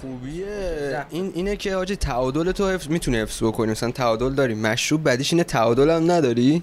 [0.00, 1.04] خوبیه.
[1.10, 3.70] این اینه که حاجی تعادل تو حفظ می‌تونه حفظ بکنی.
[3.70, 4.54] مثلا تعادل داری.
[4.54, 6.62] مشروب بعدیش اینه تعادل هم نداری.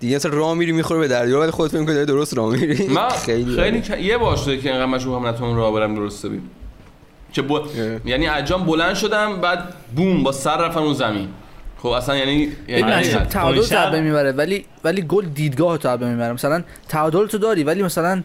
[0.00, 2.88] دیگه مثلا راه میری می‌خوره به دریا ولی خودت فکر می‌کنی داری درست راه میری.
[2.88, 6.26] من خیلی خیلی ک- یه بار شده که اینقدر مشروب هم نتونم راه برم درست
[6.26, 6.42] ببین
[7.32, 7.60] که بل...
[8.04, 11.28] یعنی عجام بلند شدم بعد بوم با سر رفتم رو زمین.
[11.78, 12.82] خب اصلا یعنی یعنی.
[12.82, 16.32] مشروب تعادل اون می‌بره ولی ولی گل دیدگاه تو به می‌بره.
[16.32, 18.22] مثلا تعادل تو داری ولی مثلا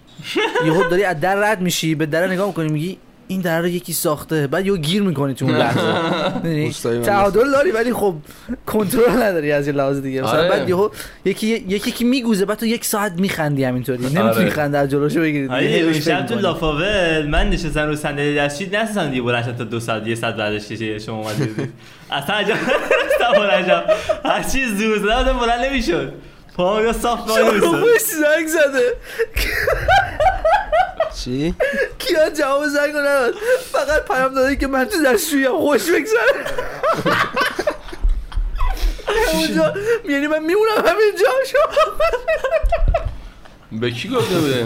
[0.66, 2.98] یهو داری از در رد میشی به در نگاه می‌کنی میگی
[3.30, 5.80] این در رو یکی ساخته بعد یهو گیر می‌کنی تو اون لحظه.
[6.88, 8.14] من تعادل داری ولی خب
[8.66, 10.22] کنترل نداری از یه لحاظ دیگه.
[10.22, 10.48] مثلا آره.
[10.48, 10.88] بعد یهو
[11.24, 14.02] یکی یکی که میگوزه بعد تو یک ساعت میخندی همینطوری.
[14.02, 14.50] نمی‌تونی آره.
[14.50, 15.48] خنده از جلوشو بگیری.
[15.48, 16.34] آره تو.
[16.34, 17.26] لافاول.
[17.26, 20.98] من نشستم رو صندلی دستشویی نشستم دیگه بلند تا دو ساعت یه ساعت بعدش که
[20.98, 21.72] شما اومدید
[22.10, 22.54] اصلا عجب
[23.14, 23.84] اصلا بلند شد
[24.24, 26.12] هر چیز زور زدم بلند نمی‌شد.
[26.56, 28.92] پاهم یا صاف نمی‌شد زنگ زده؟
[31.14, 31.54] چی؟
[31.98, 33.34] کیان جواب زنگ رو نداد؟
[33.72, 36.44] فقط پیام داده که من تو دستشویی خوش بگذره.
[39.32, 39.74] اونجا
[40.08, 41.60] یعنی من میمونم همینجا شما
[43.80, 44.64] به کی گفته بوده؟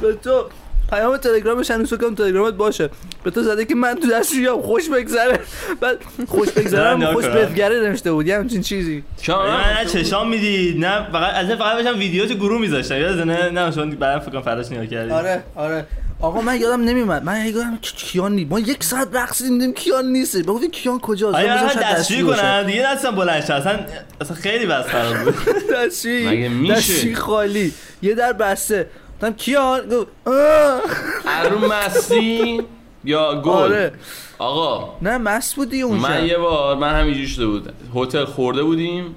[0.00, 0.44] به تو.
[0.90, 2.90] پیام تلگرامش هنوز فکر کنم تلگرامت باشه.
[3.24, 5.38] به تو زده که من تو دستشویی خوش بگذره.
[5.80, 5.98] بعد
[6.28, 7.24] خوش بگذرم خوش.
[7.26, 8.26] بگذره نوشته بود.
[8.26, 9.04] یه همچین چیزی.
[9.22, 13.00] چرا من نه چشام می‌دید نه فقط از این فقط باشم ویدیو تو گروه میذاشتم.
[13.00, 15.86] یاد نه؟ نه شما بعدا فکر کنم فرداش نگاه کردید آره آره.
[16.20, 18.50] آقا من یادم نمیومد من یادم کیان نیست.
[18.50, 22.22] ما یک ساعت رقصیدیم دیدیم کیان نیست بگفتیم کیان کجاست؟ آیا من دستشویی.
[22.22, 23.78] کنم دیگه نستم بلند شد اصلا
[24.20, 25.34] اصلا خیلی بس خراب بود.
[25.74, 26.28] دستشویی.
[26.28, 27.72] مگه میشه؟ خالی.
[28.02, 28.86] یه در بسته.
[29.16, 30.80] گفتم کیان گفت آه.
[31.26, 32.62] ارو مستی؟
[33.04, 33.92] یا گل؟ آره.
[34.38, 34.96] آقا.
[35.02, 36.24] نه مست بودی اون من شب.
[36.24, 37.72] یه بار من همینجوری شده بود.
[37.94, 39.14] هتل خورده بودیم.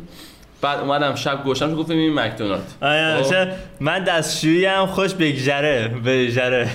[0.62, 2.74] بعد اومدم شب گوشم گفتم این مکدونالد.
[2.82, 3.48] آیا خب.
[3.80, 6.70] من دستشویی هم خوش بگذره بگذره.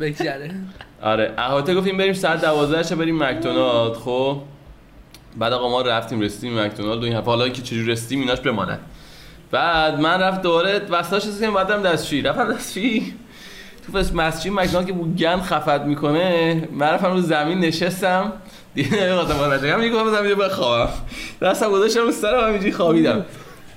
[0.00, 0.50] بگذره.
[1.02, 1.34] آره.
[1.38, 4.40] احاطه گفتیم بریم ساعت 12 شب بریم مکدونالد خب.
[5.36, 7.02] بعد آقا ما رفتیم رسیدیم مکدونالد.
[7.02, 8.80] و این حالا که چجوری رسیدیم ایناش بماند
[9.50, 12.22] بعد من رفت دوباره وسطاش رسیدم بعدم دستشویی.
[12.22, 13.14] رفتم دستشویی.
[13.86, 16.68] تو فس مسجد مکدونالد که گند خفت می‌کنه.
[16.72, 18.32] من رفتم رو زمین نشستم.
[18.74, 20.88] دیگه نمی‌خواستم بلند شم میگم زمین بخوابم.
[21.42, 23.24] دستم گذاشتم رو سرم همینجوری خوابیدم.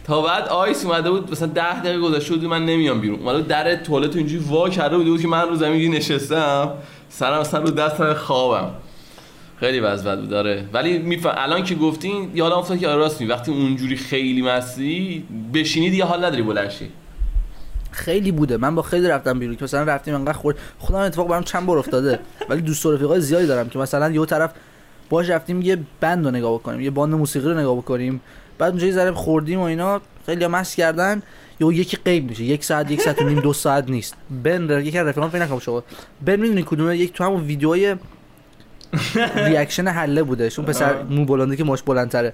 [0.07, 3.19] تا بعد آیس اومده بود مثلا 10 دقیقه گذشته بود من نمیام بیرون.
[3.19, 6.69] اومده در توالت اینجوری وا کرده بود که من رو زمین نشستم.
[7.09, 8.69] سرم اصلا رو دستم خوابم.
[9.61, 13.21] خیلی وضع بد بود داره ولی میفهم الان که گفتین یادم افتاد که آره راست
[13.21, 16.89] می وقتی اونجوری خیلی مستی بشینی دیگه حال نداری بلند شی.
[17.91, 18.57] خیلی بوده.
[18.57, 20.57] من با خیلی رفتم بیرون که مثلا رفتیم انقدر خورد.
[20.79, 22.19] خودم اتفاق برام چند بار افتاده.
[22.49, 24.51] ولی دوست و رفیقای زیادی دارم که مثلا یه طرف
[25.09, 28.21] باش رفتیم یه band رو نگاه بکنیم یه باند موسیقی رو نگاه بکنیم.
[28.57, 30.01] بعد اونجا یه ذره خوردیم و اینا.
[30.25, 31.21] خیلی مست کردن.
[31.59, 32.43] یا یکی غیب میشه.
[32.43, 34.15] یک ساعت یک ساعت و نیم دو ساعت نیست.
[34.43, 35.83] بن یکی از رفیقان فکر نکنم شما.
[36.25, 37.95] بن می‌دونی کدومه؟ یک تو همون ویدیوهای
[39.47, 42.33] reaction حله بوده اون پسر مو بلنده که موهاش بلندتره.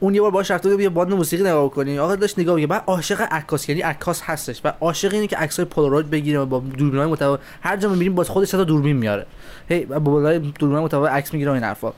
[0.00, 2.66] اون یه بار باش رفته بود یه باند موسیقی نگاه کنی آقا داشت نگاه میگه
[2.66, 4.60] بعد عاشق عکاس یعنی عکاس هستش.
[4.64, 7.40] و عاشق اینه که عکسای پولاروید بگیره با دوربینای متفاوت.
[7.60, 9.26] هر جا می‌بینیم با خودش تا دوربین میاره.
[9.68, 11.92] هی با بالای دوربینای متفاوت عکس می‌گیره این حرفا.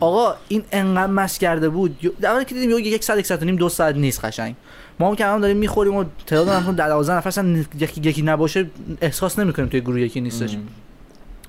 [0.00, 1.96] آقا این انقدر مس کرده بود.
[2.24, 4.54] حالی که دیدیم یک ساعت یک ساعت و نیم دو ساعت نیست قشنگ.
[5.00, 8.22] ما هم که هم داریم می‌خوریم و تعداد هم در 12 نفر اصلا یکی یکی
[8.22, 10.56] نباشه احساس نمی‌کنیم توی گروه یکی نیستش.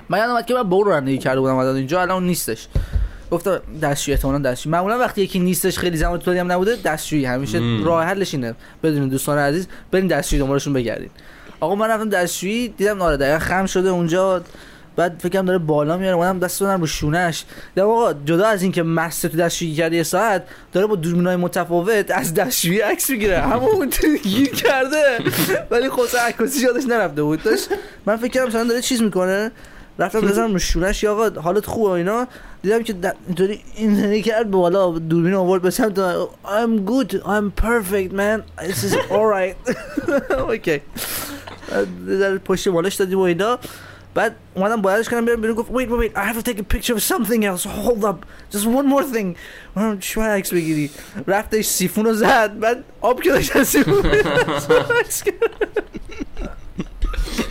[0.10, 2.68] من یادم که من برو رانندگی کرده بودم اومدم اینجا الان نیستش.
[3.32, 4.72] گفتم دستشویی احتمالاً دستشویی.
[4.72, 7.26] معمولا وقتی یکی نیستش خیلی زمان طولی هم نبوده دستشویی.
[7.26, 7.86] همیشه مم.
[7.86, 8.56] راه حلش اینه.
[8.84, 11.10] بدون دوستان عزیز برین دستشویی دنبالشون بگردین.
[11.60, 14.42] آقا من رفتم دستشویی دیدم آره دقیقا خم شده اونجا.
[14.96, 18.84] بعد فکرم داره بالا میاره اومدم دست دادم رو شونش دیدم آقا جدا از اینکه
[18.84, 23.42] مست تو دستشویی کرده یه ساعت داره با دوربینای متفاوت از دستشویی عکس می‌گیره.
[23.42, 23.90] همون
[24.24, 25.18] گیر کرده.
[25.72, 27.44] ولی خب اصلا عکاسی یادش نرفته بود.
[27.44, 27.70] داشت
[28.06, 29.52] من فکر کردم مثلا داره چیز می‌کنه.
[30.00, 32.28] رفتم بزنم رو شونش یا آقا حالت خوبه اینا؟
[32.62, 32.96] دیدم که
[33.28, 36.00] اینطوری اینطوری کرد بالا دوربین آورد به سمت
[36.46, 38.44] I'm good I'm perfect man.
[38.62, 39.56] This is alright.
[40.48, 40.82] okay
[42.06, 43.60] ذره پشت مالش دادیم و اینا.
[44.14, 46.96] بعد اومدم بایدش کنم برم بیرون گفت wait wait I have to take a picture
[46.96, 47.64] of something else.
[47.64, 48.26] Hold up.
[48.56, 49.36] Just one more thing.
[49.76, 50.90] اونم چی باید عکس بگیری؟
[51.28, 52.60] رفتش سیفون رو زد.
[52.60, 54.06] بعد آب که داشت سیفون.
[55.00, 55.84] عکس کرد.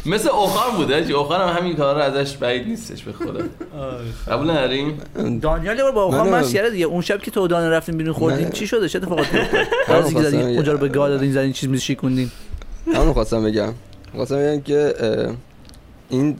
[0.06, 3.40] مثل اوخان بوده چی اوخان هم همین کار رو ازش بعید نیستش به خدا.
[4.28, 4.98] قبول نداریم
[5.42, 6.84] دانیال با آقا من- کرده دیگه.
[6.84, 9.38] اون شب که تو دانیال رفتیم بیرون خوردین من- چی شده؟ چه اتفاقاتی
[9.88, 10.34] افتاد.
[10.34, 12.30] اونجا رو به گاد دادین زدین چیز میز شیکوندین
[12.94, 13.72] همون خواستم بگم.
[14.14, 14.94] خواستم بگم که
[16.10, 16.36] این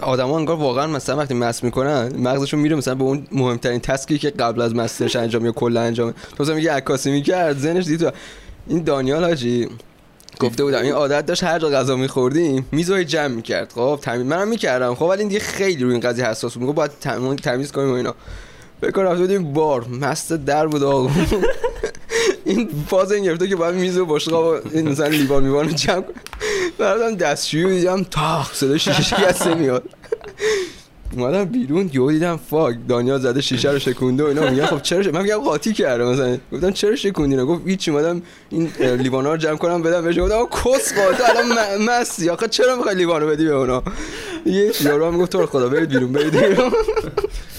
[0.00, 4.30] آدما انگار واقعا مثلا وقتی مست می‌کنن مغزشون میره مثلا به اون مهمترین تسکی که
[4.30, 6.14] قبل از مستش انجام یا کلا انجام.
[6.36, 8.10] تو مثلا میگه عکاسی می‌کرد ذهنش دید تو
[8.66, 9.68] این دانیال حاجی
[10.40, 13.72] گفته بودم این عادت داشت هر جا غذا میخوردیم میزای جمع می‌کرد.
[13.72, 14.94] خب تمیز منم می‌کردم.
[14.94, 16.74] خب ولی این دیگه خیلی روی این قضیه حساس بود.
[16.74, 18.14] باید تم- تمیز کنیم و اینا.
[18.82, 19.88] بکن رفته بودیم بار.
[19.88, 21.10] مست در بود آقا.
[22.44, 26.00] این فاز این گرفته که باید میز و بشقاب و این مثلا لیوان میوان جمع
[26.00, 26.12] کن
[26.78, 29.84] بردم دستشویی دیدم تاخ صدا شیشه میاد
[31.12, 34.50] اومدم بیرون یهو دیدم فاک دانیال زده شیشه رو شکونده و اینا.
[34.50, 36.38] میگن خب چرا من میگم قاطی کرده مثلا.
[36.52, 40.94] گفتم چرا شکوندی گفت هیچ اومدم این لیوانا رو جمع کنم بدم بهش گفتم کس
[40.94, 42.28] قاطی الان م- مستی.
[42.30, 43.82] آخه چرا می‌خوای لیوانو بدی به اونا؟
[44.46, 46.72] یه یارو هم گفت تو رو خدا برید بیرون برید بیرون.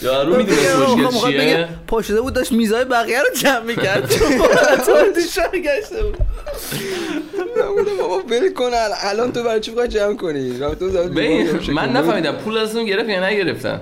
[0.02, 4.08] یارو می‌دونه مشکل می‌خوام چیه؟ بگه پا شده بود داشت میزای بقیه رو جمع می‌کرد.
[4.86, 6.18] تو گشته بود.
[8.00, 10.60] بابا ول کن ال- الان تو برای چی می‌خوای جمع کنی؟
[11.74, 11.90] من.
[11.98, 13.82] نفهمیدم پول ازتون گرفت یا نگرفتن.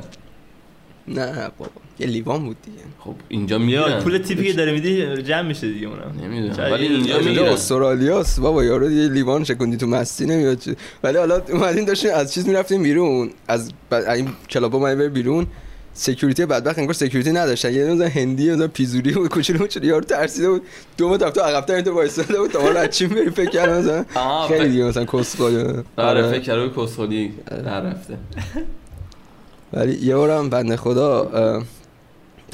[1.08, 1.72] نه بابا.
[2.00, 2.78] یه لیوان بود دیگه.
[3.00, 6.72] خب اینجا یا می‌گیرن پول tip ی که داره میدی جمع میشه دیگه اونم نمی‌دونم.
[6.72, 8.40] ولی اینجا می‌گیرن استرالیاست.
[8.40, 10.60] بابا یارو یه لیوان شکوندی تو مستی نمیاد.
[10.60, 13.30] چی ولی حالا اومدیم داشتیم از چیز می‌رفتیم بیرون.
[13.48, 15.48] از این club ا اومدیم بریم بیرون.
[15.98, 20.50] security بدبخت انگار security نداشتن یه مثلا هندی مثلا پیزوری بود کوچولو کوچولو یارو ترسیده
[20.50, 20.62] بود.
[20.98, 22.52] دو متر تو عقب‌تر اینطور وایساده بود.
[22.52, 24.04] تا ما از چی بریم فکر کردم مثلا.
[24.48, 25.82] خیلی فکر- دیگه مثلا کسخل.
[25.98, 28.18] آره فکر کرده بود کسخلی در رفته.
[29.74, 31.32] ولی یه بارم بنده خدا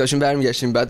[0.02, 0.90] داشتیم برمیگشتیم بعد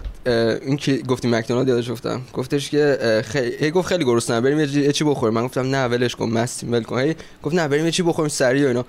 [0.65, 4.91] این که گفتیم مکدونالد یادش افتم گفتش که خیلی هی گفت خیلی گرسنه بریم یه
[4.91, 5.33] چی- بخوریم.
[5.33, 6.99] من گفتم نه ولش کن مستیم ول کن.
[6.99, 8.85] هی گفت نه بریم یه چی بخوریم سریع و اینا.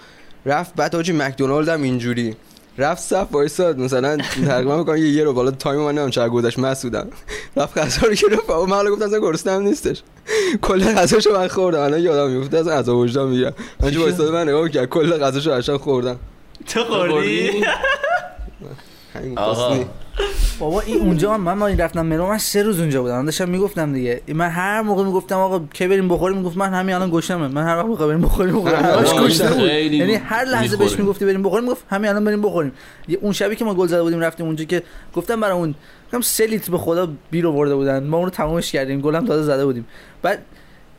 [0.46, 2.36] رفت بعد حاجی مکدونالد هم اینجوری.
[2.78, 3.78] رفت صف وایساد.
[3.78, 4.16] مثلا
[4.46, 7.08] تقریبا میگم یه یه رو بالا تایم من نمی‌دونم چقدر گذشت مست بودم.
[7.56, 8.50] رفت غذا رو گرفت.
[8.50, 10.02] و من گفتم اصلا گرسنه نیستش.
[10.62, 11.80] کل غذاشو من خوردم.
[11.80, 13.52] الان یادم میفته از عذاب وجدان میگم.
[13.80, 16.19] من وایساد من نگاه کرد کل غذاشو قشنگ خوردم.
[16.66, 17.64] تو خوردی؟
[19.14, 19.38] همین.
[20.59, 23.17] بابا این اونجا من ما این رفتم مرو من سه روز اونجا بودم.
[23.17, 24.20] من داشتم می‌گفتم دیگه.
[24.29, 27.76] من هر موقع می‌گفتم آقا کی بریم بخوریم می‌گفت من همین الان گشتمه من هر
[27.76, 30.76] وقت می‌خوام بریم بخوریم خیلی یعنی هر لحظه.
[30.76, 32.73] بهش می‌گفتی بریم بخوریم می‌گفت همین الان بریم بخوریم.
[33.20, 34.82] اون شبی که ما گل زده بودیم رفتیم اونجا که
[35.14, 35.75] گفتم برای اون
[36.06, 38.05] گفتم سه لیتر به خدا بیر آورده بودن.
[38.05, 39.87] ما اون رو تمامش کردیم گلم تازه زده بودیم.
[40.23, 40.43] بعد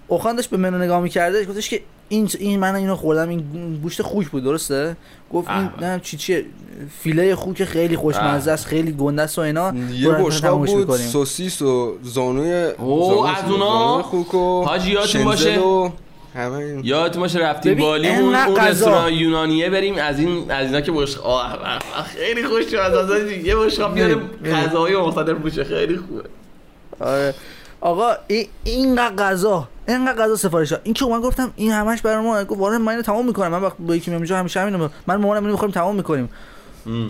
[0.08, 4.02] اوخان داشت به منو نگاه می‌کرده گفتش که این این من اینو خوردم این گوشت
[4.02, 4.96] خوک بود درسته
[5.34, 5.70] گفت این.
[5.82, 6.46] نه چی چیه
[7.00, 11.08] فیله خوک خیلی خوشمزه است خیلی گنده است و اینا یه بشقاب تمومش بود می‌کنیم.
[11.08, 15.90] سوسیس و زانوی زانوی از اونا؟ خوک و حاجی، یادتون باشه؟ و
[16.36, 18.36] همه یادتون باشه رفتیم بالی اون.
[18.36, 23.12] رستوران یونانیه بریم از این از اینا که بش آه آه، آه، خیلی خوش از
[23.12, 24.16] از یه بشقاب بیاره.
[24.46, 26.24] غذاهای مختلف باشه خیلی خوبه
[27.00, 27.34] آره
[27.84, 30.82] آقا این اینقدر غذا اینقدر غذا سفارش داد.
[30.84, 33.48] این که من گفتم این همش برای ما گفت وارد من اینو تمام می‌کنم.
[33.48, 36.30] من وقت با یکی میام اینجا همیشه همینو من مامانم اینو می‌خوریم تمام می‌کنیم.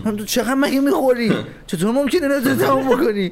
[0.05, 1.35] هم تو چقدر مگه می‌خوری؟
[1.67, 3.31] چطور ممکنه اینو تو تمام بکنی؟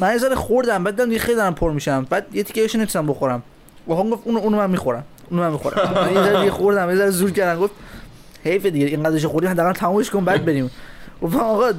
[0.00, 2.06] من یه خوردم بعد دیگه خیلی دارم پر میشم.
[2.10, 3.42] بعد یه تیکه ایش نمی‌تونم بخورم.
[3.86, 5.04] واقعا گفت اونو اونو من می‌خورم.
[5.30, 5.92] اونو من می‌خورم.
[5.94, 7.60] من یه ذره دیگه خوردم یه ذره زور کردم.
[7.60, 7.72] گفت
[8.44, 8.86] حیف دیگه.
[8.86, 10.70] اینقدرش خوردی حداقل تمامش کن بعد بریم.
[11.22, 11.72] گفتم آقا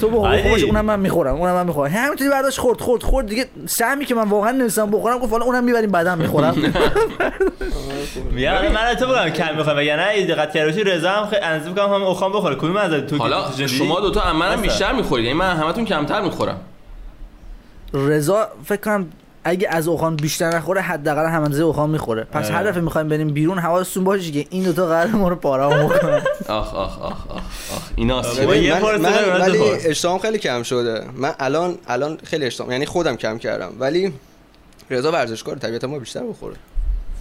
[0.00, 0.42] تو بخور علی.
[0.42, 1.90] خوبش اونم من می‌خورم اونم من می‌خورم.
[1.90, 3.46] همینطوری برداشت خورد خورد خورد دیگه.
[3.66, 6.54] سهمی که من واقعا نمیستم بخورم گفت حالا اونم می‌بریم بعدم می‌خورم.
[8.30, 11.42] میگم الان من تو بگم کم می‌خوام وگرنه اگه دقت کرده باشی رضا هم خیلی
[11.42, 12.54] اندازه می‌کنم هم اوخام بخوره.
[12.54, 14.60] کدوم از تو حالا؟ شما دوتا هم منم.
[14.60, 15.26] بیشتر می‌خورید.
[15.26, 16.60] یعنی من همتون کمتر می‌خورم.
[17.94, 19.08] رضا فکر کنم
[19.48, 22.24] اگه از اوخان بیشتر نخوره حداقل هم اندازه اوخان می‌خوره.
[22.24, 25.84] پس هر دفعه می‌خوایم بریم بیرون حواستون باشه که این دوتا قرار ما رو پاره
[25.84, 26.22] بکنن.
[26.48, 29.60] آخ آخ آخ آخ من ولی.
[29.60, 31.04] اشتهام خیلی کم شده.
[31.16, 33.72] من الان الان خیلی اشتهام یعنی خودم کم کردم.
[33.80, 34.12] ولی
[34.90, 36.56] رضا ورزشکار طبیعتا ما بیشتر بخوره.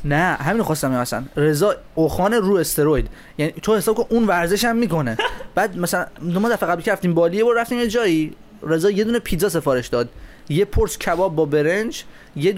[0.05, 1.23] نه همین رو خواستم اصلا.
[1.35, 3.07] رضا اوخان رو استروید.
[3.37, 5.17] یعنی تو حساب کن اون ورزش هم می‌کنه.
[5.55, 8.35] بعد مثلا ما دفعه قبلی که رفتیم بالی یه بار رفتیم یه جایی.
[8.63, 10.09] رضا یه دونه پیتزا سفارش داد.
[10.49, 12.03] یه پرس کباب با برنج
[12.35, 12.51] یه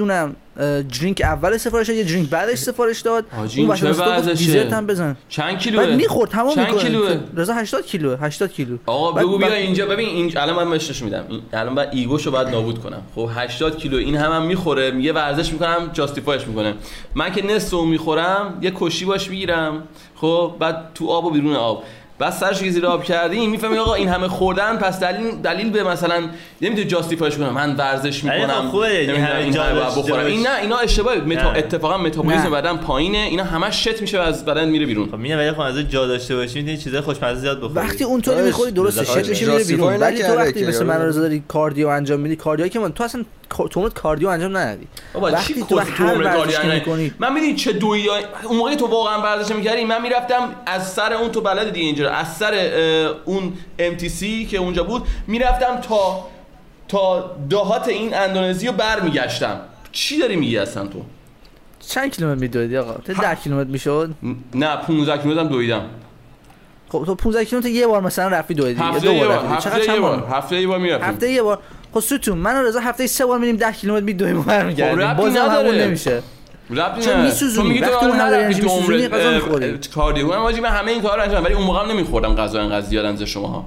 [0.60, 3.25] اه، درینک اول سفارش داد یه درینک بعدش سفارش داد.
[3.67, 3.84] گفت
[4.20, 5.17] وضعشه؟ دیزرت هم بزن.
[5.29, 8.77] چند کیلوه؟ بعد می‌خورد تمام چند کیلوه؟ رضا 80 کیلو 80 کیلو.
[8.86, 9.86] آقا بعد- بگو بیا بعد- اینجا.
[9.86, 11.25] ببین این الان من مشتش میدم.
[11.53, 13.01] الان بعد ایگوشو باید نابود کنم.
[13.15, 14.91] خب 80 کیلو این هم, هم می‌خوره.
[14.91, 16.74] میگه ورزش می‌کنم جاستیفایش می‌کنه.
[17.15, 19.84] من که نصف اون می‌خورم یه کشی باش می‌گیرم.
[20.15, 21.84] خب بعد تو آب و بیرون آب.
[22.20, 25.84] بعد سرش که زیر آب کردی می‌فهمی آقا این همه خوردن پس دلیل دلیل به
[25.84, 26.24] مثلا
[26.62, 30.26] نمی‌تونی جاستیفایش کنم من ورزش می‌کنم خوبه این بخورم.
[30.26, 31.52] این نه اینا اشتباهه متا...
[31.52, 32.52] اتفاقا متابولیسم.
[32.52, 33.18] بدن پایینه.
[33.18, 35.08] اینا همش شت میشه و از بدن میره بیرون.
[35.08, 38.42] خب میگم ولی خب از جا داشته باشی می‌تونی چیزای خوشمزه زیاد بخوری وقتی اونطوری
[38.42, 39.96] می‌خوری درسته لذت شکل میشه میره بیرون.
[39.96, 41.12] ولی تو وقتی مثل من آره.
[41.12, 44.88] داری کاردیو انجام میدی کاردیو که من تو اصلا تو کاردیو انجام ندادی.
[45.13, 47.13] بابا وقتی چی تو هر یعنی؟ می‌کنی.
[47.20, 48.10] من می‌دونی چه دویی
[48.44, 52.12] اون موقعی تو واقعا ورزش می‌کردی من می‌رفتم از سر اون تو بلد دیگه اینجا
[52.12, 52.54] از سر
[53.25, 56.25] اون MTC که اونجا بود می‌رفتم تا
[56.88, 59.60] تا دهات این اندونزی رو برمیگشتم.
[59.92, 61.01] چی داری میگی اصلا تو؟
[61.80, 64.13] چند کیلومتر میدویدی آقا؟ تا 10 کیلومتر می‌شد؟
[64.56, 65.86] نه 15 کیلومتر هم دویدم.
[66.89, 68.82] خب تو 15 کیلومتر یه بار مثلا رفتی دویدی.
[68.82, 71.10] هفته دو یه بار بار هفته یه بار؟ هفته یه بار می‌رفتیم.
[71.10, 71.60] هفته یه بار.
[71.94, 75.17] خب ستون من و رضا هفته سه بار میریم 10 کیلومتر میدویم و برمیگردیم خب،
[75.17, 75.75] بازم همون.
[75.75, 76.22] نمیشه
[76.70, 77.22] ربطی چون.
[77.22, 77.67] می‌سوزونی.
[77.67, 79.53] تو میگی تو وقتی اون تو.
[79.53, 82.62] اه، کاردیو من واجی من همه این کارا انجام ولی اون موقع هم نمیخوردم غذا
[82.62, 83.65] انقدر زیاد از شماها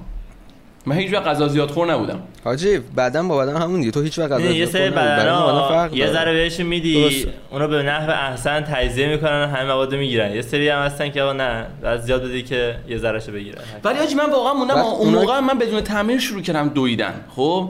[0.85, 4.19] من هیچ وقت غذا زیاد خور نبودم حاجی بعدم با بدن همون دیگه تو هیچ
[4.19, 5.67] وقت غذا زیاد خور نبودی.
[5.69, 6.11] فرق یه.
[6.11, 7.27] ذره بهشون میدی.
[7.51, 11.21] اونا به نحو احسن تجزیه می‌کنن و همه مواد می‌گیرن یه سری هم هستن که
[11.21, 15.13] آقا نه از زیاد بدی که یه ذرهشو بگیرن ولی آجی من واقعا موندم اون
[15.13, 17.69] موقع من بدون تمرین شروع کردم دویدن خب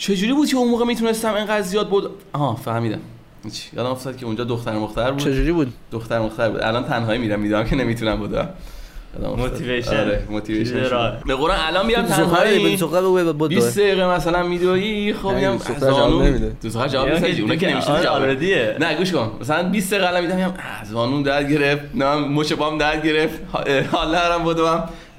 [0.00, 2.98] چجوری بود که اون موقع می‌تونستم اینقدر زیاد بود؟ آها فهمیدم.
[3.44, 3.68] هیچ.
[3.76, 5.20] یادم افتاد که اونجا دختر مختر بود.
[5.20, 6.60] چجوری بود؟ دختر مختر بود.
[6.62, 8.48] الان تنهایی میرم می‌دونم که نمی‌تونم بودا
[9.36, 9.96] موتیویشن.
[10.00, 11.18] آره موتیویشن.
[11.26, 12.70] به قرآن الان میرم زخاره تنهایی.
[12.70, 16.22] به زخاره بگو بود 20 دقیقه مثلا میدوی خب جواب زانو.
[16.22, 16.52] نمیده.
[16.62, 18.22] دوست دختر جواب میده اونا که نمیشه آره، جواب.
[18.82, 19.30] نه گوش کن.
[19.40, 21.82] مثلا 20 دقیقه الان میدم میگم اه، زانوم درد گرفت.
[21.94, 23.40] نه مچ پام درد گرفت.
[23.52, 24.14] ها- اه، حال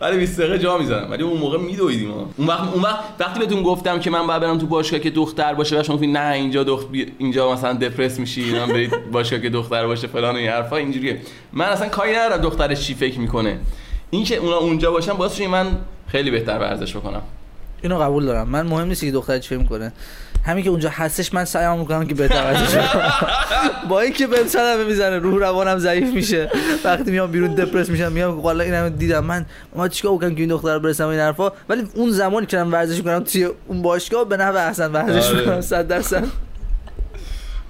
[0.01, 1.12] ولی 20 دقیقه جا می‌زنم.
[1.12, 2.12] ولی اون موقع میدویدیم.
[2.12, 5.53] اون وقت اون وقت وقتی بهتون گفتم که من باید برم تو باشگاه که دختر
[5.53, 9.88] باشه و شما نه اینجا دخت اینجا مثلا دپرس میشی اینا برید باشگاه که دختر
[9.88, 10.75] باشه فلان این حرفا.
[10.75, 11.22] اینجوریه.
[11.53, 13.60] من اصلا کاری ندارم دخترش چی فکر می‌کنه.
[14.10, 15.67] این که اونا اونجا باشن باعث من
[16.08, 17.22] خیلی بهتر ورزش بکنم.
[17.81, 18.50] اینو قبول دارم.
[18.50, 19.91] من مهم نیست که دختر چی فکر می‌کنه.
[20.45, 23.09] همین که اونجا هستش من سعی می‌کنم که بهتر کنم
[23.89, 26.50] با اینکه بهم صدمه می‌زنه روح روانم ضعیف میشه.
[26.83, 29.25] وقتی میام بیرون دپرس میشم میام والا اینم دیدم.
[29.25, 29.45] من
[29.75, 32.71] ما چیکار بکنم که این دختر رو برسم این حرفا؟ ولی اون زمانی که دارم
[32.73, 35.39] ورزش می‌کنم توی اون باشگاه به نحو احسن ورزش آره.
[35.39, 36.23] می‌کنم 100 درصد.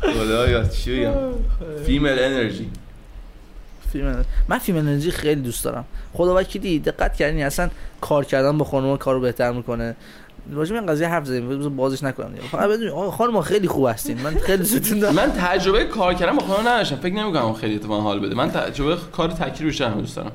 [0.01, 1.13] خدایا چی بگم؟
[1.85, 2.69] فیمل انرژی
[3.91, 5.85] فیلم من فیلم انرژی خیلی دوست دارم.
[6.13, 7.69] خدا وکیلی دقت کردین اصلا
[8.01, 9.95] کار کردن با خانم کارو بهتر می‌کنه.
[10.51, 12.47] راجع این قضیه حرف زدیم بازش نکنم دیگه.
[12.47, 14.21] فقط بدونید آقا خانم خیلی خوب هستین.
[14.21, 15.15] من خیلی دوستتون دارم.
[15.15, 16.95] من تجربه کار کردن با خانم نداشتم.
[16.95, 18.35] فکر نمی‌کنم خیلی اتفاقا حال بده.
[18.35, 20.31] من تجربه کار تکری بیشتر دوست دارم.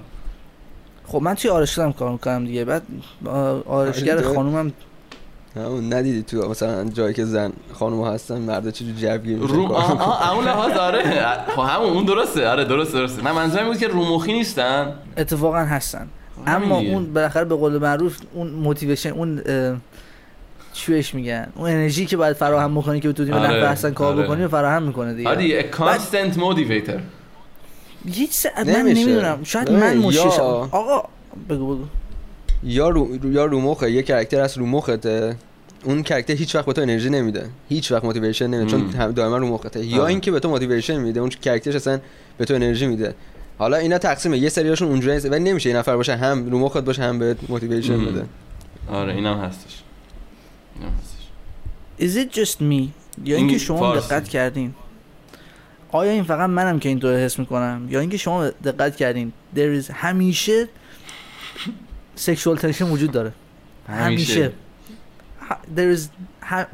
[1.06, 2.64] خب من توی آرایشگاه هم کار می‌کنم دیگه.
[2.64, 2.82] بعد
[3.26, 4.72] آ- آرایشگر آره، خانومم
[5.56, 10.44] همون ندیدی تو مثلا جایی که زن خانم هستن مرد چجوری جوگیر میشن رو اون
[10.44, 11.02] لحاظ آره.
[11.56, 12.48] خب همون اون درسته.
[12.48, 13.24] آره درست درسته.
[13.24, 14.92] نه منظورم این بود که رو مخی نیستن.
[15.16, 16.06] اتفاقا هستن.
[16.46, 16.78] اما.
[16.78, 19.76] اون بالاخره به قول معروف اون motivation اون اه،
[20.72, 23.90] چی بهش میگن؟ اون انرژی که باید فراهم بکنی که بتونی به آره، نحو احسن
[23.90, 24.24] کار آره.
[24.24, 25.70] بکنی و فراهم می‌کنه دیگه.
[25.72, 27.00] a constant motivator.
[28.06, 28.46] هیچ س...
[28.56, 28.64] من.
[28.68, 29.38] نمی‌دونم.
[29.44, 30.42] شاید من مشکل یا- شم.
[30.42, 31.08] آقا
[31.48, 31.84] بگو بگو.
[32.62, 35.36] یا رو یا رو مخه یه character هست رو مخته
[35.86, 37.48] اون character هیچ وقت به تو انرژی نمیده.
[37.68, 38.70] هیچ وقت motivation نمیده.
[38.70, 38.90] چون.
[38.90, 40.10] هم دائما رو مخته یا آره.
[40.10, 42.00] اینکه به تو motivation میده اون character ش اصلا
[42.38, 43.14] به تو انرژی میده.
[43.58, 44.38] حالا اینا تقسیمه.
[44.38, 47.36] یه سریاشون اونجوری هست ولی نمیشه یه نفر باشه هم رو مخت باشه هم به
[47.48, 48.04] موتیویشن.
[48.04, 48.26] بده.
[48.90, 49.82] آره اینم هستش.
[50.80, 51.26] اینم هستش.
[52.00, 52.90] Is it just me?
[53.24, 53.96] یا اینکه این شما.
[53.96, 54.74] دقت کردین.
[55.92, 59.32] آیا این فقط منم که اینطور حس می‌کنم؟ یا اینکه شما دقت کردین.
[59.56, 60.68] There is همیشه
[62.14, 63.32] سکشوال تنشن وجود داره.
[63.88, 64.52] همیشه.
[65.76, 66.00] There is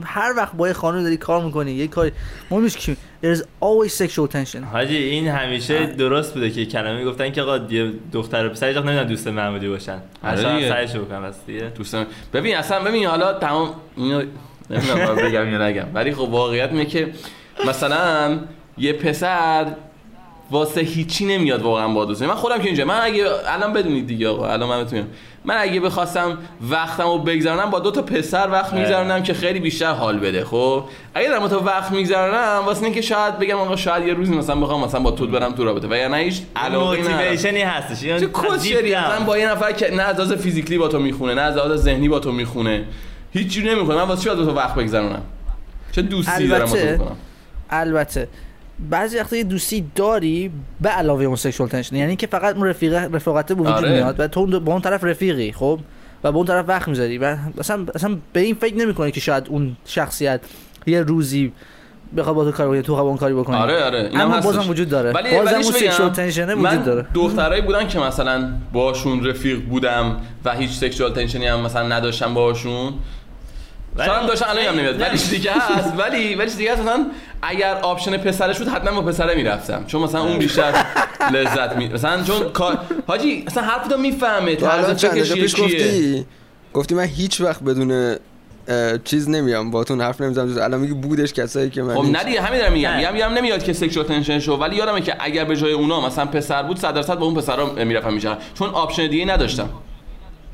[0.05, 2.13] هر, وقت با یه خانم داری کار می‌کنی یه کاری.
[2.51, 4.65] مهم نیست که there is always sexual tension.
[4.73, 8.87] حاجی این همیشه درست بوده که کلمه گفتن که آقا یه دختر پسر هیچ وقت
[8.87, 9.99] نمی‌دونن دوست معمولی باشن.
[10.25, 10.69] اصلا.
[10.69, 11.61] سعیش بکنم بس دیگه.
[11.61, 14.23] دوستان ببین اصلا ببین حالا تمام اینو
[14.71, 15.87] نمی‌دونم باید بگم یا نگم.
[15.95, 17.13] ولی خب واقعیت اینه که
[17.67, 18.39] مثلا
[18.79, 19.67] یه پسر
[20.51, 22.23] واسه هیچی نمیاد واقعا با دوست.
[22.23, 25.07] من خودم که اینجا من اگه الان بدونید دیگه آقا الان من بتونم
[25.45, 26.39] من اگه بخواستم
[26.71, 28.79] وقتم رو بگذرونم با دو تا پسر وقت اه.
[28.79, 30.85] میگذرونم که خیلی بیشتر حال بده خب؟
[31.15, 34.57] اگه دارم با تو وقت میگذرونم واسه اینکه شاید بگم آقا شاید یه روزی مثلا
[34.57, 38.83] بخوام مثلا با تو برم تو رابطه و یا نه هیچ علاقه موتیویشنی هستش چه
[38.83, 39.05] دیدم.
[39.05, 41.83] مثلا با یه نفر که نه از لحاظ فیزیکلی با تو می‌خونه نه از لحاظ
[41.83, 42.85] ذهنی با تو می‌خونه
[43.33, 45.23] هیچ جوری نمی‌خونه من واسه چی باید با تو وقت بگذرونم؟
[45.93, 46.97] چه دوستی دارم با تو البته.
[46.97, 47.17] بکنم؟
[47.71, 48.29] البته.
[48.91, 50.51] بعضی وقتا یه دوستی داری
[50.81, 53.93] به علاوه اون سکشوال تنشن یعنی که فقط اون رفیق رفاقته به وجود آره.
[53.93, 55.81] میاد و تو با اون طرف رفیقی خب
[56.25, 59.49] و با اون طرف وقت می‌ذاری و اصلا اصلا به این فکر نمی‌کنه که شاید
[59.49, 60.41] اون شخصیت
[60.87, 61.53] یه روزی
[62.17, 64.41] بخواد با تو کار بکنه تو با اون کاری بکنی آره آره اینم اما.
[64.41, 67.89] بازم وجود داره ولی بازم ولی اون؟ sexual tension ه من وجود داره دخترایی بودن
[67.89, 72.93] که مثلا باشون رفیق بودم و هیچ sexual tension ی هم مثلا نداشتم باشون
[73.99, 75.01] هم داشتن الان هم نمیاد.
[75.01, 77.07] ولی دیگه هست ولی ولی چیز دیگه هست مثلا
[77.43, 79.85] اگر option پسرش بود حتما با پسره می‌رفتم.
[79.87, 80.85] چون مثلا اون بیشتر
[81.33, 86.27] لذت می مثلا چون کار حاجی مثلا حرفتو می‌فهمه تو الان چند دقیقه پیش گفتی؟
[86.75, 88.17] گفتی من هیچ وقت بدون
[89.05, 90.63] چیز نمیام باتون حرف نمی‌زنم.
[90.63, 92.97] الان میگی بودش کسایی که من خب نه دیگه همین دارم میگم.
[92.97, 96.27] میگم میگم نمیاد که sexual tension شو ولی یادمه که اگر به جای اونا مثلا
[96.27, 99.69] پسر بود 100 درصد با اون پسرا می‌رفتم میشم چون option دیگه نداشتم.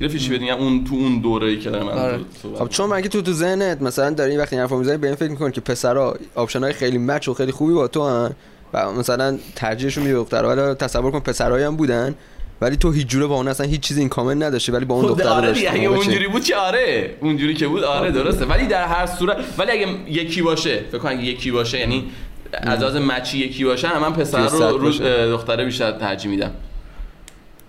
[0.00, 2.20] گرفتی چی بگم اون تو اون دوره‌ای که من آره.
[2.58, 5.16] خب چون من که تو تو ذهنت مثلا داری این وقتی حرفو می‌زنی به این
[5.16, 8.34] فکر می‌کنی که پسرا option های خیلی match و خیلی خوبی با تو هن
[8.72, 10.48] و مثلا ترجیحشون میده دخترها.
[10.50, 12.14] ولی تصور کن پسرایی هم بودن
[12.60, 15.04] ولی تو هیچ جوره با اون اصلا هیچ چیزی این کامل نداشتی ولی با اون
[15.04, 15.66] خب دختر آره داشتی.
[15.66, 18.44] اگه خب؟ اونجوری بود که آره اونجوری که بود آره درسته.
[18.44, 22.04] ولی در هر صورت ولی اگه یکی باشه فکر کن اگه یکی باشه یعنی
[22.52, 24.90] از لحاظ مچی یکی باشه من پسر رو رو
[25.30, 26.50] دختره بیشتر ترجیح میدم.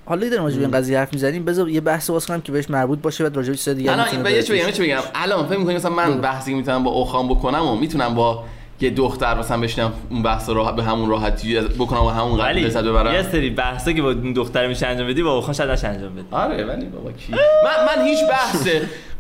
[0.10, 1.46] حالا که داریم راجع به این قضیه حرف می‌زنیم.
[1.46, 4.08] بذار یه بحث باز کنم که بهش مربوط باشه بعد راجع به چیز دیگه الان
[4.08, 4.54] این یه چی.
[4.54, 7.75] بگم یه چی بگم الان فکر می‌کنی مثلا من بحثی می‌تونم با اوخان بکنم و
[7.75, 8.44] می‌تونم با
[8.82, 12.62] یه دختر مثلا بشینم اون بحث رو به همون راحتی بکنم و همون قدر ولی
[12.62, 15.70] لذت یه ببرم سری بحثا که با این دختر میشه انجام بدی با اوخان شاید
[15.70, 16.25] انجام بدی.
[16.32, 18.68] آره ولی بابا کی؟ من من هیچ بحث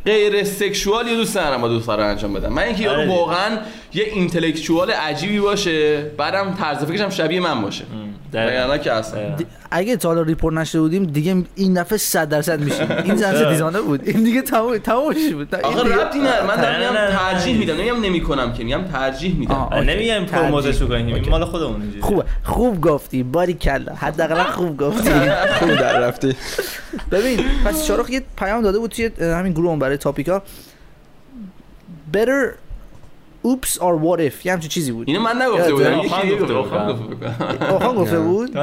[0.05, 2.53] غیر سکشوالی رو دوست ندارم با دختر رو انجام بدم.
[2.53, 3.09] من اینکه یارو.
[3.09, 3.57] واقعا
[3.93, 7.85] یه اینتלקچوال عجیبی باشه بعدم طرز فکرش هم شبیه من باشه.
[8.33, 9.35] وگرنه که اصلا
[9.71, 12.91] اگه تا حالا ریپورت نشده بودیم دیگه این دفعه 100 درصد میشیم.
[12.91, 14.07] این زن ستیزانه بود.
[14.09, 15.55] این دیگه تمام تمامش بود.
[15.55, 16.43] نه، دیگه- ربطی نداره.
[16.47, 17.11] من نه، دارم نه، میگم نه، نه.
[17.17, 17.73] ترجیح میدم.
[17.73, 19.69] نمیگم نمی‌کنم که میگم ترجیح میدم.
[19.73, 20.25] نمیگم ترجیح.
[20.25, 21.29] پروموتش بکنیم این.
[21.29, 22.23] مال خودمون اینجوری خوبه.
[22.43, 23.23] خوب گفتی.
[23.23, 23.93] باری کلا.
[23.93, 25.09] حداقل خوب گفتی.
[25.59, 26.35] خوب در رفتی.
[27.11, 30.41] ببین پس شارخ یه پیام داده بود توی همین گروه برای تاپیکا.
[32.13, 32.53] Better
[33.47, 36.53] oops or what if یه همچین چیزی بود اینو من نگفته؟ بودم یکی آخان گفته
[36.53, 37.23] بود.
[37.69, 38.19] آخان گفته.
[38.29, 38.57] بود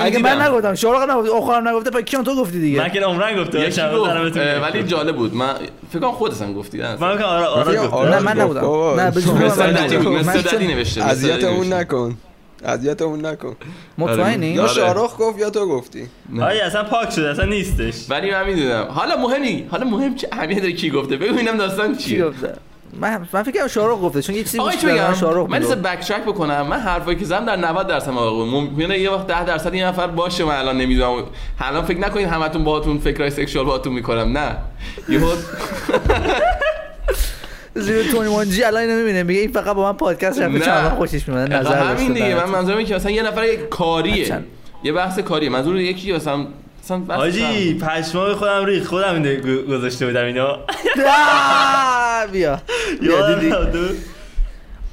[0.00, 0.18] اگه.
[0.18, 4.60] من نگفتم شارخ نگفت آخرم نگفته پس کیان تو گفتی دیگه من که عمرن گفته.
[4.60, 5.54] ولی جالب بود من
[5.90, 8.40] فکر کنم خودت هم گفتی من که آره آره نه من.
[8.40, 9.00] نبودم.
[9.00, 9.10] نه
[10.42, 11.72] ددی نوشته اذیتمون.
[11.72, 12.16] نکن
[12.64, 13.56] اذیتمون نکن
[13.98, 14.72] مطمئنی یا آره.
[14.72, 16.44] شارخ گفت یا تو گفتی نه.
[16.44, 20.28] آره اصلا پاک شده اصلا نیستش ولی من می‌دونم حالا مهم نی حالا مهم چه
[20.32, 22.54] اهمیت داره کی گفته بگو اینم داستان چی چیه گفته
[23.00, 25.58] من من فکر کنم شارخ گفته چون یک چیزی که من بگم شارخ من.
[25.58, 26.66] لیست بک ترک بکنم.
[26.66, 30.06] من حرفایی که زدم در 90 درصد مواقع ممکنه یه وقت 10 درصد یه نفر
[30.06, 31.24] باشه من الان نمی‌دونم.
[31.60, 34.38] الان فکر نکنید همتون باهاتون فکرای سکشوال باهاتون می‌کنم.
[34.38, 34.56] نه.
[35.08, 35.26] یهو
[37.74, 39.22] زیر تونی مونجی الان اینو می‌بینه.
[39.22, 40.60] میگه این فقط با من پادکست رفته.
[40.60, 42.34] چند خوشش میاد نظر همین دیگه.
[42.34, 42.44] من.
[42.44, 44.38] منظورم اینه که مثلا یه نفر یه کاریه؟
[44.84, 45.48] یه بحث کاریه.
[45.50, 46.46] منظور یکی مثلا
[47.08, 50.46] حاجی پشمای خودم ریخ خودم اینو گذاشته بودم اینو
[51.06, 52.60] آه، بیا.
[53.00, 53.46] بیا دیدی.
[53.46, 53.88] یادم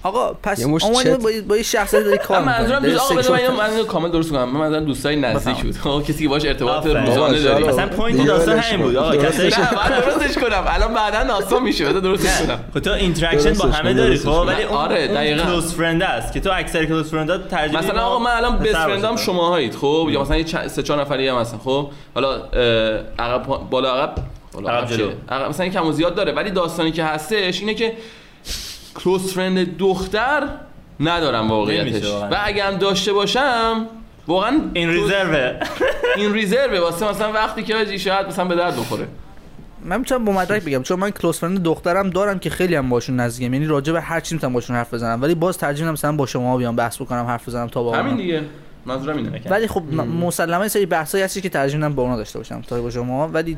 [0.04, 1.20] آقا پس اومدی چت.
[1.20, 2.80] با با یه شخصی داری کار من منظورم.
[2.84, 5.56] دوست آقا بذار من سکشوال- اینو- من اینو کامل درست کنم من منظورم دوستای نزدیک.
[5.64, 6.86] بود آقا کسی که باش ارتباط.
[6.86, 7.64] روزانه داری.
[7.68, 8.96] اصلا point داستان همین بود.
[8.96, 12.92] آقا کسی نه من درستش کنم الان بعدا داستان میشه بذار درستش کنم خب تو
[12.92, 14.28] interaction با همه داری خب.
[14.28, 15.44] ولی اون آره، دقیقاً.
[15.44, 18.72] close friend است که تو اکثر close friend ا ترجیح مثلا آقا من الان باشه.
[18.74, 22.36] friend ام شماهایید خب یا مثلا یه چند- سه چهار نفری هم هستن خب حالا
[23.20, 24.16] عقب بالا عقب
[24.54, 24.70] بالا؟
[25.30, 27.94] عقب مثلا کم و زیاد داره ولی داستانی که هستش اینه که
[29.04, 30.44] کلوز فرند دختر
[31.00, 32.06] ندارم واقعیتش.
[32.32, 33.86] و اگه هم داشته باشم
[34.28, 35.54] واقعا این ریزرو
[36.16, 39.08] این ریزرو واسه مثلا وقتی که آجی شاید مثلا به درد بخوره.
[39.86, 43.20] من می‌تونم با مدرک بگم چون من کلوز فرند دخترم دارم که خیلی هم باشون
[43.20, 43.54] نزدیکم.
[43.54, 45.22] یعنی راجع به هر چی می‌تونم باشون حرف بزنم.
[45.22, 48.16] ولی باز ترجیح میدم مثلا با شما بیام بحث بکنم حرف بزنم تا با همین.
[48.18, 48.42] دیگه.
[48.86, 52.18] منظورم اینه ولی خب م- مسلما یه سری بحثایی هستی که ترجیح میدم با اونا
[52.18, 53.28] داشته باشم تا با شما.
[53.28, 53.58] ولی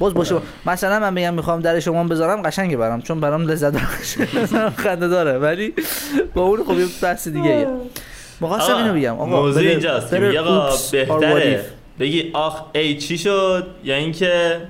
[0.00, 0.36] باز باشه
[0.66, 4.26] مثلا من بگم می‌خوام در شما بذارم قشنگه برام چون برام لذت بخشه
[4.84, 5.38] خنده داره.
[5.38, 5.74] ولی
[6.34, 7.66] با اون خب یه بحث دیگه ایه
[8.40, 10.14] مخواستم اینو بگم آقا موضوع اینجاست.
[10.14, 11.64] آقا بهتره.
[12.00, 14.60] بگی آخ ای چی شد؟ یا اینکه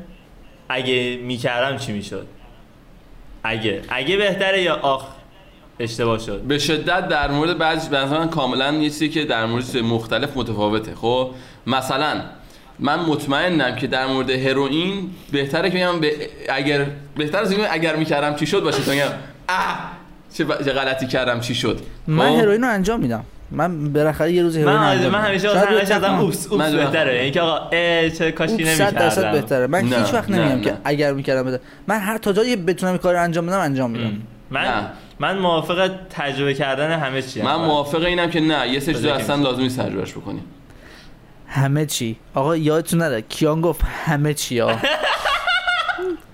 [0.68, 2.26] اگه می‌کردم چی می‌شد؟
[3.42, 3.82] اگه.
[3.88, 5.04] اگه بهتره یا آخ
[5.78, 9.46] اشتباه شد؟ به شدت در مورد بعضی به نظر من کاملا یه چیزی که در
[9.46, 10.94] مورد مختلف متفاوته.
[10.94, 11.30] خب
[11.66, 12.20] مثلا
[12.80, 16.12] من مطمئنم که در مورد هروئین بهتره که بگم به
[16.48, 19.08] اگر بهتر از اگر می‌کردم چی شد باشه تا بگم
[19.48, 19.90] اه
[20.34, 24.32] چه, ب- چه غلطی کردم چی شد من خب؟ هروئین رو انجام میدم من بالاخره
[24.32, 25.28] یه روز هروئین من انجام من میدم.
[25.28, 26.18] همیشه ازم کنم.
[26.20, 27.70] اوپس اوپس من- بهتره یعنی که آقا
[28.18, 30.60] چه کاشی اوپس، صد درصد نمی‌کردم بهتره من نه، هیچ وقت نمیگم.
[30.60, 34.12] که اگر می‌کردم بده من هر تا جایی بتونم کار انجام بدم انجام میدم
[34.50, 34.86] من نه.
[35.18, 39.20] من موافق تجربه کردن همه چی من موافق اینم که نه یه سری چیزا بذار
[39.20, 39.44] اصلا یکم.
[39.44, 40.40] لازم نیست تجربهش بکنی
[41.50, 42.16] همه چی.
[42.34, 44.76] آقا یادتون نره کیان گفت همه چی ها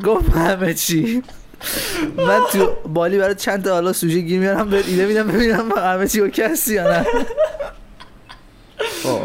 [0.05, 1.23] گفت همه چی.
[2.17, 6.09] من تو بالی برای چند تا حالا سوژه گیر میارم به ایده میدم ببینم همه
[6.09, 7.07] چی اوکی هستی یا نه.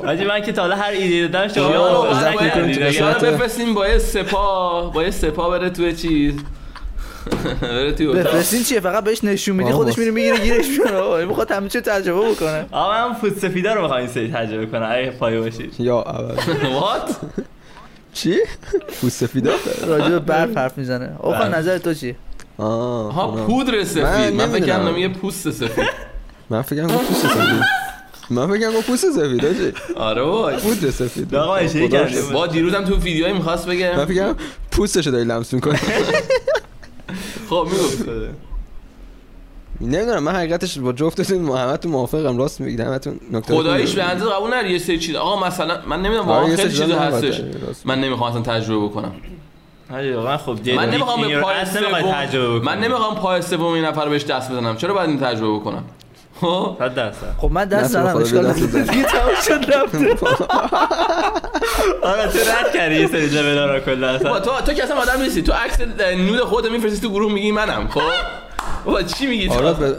[0.06, 1.54] حاجی من که تا حالا هر ایده دادم
[2.92, 6.34] شما بفرستیم با یه سپا با یه سپا بره توی چیز.
[8.16, 9.98] بفرستین چیه؟ فقط بهش نشون میدی خودش.
[9.98, 12.66] میره می‌گیره گیرش میاره می‌خواد همه چی تجربه بکنه.
[12.72, 14.90] آقا من فوت سفیدا رو می‌خوام این سری تجربه کنم.
[14.92, 16.36] اگه پای باشید یا اول
[16.74, 17.16] وات
[18.14, 18.38] چی؟
[19.02, 19.52] پوست سفیدا
[19.88, 21.16] راجع به برف حرف می‌زنه.
[21.20, 21.48] آقا.
[21.48, 22.16] نظر تو چی
[22.58, 23.32] آه ها.
[23.32, 24.34] پودر سفید.
[24.34, 24.66] من فکر.
[24.66, 25.90] کردم یه پوست سفید.
[26.50, 27.64] من فکر کنم پوست سفید.
[28.30, 29.74] من فکر کنم پوست سفید آجی.
[29.96, 30.58] آره وای.
[30.58, 31.36] پودر سفید.
[31.36, 32.22] آقا اشتباه خدا کرده.
[32.34, 34.36] با دیروزم تو ویدیوهایی می‌خواست من بگه فکر کنم
[34.72, 35.78] پوستشو داری لمس می‌کنی.
[37.52, 38.06] خب می‌گفت
[39.82, 42.38] نمی‌دونم من حقیقتش با جفتتون محمد تو موافقم.
[42.38, 46.02] راست میگید همتون نکته خداییش به اندازه قبول نری یه سری چیز آقا مثلا من
[46.02, 47.42] نمی‌دونم واقعا آره، خیلی چیزا هستش.
[47.86, 49.12] من نمی‌خوام اصلا تجربه بکنم.
[49.94, 52.62] آره واقعا خب من نمی‌خوام به پای سوم.
[52.64, 55.84] من نمی‌خوام پای سوم این نفر بهش دست بزنم چرا باید این تجربه بکنم؟
[56.42, 57.34] خب؟ صد درصد.
[57.38, 58.54] خب من دست زدم خدا اشکال.
[58.54, 59.98] دیگه تموم شد رفته
[62.08, 64.08] آره تو رد کردی یه سری لول را کلا.
[64.10, 65.42] اصلا تو تو که اصلا آدم نیستی.
[65.42, 65.78] تو عکس
[66.18, 68.02] نود خودت میفرستی تو گروه میگی منم خب؟
[68.86, 69.96] با چی میگی؟ تو آراد به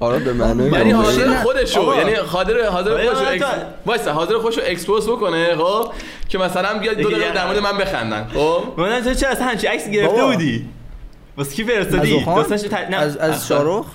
[0.00, 0.90] آراد به معنای یعنی.
[0.90, 1.42] حاضر.
[1.42, 1.94] خودشو.
[1.96, 5.92] یعنی حاضر حاضر آره، خودشو آره، وایسا حاضر خودشو اکسپوز بکنه خب؟
[6.28, 9.70] که مثلا بیاد دو دقیقه در مورد من بخندن خب؟ من تو چرا اصلا همچین
[9.70, 10.32] عکس گرفته بابا.
[10.32, 10.68] بودی؟
[11.36, 12.74] واسه کی فرستادی؟ داستانش ت...
[12.74, 12.96] نه.
[12.96, 13.86] از از شاروخ؟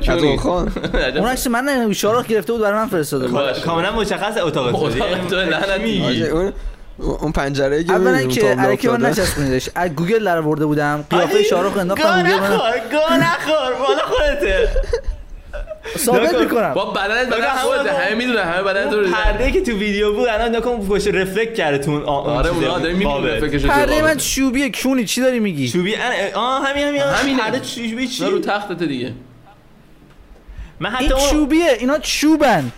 [0.00, 0.72] کیو از؟ خان.
[1.16, 3.60] اون عکس من شاروخ گرفته بود برای من فرستاده بود.
[3.60, 6.04] کاملا مشخص اتاق تو اتاق تو لعنتی.
[6.04, 6.52] آجی، اون
[6.98, 9.06] اون پنجره که اولا که من.
[9.06, 9.70] نچسبونیدش.
[9.74, 11.04] از گوگل در برده بودم.
[11.10, 13.78] قیافه شاروخ انداختم گوگل من نخور.
[13.78, 14.68] مال خودته.
[15.96, 16.34] ثابت.
[16.34, 16.74] می‌کنم.
[16.74, 20.28] با بدنت بدن بگم خودت همه می‌دونن همه بدن تو پرده که تو ویدیو بود
[20.28, 22.78] الان نکن پشت رفلکت کرده تو اون آ- اون آره اونا.
[22.78, 27.38] می‌بینی فکرش پرده من چوبیه کونی چی داری میگی؟ چوبی ان- آه همین همین همینه.
[27.42, 29.12] پرده چوبی چی؟ رو تختت دیگه.
[30.80, 32.72] من این حتی اون چوبیه اینا چوبن.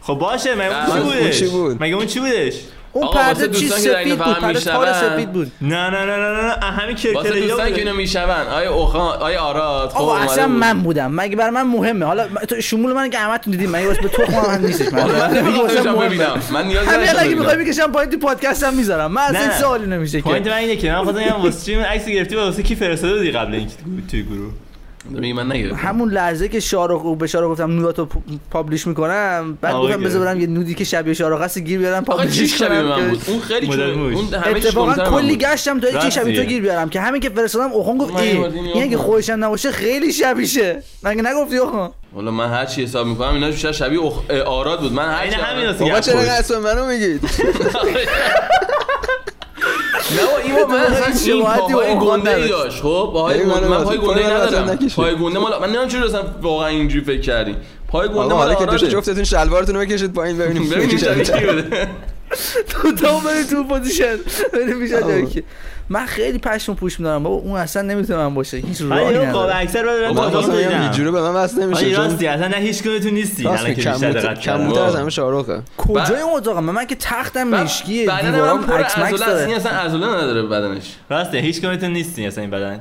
[0.00, 2.54] خب باشه مگه اون چی بودش؟ چی بود؟ مگه اون چی بودش؟
[2.94, 4.92] اون پرده چی؟ سفید بود پرده تار میشنون.
[4.92, 5.52] سفید بود.
[5.60, 9.88] نه نه نه نه نه همین کرکره دوستان که اینو میشون آیا اوخان آیا آراد
[9.90, 10.56] خب اصلا بود.
[10.56, 11.10] من بودم.
[11.14, 14.08] مگه برای من مهمه؟ حالا من- تو شمول من که همتون دیدیم مگه واسه به
[14.08, 17.38] تو هم نیستش؟ من من نمی‌خوام من نیاز همین نداشتم الان که ببینم.
[17.38, 19.12] می‌خوای بکشم پایین تو پادکست هم می‌ذارم.
[19.12, 19.40] من اصلا نه.
[19.50, 22.40] این سوالی نمیشه پوینت که من اینه که من بگم واسه چی عکس گرفتی و
[22.40, 24.52] واسه کی فرستاده بودی قبل اینکه تو- توی گروه؟
[25.10, 30.02] من نگرفتم همون لحظه که شارخ به شارخ گفتم نوداتو پ- پابلیش می‌کنم بعد گفتم.
[30.02, 33.22] بذار برم یه نودی که شبیه شارخ هست گیر بیارم شبیه کنم من که- بود
[33.28, 33.80] اون خیلی چون.
[34.14, 35.36] اون همه اتفاقا کلی.
[35.36, 36.48] گشتم تا راست شبیه تو.
[36.48, 38.18] گیر بیارم که همین که فرستادم اوخون گفت یه
[38.74, 38.96] این اگه.
[38.96, 43.50] خودش هم نباشه خیلی شبیشه مگه نگفتی اوخون والا من هر چی حساب می‌کنم اینا
[43.50, 44.00] بیشتر شبیه
[44.46, 45.66] آراد بود من هر چی همین
[46.28, 47.20] اسم منو میگید
[49.94, 52.48] نه با من اصلا این پاهای گنده ای.
[52.48, 54.78] داشت خب پاهای گنده من پای گنده ندارم.
[54.96, 57.56] پای گنده مال من نمی‌دونم چرا اصلا واقعا اینجوری فکر کردی
[57.94, 61.88] پای گنده حالا که دوش جفتتون شلوارتون رو بکشید پایین ببینیم ببینیم کی بوده.
[62.70, 64.16] تو تا بریم تو پوزیشن.
[64.52, 65.00] بریم پیش آه.
[65.00, 65.42] جایی که.
[65.88, 67.22] من خیلی پشم پوش میدارم.
[67.22, 68.56] بابا اون اصلا نمی‌تونه من باشه.
[68.56, 69.56] هیچ راهی نداره.
[69.56, 71.80] اکثر بعد من خواستم بگم جوره دیدم به من وصل نمیشه.
[71.80, 73.42] آره چون راستی اصلا نه هیچ کدومتون نیستی.
[73.42, 74.66] راست الان که کم بیشتر دقت کم کردم.
[74.66, 79.20] بوده از همه شاروخه کجای اون اتاق؟ من من که تختم مشکیه پر عکس مکس
[79.20, 79.56] داره.
[79.56, 80.94] اصلا عضله نداره بدنش.
[81.10, 82.80] راسته هیچ کدومتون نیستی اصلا این بدن.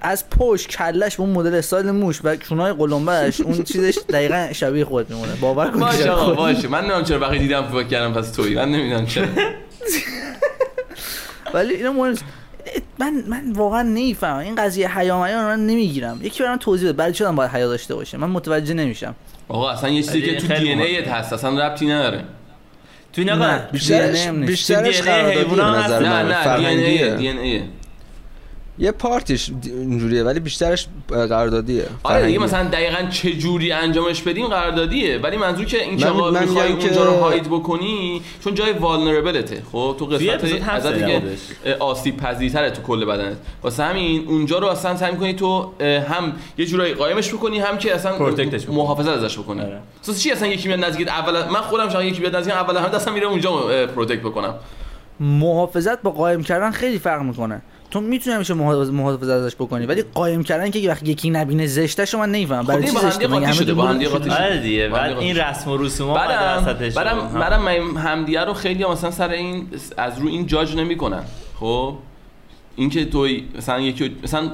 [0.00, 4.84] از پشت کلش به اون مدل استایل موش و چونای قلمبهش اون چیزش دقیقا شبیه
[4.84, 5.32] خود میمونه.
[5.40, 6.34] باور کن باشه آقا.
[6.34, 6.68] باشه.
[6.68, 8.54] من نمی‌دونم چرا وقتی دیدم فکر کردم پس تویی.
[8.54, 9.26] من نمی‌دونم چرا.
[11.54, 12.14] ولی اینا مهم.
[12.98, 14.38] من من واقعا نمی‌فهمم.
[14.38, 16.20] این قضیه حیا رو من نمی‌گیرم.
[16.22, 16.96] یکی برام توضیح بده.
[16.98, 19.14] برای چی باید حیا داشته باشه من متوجه نمیشم.
[19.48, 20.78] آقا اصلا یه چیزی که تو دی ان.
[20.78, 21.32] ایت هست.
[21.32, 22.24] اصلا ربطی نداره.
[23.12, 23.22] تو.
[23.24, 23.58] نه
[24.46, 26.46] بیشترش به حیونا نظر هست.
[26.48, 27.16] نه من نه دی ان.
[27.16, 27.62] دی ان ای.
[28.80, 32.38] یه پارتیش اینجوریه ولی بیشترش قراردادیه آره دیگه.
[32.38, 36.72] مثلا دقیقا چه جوری انجامش بدیم قراردادیه ولی منظور که این که من- من می‌خوای
[36.72, 40.46] اونجا رو هاید بکنی چون جای والنربلته خب تو قسمت
[40.98, 41.38] جوابش.
[41.64, 46.32] اه، آسیب پذیرتره تو کل بدنت واسه همین اونجا رو اصلا سعی می‌کنی تو هم
[46.58, 48.18] یه جورایی قایمش بکنی هم که اصلا.
[48.68, 49.80] محافظت ازش بکنی آره.
[50.02, 52.88] اساس چی اصلا یکی میاد نزدیک اول من خودم شاید یکی بیاد نزدیک اول همه
[52.88, 53.50] دستم میره اونجا
[53.86, 54.54] protect بکنم
[55.20, 60.02] محافظت با قایم کردن خیلی فرق می‌کنه تو می‌تونی همیشه محافظ- محافظت ازش بکنی ولی
[60.14, 62.62] قایم کردن که وقتی یکی نبینه زشتش رو من نمی‌فهمم.
[62.62, 67.20] خب برای چی زشته؟ شده، با هم دیگه بعد این رسم و بعد بعدم بعدم
[67.20, 67.40] هم.
[67.40, 71.22] بعدم من همدیگه رو خیلی مثلا سر این از رو این جاج نمی‌کنن.
[71.60, 71.94] خب؟
[72.76, 74.50] اینکه تو مثلا یکی مثلا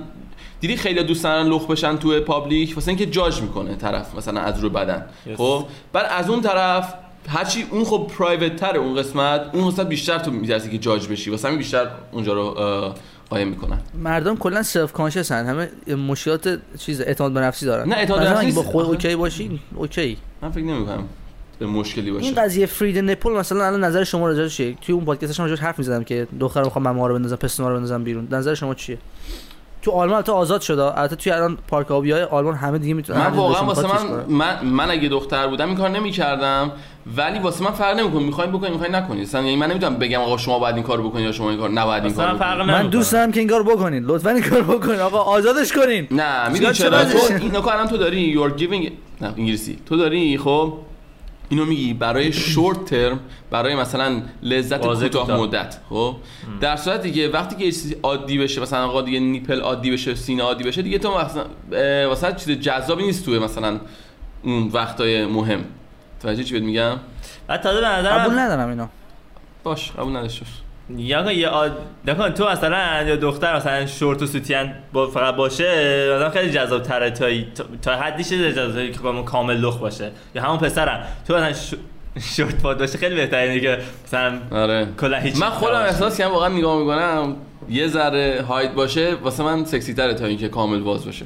[0.61, 4.61] دیدی خیلی دوست دارن لخت بشن تو public؟ واسه اینکه جاج می‌کنه طرف مثلا از
[4.61, 5.07] رو بدن.
[5.27, 5.37] Yes.
[5.37, 6.95] خب؟ بعد از اون طرف
[7.29, 11.31] هرچی اون خب private تره اون قسمت اون قسمت بیشتر تو میترسی که جاج بشی.
[11.31, 12.55] واسه همین بیشتر اونجا رو
[13.31, 13.79] قایم می‌کنن.
[13.95, 15.47] مردم کلا self-conscious هن.
[15.47, 17.89] همه مشکلات چیز اعتماد به نفسی دارن.
[17.89, 18.63] نه، اعتماد به مثلا نفس اگه با.
[18.63, 18.87] خود.
[18.87, 20.19] okay باشی okay.
[20.43, 21.05] من فکر نمی‌کنم
[21.59, 22.25] به مشکلی باشه.
[22.25, 25.61] این قضیه فرید نپل مثلا الان نظر شما راجعش چیه؟ توی اون پادکستش هم راجعش
[25.61, 28.29] حرف می‌زدم که دخترم می‌خوام ماما رو بندازم پسنا رو بندازم بیرون.
[28.31, 28.99] نظر شما چیه؟
[29.87, 33.19] تو آلمان البته آزاد شده البته توی الان پارک آبی های آلمان همه دیگه می‌تونن
[33.19, 36.73] من واقعا واسه من, من من اگه دختر بودم این کار نمی‌کردم.
[37.17, 38.23] ولی واسه من فرق نمی‌کنه.
[38.23, 41.25] می‌خواین بکنین می‌خواین نکنین مثلا یعنی من نمی‌تونم بگم آقا شما باید این کارو بکنین
[41.25, 42.89] یا شما این کار نباید این کارو بکنین من.
[42.89, 44.05] دوست دارم که این کارو بکنین.
[44.05, 45.01] لطفا این کارو بکنین.
[45.01, 46.09] آقا آزادش کنین.
[46.11, 49.79] نه می‌دونی چرا؟ تو این الان تو داری you are giving نه انگلیسی.
[49.87, 50.73] تو داری خب؟
[51.49, 55.41] اینو میگی برای شورت ترم برای مثلا لذت کوتاه.
[55.41, 56.17] مدت خب؟
[56.61, 60.43] در صورتی که وقتی که چیزی عادی بشه مثلا آقا دیگه نیپل عادی بشه سینه
[60.43, 61.45] عادی بشه دیگه تو مثلا
[62.09, 63.81] واسه چیز جذابی نیست توی مثلا
[64.43, 65.65] اون وقتای مهم.
[66.23, 66.97] توجه چی بهت میگم؟
[67.47, 68.87] بعد تازه به نظر قبول من ندارم اینو.
[69.65, 70.43] باش قبول نداشت.
[70.91, 71.73] یا که یه آد...
[72.07, 75.65] نکن تو مثلا یا دختر مثلا شورت و سوتین با فقط باشه
[76.17, 80.11] مثلا خیلی جذاب تره تا تا, تا حدی چیز جذابه که کامل- کامل لخ باشه.
[80.35, 81.07] یا همون پسرم.
[81.29, 81.75] تو مثلا ش...
[82.21, 84.89] شورت پاد باشه خیلی بهتره اینه که مثلا آره.
[85.01, 87.37] کلا هیچ من خودم احساس کردم واقعا نگاه می‌کنم
[87.69, 91.25] یه ذره هایت باشه واسه من سکسی تره تا اینکه کامل باز باشه.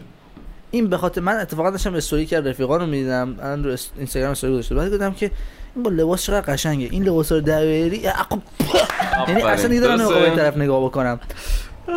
[0.70, 3.36] این به خاطر من اتفاقا داشتم استوری که رفیقان رو می‌دیدم.
[3.42, 5.30] الان رو است- اینستاگرام استوری گذاشته بعد دیدم که
[5.74, 6.88] این با لباس چقدر قشنگه.
[6.90, 9.42] این لباس رو در بیاری یعنی.
[9.42, 11.20] اصلا دیگه دارم به طرف نگاه بکنم.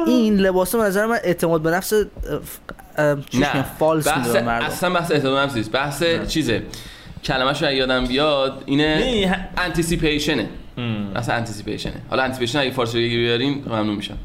[0.07, 1.93] این لباس به نظر من اعتماد به نفس
[3.33, 3.65] نه.
[3.79, 4.65] false بحث به مردم.
[4.65, 5.71] اصلا بحث اعتماد به نفس نیست.
[5.71, 6.63] بحث چیزه.
[7.23, 10.49] کلمه‌شو اگه یادم بیاد اینه anticipation ه.
[11.15, 14.17] اصلا anticipation ه حالا anticipation اگه فارسی بگی بیاریم ممنون میشم.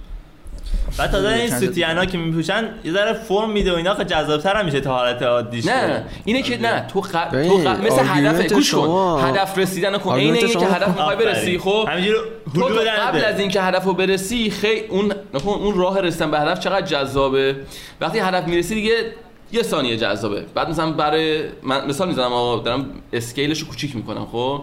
[0.98, 4.64] بعد تازه این سوتینا که میپوشن یه ذره فرم میده و اینا خیلی جذاب‌تر هم
[4.64, 7.31] میشه تا حالت عادیش نه اینه که نه تو ق...
[7.31, 7.68] تو ق...
[7.68, 9.20] مثل هدف گوش کن.
[9.24, 10.11] هدف رسیدن کن.
[10.11, 12.18] argument اینه که هدف می‌خوای برسی خب؟ همینجوری
[12.54, 13.24] تو, قبل.
[13.24, 17.57] از اینکه هدف رو برسی خیلی اون نکن اون راه رسیدن به هدف چقدر جذابه.
[18.00, 18.94] وقتی هدف می‌رسی دیگه
[19.52, 20.44] یه ثانیه جذابه.
[20.54, 24.62] بعد مثلا برای من مثال می‌زنم آقا دارم scale ش رو کوچیک می‌کنم خب؟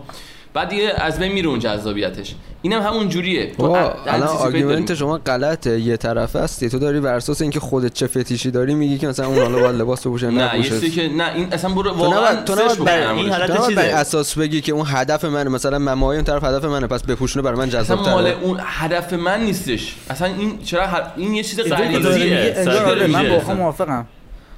[0.56, 2.36] بعد دیگه از بین میره اون جذابیتش.
[2.62, 3.52] اینم همون جوریه.
[3.52, 4.94] تو الان argument.
[4.94, 5.80] شما غلطه.
[5.80, 6.70] یه طرفه هستی.
[6.70, 9.76] تو داری بر اساس اینکه خودت چه فتیشی داری میگی که مثلا اون حالا باید
[9.76, 13.30] لباس بپوشه نه یه که نه این اصلا برو تو واقعا تو بکن بر این.
[13.30, 13.82] حالت چیزه.
[13.82, 15.50] اساس بگی که اون هدف منه.
[15.50, 16.88] مثلا من ماهی اون طرف هدف منه.
[16.88, 19.96] پس بپوشونه برای من اصلا مال جذاب‌تره اون هدف من نیستش.
[20.10, 23.08] اصلا این چرا هر- این یه چیز غریزیه.
[23.08, 24.08] من با موافقم.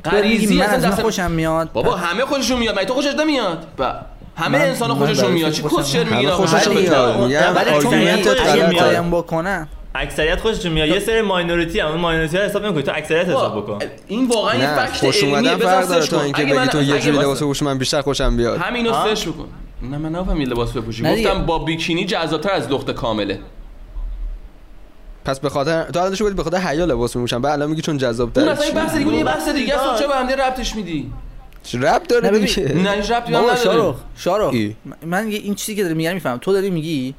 [0.06, 1.72] غریزی اصلا خوشم میاد.
[1.72, 2.76] بابا همه خوششون میاد.
[2.76, 3.96] مگه تو خوشت نمیاد؟ با
[4.38, 5.52] همه انسان خوششون میاد.
[5.52, 7.56] چی میاد؟ همه آقا؟ خوششون میاد.
[7.56, 8.74] ولی چون.
[8.80, 9.68] قایم بکنم.
[9.96, 13.58] اکثریت خوششون میاد یه سری ماینورتی هم اون ماینورتی ها حساب نمی‌کنی تو اکثریت حساب
[13.58, 13.80] بکن.
[14.08, 16.18] این واقعا یه فکت خوش علمیه فرق داره کن.
[16.18, 18.58] اینکه بگی من- تو یه جوری واسه- لباس بپوشی من بیشتر خوشم بیاد.
[18.58, 18.94] همینو.
[18.94, 19.48] سرچ بکن.
[19.82, 21.04] نه من نفهمی لباس بپوشی.
[21.04, 23.40] گفتم با بیکینی جذابتر از لخت کامله.
[25.26, 27.42] پس به خاطر تو الان گفتی به خاطر حیا لباس میپوشم.
[27.42, 30.00] بعد الان میگی چون جذاب اون اصلا بحث دیگه یه بحث دیگه است.
[30.00, 31.12] چرا به هم دیگه ربطش میدی؟
[31.76, 32.96] ربط داره نه نه
[33.28, 33.56] نداره.
[33.56, 34.54] شارخ شارخ.
[35.06, 37.16] من یه- این چیزی که داری میگم میفهم تو داری میگی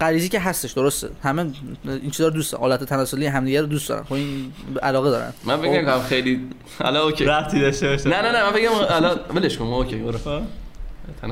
[0.00, 1.08] غریزی که هستش درسته.
[1.22, 1.46] همه
[1.84, 2.62] این چیزا رو دوست دارن.
[2.62, 4.02] آلت تناسلی همدیگه رو دوست دارن.
[4.02, 5.32] خب این علاقه دارن.
[5.44, 6.40] من فکر نکنم خیلی
[6.82, 7.24] حالا okay.
[7.24, 8.08] نه رفتی داشته باشه.
[8.08, 10.18] نه نه من فکر کنم حالا ولش کن okay برو.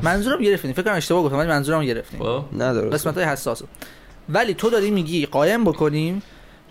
[0.03, 2.45] منظورم گرفتین فکر کنم اشتباه گفتم ولی منظورم گرفتین خب.
[2.53, 3.63] نه درست قسمت های حساس.
[4.29, 6.23] ولی تو داری میگی قایم بکنیم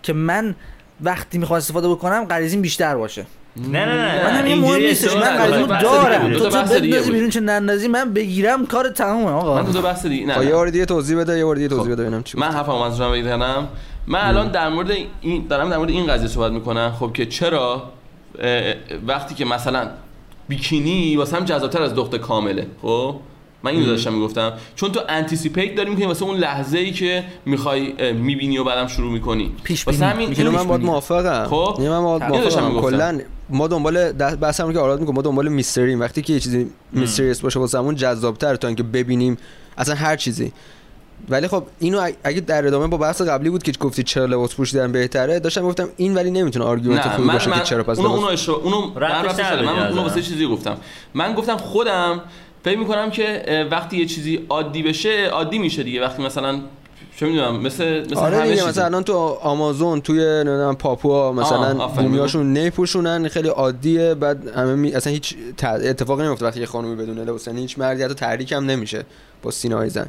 [0.04, 0.56] که من
[1.02, 3.26] وقتی می‌خوام استفاده بکنم غریزیم بیشتر باشه.
[3.58, 5.16] نه نه نه من همین مهم نیستش.
[5.16, 6.34] من بحث دارم.
[6.34, 7.12] تو دیگه بندازی.
[7.12, 9.56] بیرون چه نندازی؟ من بگیرم کار تمومه آقا.
[9.56, 10.52] من تو دو بحث دیگه نه خب یه.
[10.52, 11.92] بار دیگه توضیح بده یه بار دیگه توضیح خب.
[11.92, 13.40] بده ببینم چی من حرفم منظورم بگم
[14.08, 16.96] من الان در مورد این دارم در مورد این قضیه صحبت می‌کنم.
[17.00, 17.84] خب که چرا؟
[19.08, 19.88] وقتی که مثلا
[20.48, 22.68] بیکینی واسه هم جذابتر از لخت کامله.
[22.82, 23.16] خب؟
[23.64, 24.54] من اینو داشتم می‌گفتم.
[24.76, 29.12] چون تو anticipate داری می‌کنی واسه اون لحظه ای که می‌خوای می‌بینی و بعدم شروع
[29.12, 29.52] می‌کنی.
[29.64, 30.12] پیش واسه بینی.
[30.12, 30.82] همین این- من باهات.
[30.82, 31.48] موافقم.
[31.50, 31.76] خب.
[31.82, 32.82] من باهات موافقم.
[32.82, 36.40] کلا ما دنبال بحث هم که آراد میگه ما دنبال mystery یم وقتی که یه
[36.40, 39.38] چیزی mysterious باشه واسمون جذابتر تا اینکه ببینیم
[39.78, 40.52] اصلا هر چیزی.
[41.30, 44.92] ولی خب اینو اگه- در ادامه با بحث قبلی بود که گفتی چرا لباس پوشیدن
[44.92, 48.50] بهتره داشتم گفتم این ولی نمی‌تونه argument خوبی باشه من که چرا پس اونو لباس
[48.50, 48.92] اونو اونو
[49.66, 50.02] من اونو.
[50.02, 50.78] واسه چیزی گفتم.
[51.14, 52.22] من گفتم خودم
[52.64, 56.02] فکر می‌کنم که وقتی یه چیزی عادی بشه عادی میشه دیگه.
[56.02, 56.60] وقتی مثلا
[57.24, 58.68] چه می‌دونم مثل مثل آره همه دیگه.
[58.68, 61.88] مثلا الان تو آمازون توی نمی‌دونم پاپوا مثلا.
[61.88, 64.94] بومیاشون نمیپوشونن خیلی عادیه بعد همه می...
[64.94, 68.52] اصلا هیچ ت- اتفاقی نمیفته وقتی یه خانومی بدون لباس یعنی هیچ مردی حتی تحریک
[68.52, 69.04] هم نمیشه
[69.44, 70.06] با سینه‌های زن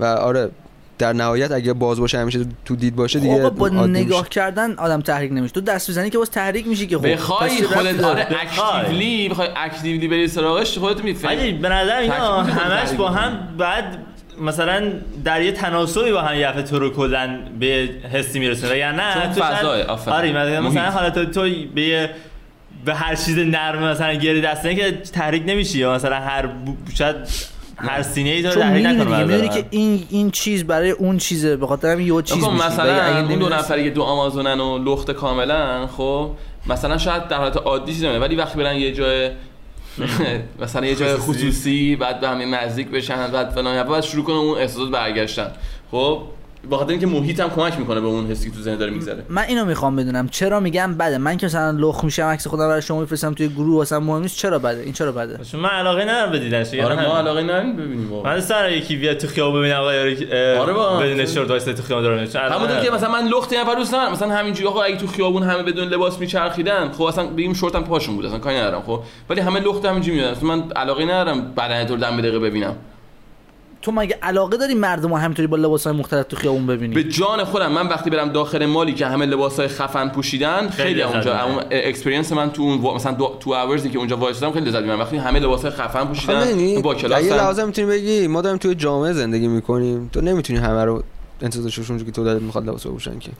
[0.00, 0.50] و آره
[0.98, 3.86] در نهایت اگه باز باشه همیشه تو- دید باشه دیگه با نگاه
[4.18, 4.22] میشه.
[4.30, 8.04] کردن آدم تحریک نمیشه تو دست بزنی که باز تحریک میشی که خب بخوای خودت؟
[8.04, 13.08] آره اکتیولی بخوای اکتیولی بری سراغش خودت ولی می‌فهمی به نظر اینا همش با.
[13.08, 13.98] هم بعد
[14.40, 14.92] مثلا
[15.24, 18.78] در یه تناسبی با هم یه دفعه تو رو کلا به حسی میرسونه.
[18.78, 20.36] یا نه چون تو فضای، آفرین.
[20.36, 21.40] آره مثلا حالت تو
[21.74, 22.10] به یه
[22.84, 26.48] به هر چیز نرم مثلا گری دست نه که تحریک نمیشی یا مثلا هر
[26.94, 27.16] شاید
[27.76, 29.48] هر سینه ای تو تحریک می‌دونی نکنه می‌دونی.
[29.48, 31.56] که این این چیز برای اون چیزه.
[31.56, 35.86] به خاطر همین یه چیز مثلا اون دو نفری که دو آمازونن و لخت کاملا
[35.86, 36.30] خب
[36.66, 39.30] مثلا شاید در حالت عادی چیز ولی وقتی برن یه جای
[40.62, 41.96] مثلا یه جای خصوصی.
[41.96, 45.52] بعد به همین نزدیک بشن بعد فلان بعد شروع کنن اون احساسات برگشتن.
[45.90, 46.22] خب؟
[46.70, 49.24] به خاطر اینکه محیط هم کمک می‌کنه به اون حسی که تو ذهن داره میگذره.
[49.28, 50.28] من اینو می‌خوام بدونم.
[50.28, 53.76] چرا میگم بده؟ من که مثلا لخ میشم عکس خودم برای شما میفرستم توی گروه
[53.76, 56.74] واسه مهم نیست چرا بده؟ این چرا بده؟ چون من علاقه ندارم به دیدنش.
[56.74, 58.34] آره ما علاقه نداریم ببینیم واقعا.
[58.34, 59.88] من سر یکی بیاد تو خیابون ببینم آقا
[60.62, 61.14] آره آره.
[61.14, 64.12] بدون شورت وایسته تو خیابون داره میشه همونطور که مثلا من لخت نفر دوست ندارم
[64.12, 68.16] مثلا همینجوری آقا اگه تو خیابون همه بدون لباس میچرخیدن خب اصلا بگیم شورتم پاشون
[68.16, 69.00] بود اصلا کاری ندارم خب.
[69.30, 72.76] ولی همه لخت همینجوری میاد من علاقه ندارم بدن تو رو دم به دقیقه ببینم.
[73.82, 77.44] تو مگه علاقه داری مردم رو همینطوری با لباسهای مختلف تو خیابون ببینی؟ به جان
[77.44, 81.40] خودم من وقتی برم داخل mall ی که همه لباسای خفن پوشیدن خیلی, خیلی اونجا
[81.40, 85.00] اون experience من تو اون مثلا دو, تو اورزی که اونجا وایسادم خیلی لذت می‌برم.
[85.00, 89.12] وقتی همه لباسای خفن پوشیدن با یه کلاس لحظه می‌تونی بگی ما داریم توی جامعه
[89.12, 90.10] زندگی می‌کنیم.
[90.12, 91.02] تو نمی‌تونی همه رو
[91.42, 93.30] انتظارش اونجوری که تو دلت می‌خواد لباس بپوشن که.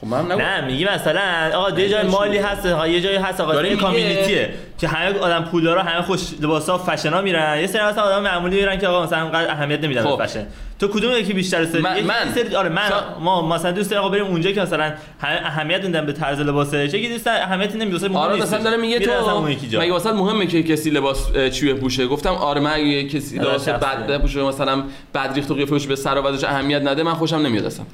[0.00, 1.20] خب من نه میگی مثلا
[1.54, 5.44] آقا یه جای مالی هست آقا یه جایی هست آقا میگه- کامیونیتیه که همه آدم
[5.44, 7.60] پولدارا همه خوش لباسا فشنا میرن.
[7.60, 10.18] یه سری مثلا آدم معمولی میرن که آقا مثلا انقدر اهمیت نمیدن خب.
[10.18, 10.46] به فشن.
[10.78, 12.32] تو کدوم یکی بیشتر دوست داری من- من.
[12.34, 14.82] سری آره من شا- ما مثلا دوست داریم آقا بریم اونجا که مثلا
[15.20, 16.88] همه اهمیت میدن به طرز لباسه.
[16.88, 20.62] چه دوست اهمیتی نمیده مهم آره مثلا داره میگه تو یکی مگه واسه مهمه که
[20.62, 23.68] کسی لباس چی بپوشه گفتم آره من کسی آره، لباس.
[23.68, 24.82] بد بپوشه مثلا
[25.14, 27.84] بد ریخت و قیافه به سر و وضعش اهمیت نده من خوشم نمیاد اصلا.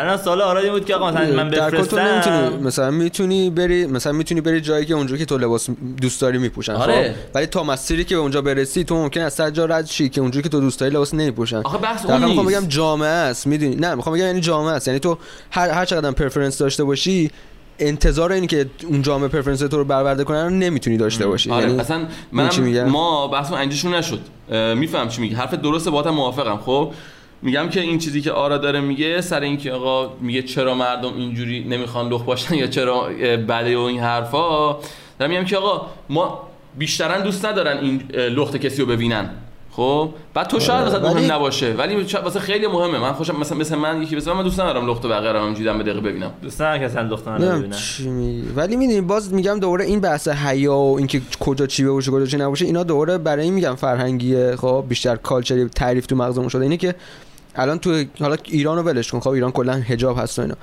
[0.00, 2.58] الان سوال آراد این بود که آقا مثلا من در نمی‌تونی بفرستم.
[2.62, 5.68] مثلا می‌تونی بری مثلا می‌تونی بری جایی که اونجا که تو لباس
[6.00, 7.12] دوست داری میپوشن آره.
[7.12, 10.20] خب ولی تا مسیری که به اونجا برسی تو ممکن از جا رد شی که
[10.20, 11.56] اونجوری که تو دوست داری لباس نمیپوشن.
[11.64, 12.60] آخه بحث در اون واقع می‌خوام نیست.
[12.60, 14.88] بگم جامعه است می‌دونی؟ نه می‌خوام بگم یعنی جامعه است.
[14.88, 15.18] یعنی تو
[15.50, 17.30] هر هر چقدر پرفرنس داشته باشی
[17.78, 21.50] انتظار اینی که اون جامعه پرفرنس تو رو برآورده کنه رو نمی‌تونی داشته باشی.
[21.50, 24.20] آره یعنی اصلا این؟ منم ما بحث انجشون نشد.
[24.76, 25.34] میفهم چی میگی.
[25.34, 26.56] حرف درسته باهاتم موافقم.
[26.56, 26.92] خب؟
[27.42, 31.64] میگم که این چیزی که آرا داره میگه سر اینکه آقا میگه چرا مردم اینجوری
[31.64, 33.02] نمی‌خوان لخ باشن یا چرا
[33.48, 34.78] بده و این حرفا
[35.18, 39.30] دارم میگم که آقا ما بیشترا دوست ندارن این لخت کسی رو ببینن.
[39.76, 41.72] خب؟ بعد تو شاید واسه ولی- مهم نباشه.
[41.72, 42.98] ولی شاید واسه خیلی مهمه.
[42.98, 45.78] من خوشم مثلا مثل من یکی مثلا من دوست ندارم لخت بقیه رو همینجوری دم
[45.78, 46.30] به دقیقه ببینم.
[46.42, 48.48] دوست ندارم که اصلا ببینن چی میگی.
[48.56, 52.36] ولی می‌دونی باز میگم دوباره این بحث حیا و اینکه کجا چی بپوشه کجا چی
[52.36, 54.56] نباشه اینا دوباره برای این میگم فرهنگیه.
[54.56, 56.62] خب بیشتر culturally تعریف تو مغزمون شده.
[56.62, 56.94] اینه که
[57.56, 60.54] الان تو حالا ایرانو ولش کن خب ایران کلا حجاب هست و اینا.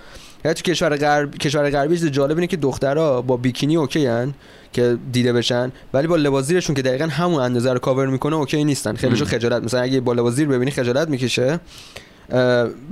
[0.45, 4.33] یا تو کشور غرب کشور غربی چیز جالب اینه که دخترها با بیکینی okay هن
[4.73, 8.63] که دیده بشن ولی با لباس زیرشون که دقیقا همون اندازه رو کاور می‌کنه okay
[8.63, 8.95] نیستن.
[8.95, 11.59] خیلیشون خجالت مثلا اگه با لباس زیر ببینی خجالت می‌کشه.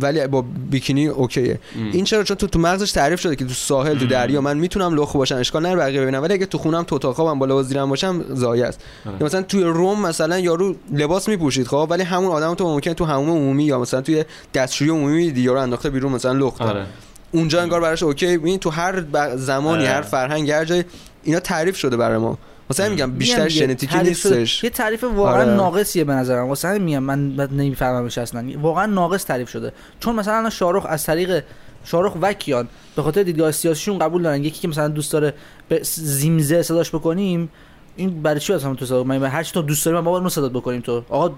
[0.01, 1.59] ولی با بیکینی اوکیه.
[1.93, 4.95] این چرا؟ چون تو تو مغزش تعریف شده که تو ساحل تو دریا من می‌تونم
[4.95, 6.21] لخ باشم اشکال نداره بقیه ببینم.
[6.21, 8.79] ولی اگه تو خونم تو اتاق خوابم با لباس زیرم باشم زایه است.
[9.05, 9.15] آره.
[9.19, 13.05] یا مثلا توی روم مثلا یارو لباس میپوشید خب؟ ولی همون آدم تو ممکن تو
[13.05, 16.85] حموم عمومی یا مثلا توی دستشویی عمومی دیدی یارو انداخته بیرون مثلا لخت آره.
[17.31, 18.37] اونجا انگار براش اوکی.
[18.37, 19.03] ببین تو هر
[19.35, 19.93] زمانی آره.
[19.93, 20.83] هر فرهنگ هر جای
[21.23, 22.37] اینا تعریف شده برای ما.
[22.69, 23.97] مثلا میگم بیشتر ژنتیکی.
[23.97, 24.63] نیستش.
[24.63, 25.53] یه تعریف واقعا آره.
[25.53, 26.47] ناقصیه به نظرم.
[26.47, 29.73] واسه همین میگم من نمیفهممش اصلا واقعا ناقص تعریف شده.
[29.99, 31.43] چون مثلا شاروخ از طریق
[31.83, 34.43] شاروخ و کیان به خاطر دیدگاه سیاسیشون قبول دارن.
[34.43, 35.33] یکی که مثلا دوست داره
[35.69, 37.49] به زیمزه صداش بکنیم
[37.95, 40.51] این برای چی اصلا تو صدا من هر چی تو دوست داری من بابا صدات
[40.51, 41.03] بکنیم تو.
[41.09, 41.35] آقا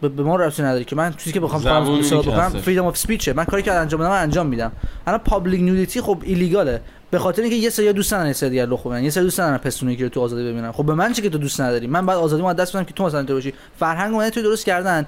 [0.00, 0.96] به ما ربطی نداره که.
[0.96, 2.48] من چیزی که بخوام خودم صدا بکنم.
[2.48, 4.72] freedom of speech ه من کاری که انجام بدم انجام میدم.
[5.06, 8.50] الان public nudity خب illegal ه به خاطر اینکه یه سری دوست ندارن یه سری
[8.50, 10.72] دیگه ببینن یه سری دوست ندارن پستونی که تو آزادی ببینن.
[10.72, 12.92] خب به من چه که تو دوست نداری؟ من بعد آزادی ما دست بدم که
[12.92, 13.54] تو مثلا تو باشی.
[13.78, 15.06] فرهنگ اومده تو درست کردن.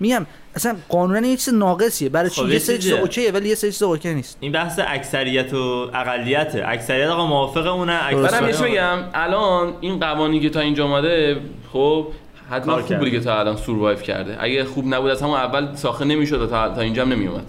[0.00, 2.08] میگم اصلا قانونا یه چیز ناقصیه.
[2.08, 2.92] برای چی؟ خب، یه یه سری چیز.
[2.92, 4.36] اوکیه ولی یه سری چیز اوکی نیست.
[4.40, 6.64] این بحث اکثریت و اقلیته.
[6.66, 8.98] اکثریت آقا موافق اونه اکثریت یه بگم.
[9.14, 11.40] الان این قوانینی که تا اینجا اومده
[11.72, 12.06] خب
[12.50, 12.98] حتما خوب.
[12.98, 14.36] بودی که تا الان سوروایو کرده.
[14.40, 17.44] اگه خوب نبود از همون اول ساخته نمی‌شد تا تا اینجا هم نمیومد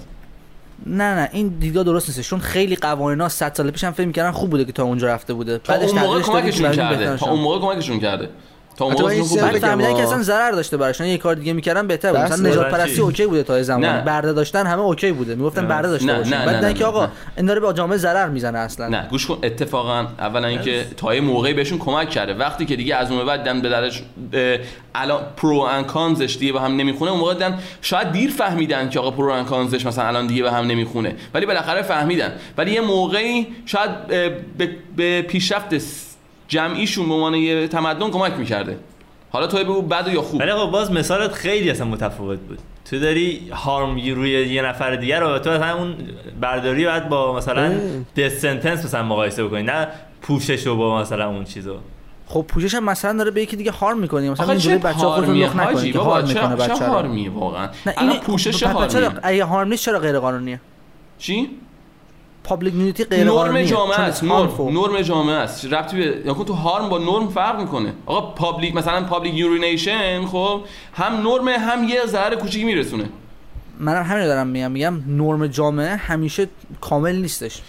[0.88, 2.30] نه نه این دیدگاه درست نیست.
[2.30, 5.34] چون خیلی قوانینا 100 سال پیش هم فکر می‌کردن خوب بوده که تا اونجا رفته
[5.34, 5.58] بوده.
[5.58, 7.18] تا اون موقع کمکشون کرده.
[7.18, 7.32] تا.
[7.32, 8.30] اون موقع کمکشون کرده.
[8.78, 10.04] تا اون حتی موقع من خوب یه بعد فهمیدن که.
[10.04, 12.20] اصلا ضرر داشته براشون یه کار دیگه می‌کردن بهتر بود.
[12.20, 14.02] مثلا نژاد پرستی؟ okay بوده تا یه زمانی نه.
[14.02, 15.36] برده داشتن همه okay بوده.
[15.36, 15.68] می‌گفتن.
[15.68, 17.08] برده داشته نه، بعد نه، که آقا.
[17.38, 18.88] این داره به جامعه ضرر می‌زنه اصلا.
[18.88, 19.38] نه گوش کن.
[19.44, 22.34] اتفاقا اولا اینکه تا یه موقعی بهشون کمک کرده.
[22.34, 24.04] وقتی که دیگه از اون بعد دن به درش
[24.96, 28.90] الان pro and cons ش دیگه به هم نمی‌خونه اون موقع دن شاید دیر فهمیدن
[28.90, 31.16] که آقا pro and cons ش مثلا الان دیگه به هم نمی‌خونه.
[31.34, 32.32] ولی بالاخره فهمیدن.
[32.58, 34.08] ولی یه موقعی شاید
[34.98, 35.70] به, پیشرفت
[36.48, 38.78] جمعیشون به عنوان یه تمدن کمک می‌کرده.
[39.30, 40.40] حالا تو بگو بد یا خوب.
[40.40, 42.60] ولی خب باز مثالت خیلی اصلا متفاوت بود.
[42.90, 45.96] تو داری هارم روی یه نفر دیگر رو تو مثلا اون
[46.42, 47.78] برداری باید با مثلا اه.
[48.18, 49.88] دث سنتنس مثلا مقایسه بکنی نه
[50.22, 51.76] پوشش رو با مثلا اون چیزو.
[52.28, 55.44] خب پوشش هم مثلا داره به یکی دیگه هارم می‌کنی مثلا اینجوری چه بچه‌ها خودتون
[55.44, 56.94] نکنید حاجی که هارم می‌کنه چه بچه‌ها رو.
[56.94, 59.12] هارمیه واقعا؟ نه این پوشش هارمیه.
[59.24, 60.62] اگه هارم نیست چرا غیر قانونیه؟
[61.18, 61.50] چی؟
[62.48, 64.24] public nudity غیر نرم جامعه است.
[64.24, 65.66] نرم جامعه است.
[65.66, 67.94] ربطی به یعنی تو harm با نرم فرق می‌کنه.
[68.06, 70.62] آقا public مثلا public urination خب
[70.94, 73.10] هم نرم هم یه ضرر کوچیکی میرسونه.
[73.80, 74.72] منم همین دارم میگم.
[74.72, 76.48] میگم نرم جامعه همیشه
[76.82, 77.62] کامل نیستش.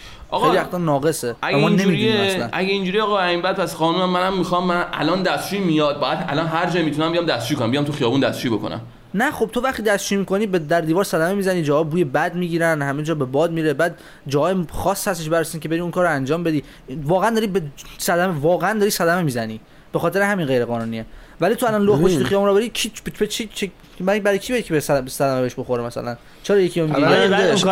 [0.42, 1.36] خیلی وقتا ناقصه.
[1.42, 6.00] اگه اینجوریه اگه اینجوری آقا این بعد پس قانون منم می‌خوام من الان دستشویی میاد.
[6.00, 7.70] بعد الان هر جا می‌تونم بیام دستشویی کنم.
[7.70, 8.80] بیام تو خیابون دستشویی بکنم.
[9.14, 12.82] نه خب تو وقتی دستشویی می‌کنی به در دیوار صدمه می‌زنی جاها بوی بد می‌گیرن
[12.82, 16.10] همه جا به باد میره بعد جاهای خاص هستش برسین که بری اون کار رو
[16.10, 16.64] انجام بدی.
[17.04, 17.62] واقعا داری به
[17.98, 19.60] صدمه واقعا داری صدمه می‌زنی.
[19.92, 21.06] به خاطر همین غیر قانونیه
[21.40, 22.24] ولی تو الان باشی تو.
[22.24, 25.40] خیابون رو بری کی به چی چی برای برای کی بری که به صدمه صدمه
[25.42, 27.64] بهش بخوره مثلا؟ چرا یکی اون اولندش-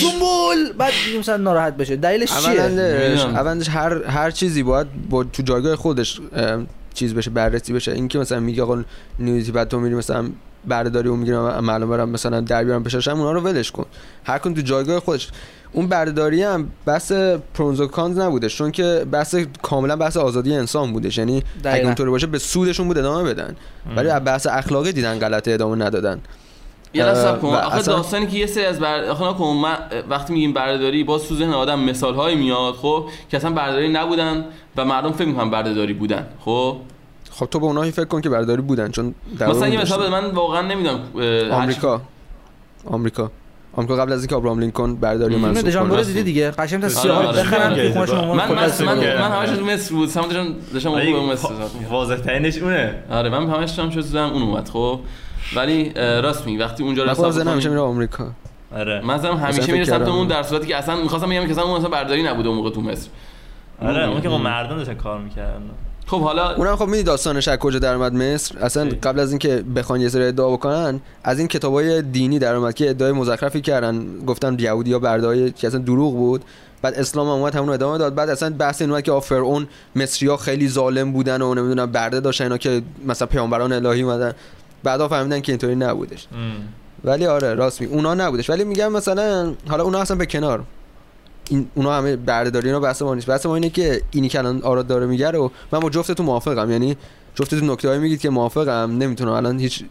[0.00, 1.96] شمول بعد مثلا ناراحت بشه.
[1.96, 2.60] دلیلش چیه.
[2.60, 6.20] اولندش هر هر چیزی باید با تو جایگاه خودش
[6.94, 7.92] چیز بشه بررسی بشه.
[7.92, 8.82] اینکه مثلا میگه آقا
[9.18, 10.30] نیوزی بعد تو میری مثلا
[10.64, 13.86] برداری اون می‌گیرم معلومه برم مثلا در بیارم بشاشم اونا رو ولش کن.
[14.24, 15.30] هر کن تو جایگاه خودش.
[15.72, 17.12] اون برداری هم بحث
[17.54, 21.18] پرونز و کانز نبودش چون که بحث کاملا بحث آزادی انسان بودش.
[21.18, 21.84] یعنی اگه.
[21.84, 23.56] اونطوری باشه به سودشون بود ادامه بدن.
[23.96, 26.20] ولی بحث اخلاقی دیدن غلطه ادامه ندادن.
[26.94, 27.48] یه لحظه کن.
[27.48, 29.76] آخه اصلا- داستانی که یه سری از بر آخه نکن من
[30.08, 34.44] وقتی میگیم بردهداری باز تو ذهن آدم مثال هایی میاد خب؟ که اصلا بردهداری نبودن
[34.76, 36.76] و مردم فکر می‌کنن بردهداری بودن خب؟
[37.30, 40.30] خب تو به اونایی فکر کن که برداری بودن چون در مثلا یه مثال من
[40.30, 41.00] واقعا نمی‌دونم
[41.52, 42.00] آمریکا.
[42.90, 43.30] آمریکا.
[43.76, 45.62] آمریکا قبل از اینکه ابراهام لینکلن برداری کنه.
[45.74, 46.02] کنه.
[46.02, 47.40] دیدی دیگه؟ قشنگ تا آره، سیاه آره.
[47.42, 47.88] بخرن آره.
[47.88, 48.54] تو خونه شما من- من
[48.86, 50.08] من من, من همش تو مصر بود.
[50.08, 51.48] سمت داشتم داشتم اون مصر
[51.90, 52.94] واضح ترینش اونه.
[53.10, 55.00] آره من همش داشتم شد زدم اون اومد خب؟
[55.56, 58.30] ولی راست میگی وقتی اونجا من رو حساب زنم همیشه میره آمریکا.
[58.76, 59.00] آره.
[59.00, 60.08] من همیشه میره سمت.
[60.08, 62.70] اون در صورتی که اصلا می‌خواستم بگم که اصلا اون اصلا برداری نبوده اون موقع
[62.70, 63.08] تو مصر.
[63.82, 64.42] آره اون که با ام.
[64.42, 65.62] مردم داشتن کار می‌کردن.
[66.06, 69.64] خب حالا اونم خب میدی داستانش از کجا در اومد مصر؟ اصلا؟ قبل از اینکه
[69.76, 74.06] بخوان یه سری ادعا بکنن از این کتابای دینی در اومد که ادعای مزخرفی کردن
[74.26, 76.44] گفتن یهودی ها بردای که اصلا دروغ بود.
[76.82, 78.14] بعد اسلام هم اومد همون ادامه داد.
[78.14, 81.92] بعد اصلا بحث این اومد که آ، فرعون مصری ها خیلی ظالم بودن و نمی‌دونم
[81.92, 84.32] برده داشتن اینا که مثلا پیامبران الهی اومدن.
[84.82, 86.26] بعدا فهمیدن که اینطوری نبودش.
[87.04, 88.50] ولی آره راست می اونا نبودش.
[88.50, 90.64] ولی میگم مثلا حالا اونا اصلا به کنار.
[91.50, 93.26] این اونا همه بردهداری اینا بحث ما نیست.
[93.26, 96.70] بحث ما اینه که اینی که الان آراد داره میگه رو من با جفتتون موافقم.
[96.70, 96.96] یعنی
[97.34, 98.96] جفتتون نکته هایی میگید که موافقم.
[98.98, 99.84] نمی‌تونم الان هیچ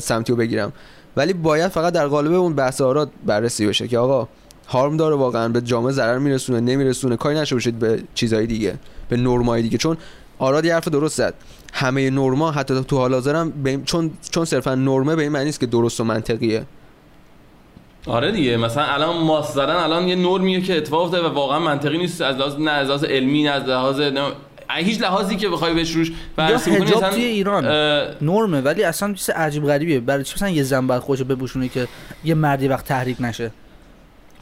[0.00, 0.72] سمتی رو بگیرم.
[1.16, 4.28] ولی باید فقط در قالب اون بحث آراد بررسی بشه که آقا
[4.68, 7.16] هارم داره واقعا به جامعه ضرر میرسونه نمیرسونه.
[7.16, 8.74] کاری نشه باشید به چیزهای دیگه
[9.08, 9.78] به نرمای دیگه.
[9.78, 9.96] چون
[10.38, 11.34] آراد یه حرف درست زد.
[11.72, 15.44] همه نرما حتی تو حال حاضرم به این- چون چون صرفا نرمه به این معنی
[15.44, 16.64] نیست که درست و منطقیه.
[18.06, 21.98] آره دیگه مثلا الان ماست زدن الان یه نرمیه که اتفاق افتاده و واقعا منطقی
[21.98, 22.22] نیست.
[22.22, 24.00] از لحاظ نه از لحاظ علمی نه از لحاظ
[24.76, 27.64] هیچ لحاظی که بخوای بهش روش بررسی کنی حجاب اصلا توی ایران.
[27.66, 30.00] اه، نرمه ولی اصلا چیز عجیب غریبیه.
[30.00, 31.88] برای چی مثلا یه زن باید خودشو بپوشونه که
[32.24, 33.50] یه مردی وقت تحریک نشه؟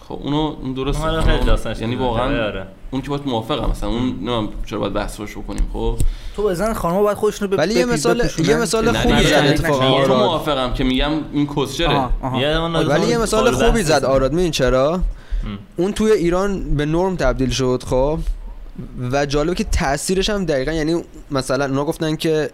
[0.08, 1.96] خب اونو اون آره داستانش یعنی.
[1.96, 2.66] واقعا آره.
[2.90, 5.96] اون که باید موافقم مثلا اون نمی‌دونم چرا باید بحث روش بکنیم خب؟
[6.36, 9.90] تو بزن خانم‌ها باید خودشون رو ولی یه مثال یه مثال خوبی زد اتفاقا.
[9.90, 12.08] با تو موافقم که میگم این کسچره
[12.88, 14.04] ولی یه مثال خوبی زد.
[14.04, 15.00] آراد میدین چرا؟
[15.76, 18.18] اون توی ایران به نرم تبدیل شد خب؟
[19.12, 22.50] و جالبه که تاثیرش هم دقیقا یعنی مثلا اونا گفتن که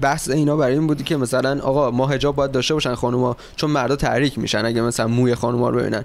[0.00, 3.70] بحث اینا برای این بودی که مثلا آقا ما حجاب باید داشته باشن خانوما چون
[3.70, 6.04] مردا تحریک میشن اگه مثلا موی خانوما رو ببینن.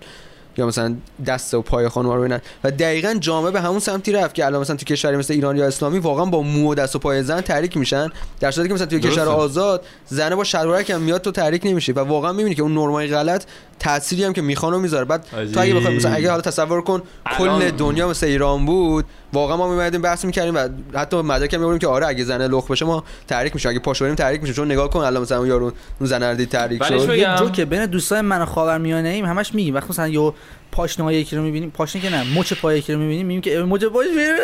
[0.58, 0.95] یا مثلا
[1.26, 2.41] دست و پای خانوما رو ببینن.
[2.64, 5.68] و دقیقا جامعه به همون سمتی رفت که الان مثلا تو کشوری مثل ایران یا
[5.68, 8.10] اسلامی واقعا با مو و دست و پای زن تحریک میشن.
[8.39, 9.28] در صورتی که مثلا توی کشور.
[9.28, 11.93] آزاد زنه با شلوارک هم میاد تو تحریک نمیشه.
[11.93, 13.43] و واقعا می‌بینی که اون نرمای غلط
[13.80, 15.05] تأثیری هم که میخوانو می‌ذاره.
[15.05, 17.01] بعد تو اگه بخوای مثلا اگه حالا تصور کن
[17.38, 19.05] کل دنیا مثل ایران بود.
[19.34, 20.67] واقعا ما میمدیم بحث می‌کردیم و
[20.99, 24.01] حتی مدرک هم می‌بریم که آره اگه زنه لخ بشه ما تحریک میشه اگه پاش
[24.01, 25.65] بریم تحریک میشه چون نگاه کن الان مثلا اون یارو
[25.99, 27.05] اون زنه رو دید تحریک ولی شد.
[27.05, 27.36] شو- یه بگم.
[27.36, 29.76] جوکه بین دوستای من و خاورمیانه ایم همش میگیم.
[29.76, 30.32] وقتی مثلا یه
[30.71, 33.84] پاشنه یکی رو می‌بینیم پاشنه که نه مچ پای یکی رو می‌بینیم میگیم که مچ
[33.86, 34.38] پاش میره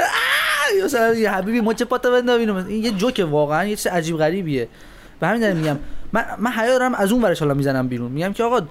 [0.80, 4.18] یا مثلا یه حبیبی مچ پاتو بندا ببینم این یه جوکه واقعا یه چیز عجیب
[4.18, 4.68] غریبیه.
[5.20, 5.78] به همین دلیل میگم.
[6.14, 8.12] من من حیا دارم از اون ورش حالا می‌زنم بیرون.
[8.12, 8.62] میگم که آقا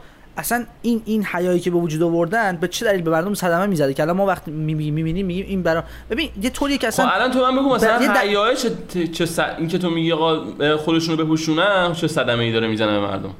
[0.40, 3.94] اصلا این این حیایی که به وجود آوردن به چه دلیل به مردم صدمه می‌زده؟
[3.94, 7.30] که الان ما وقتی می‌بینیم میگیم این برا ببین یه طوریه که خب اصلا الان
[7.30, 8.70] تو من بگو مثلا د- حیاه چه
[9.12, 10.40] چه س- این که تو میگی آقا
[10.76, 13.30] خودشونو بپوشونن چه صدمه ای داره می‌زنه به مردم؟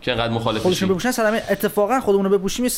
[0.00, 0.62] که انقدر مخالفشی.
[0.62, 2.70] خودشون بپوشن صدمه اتفاقا خودمون بپوشیم یه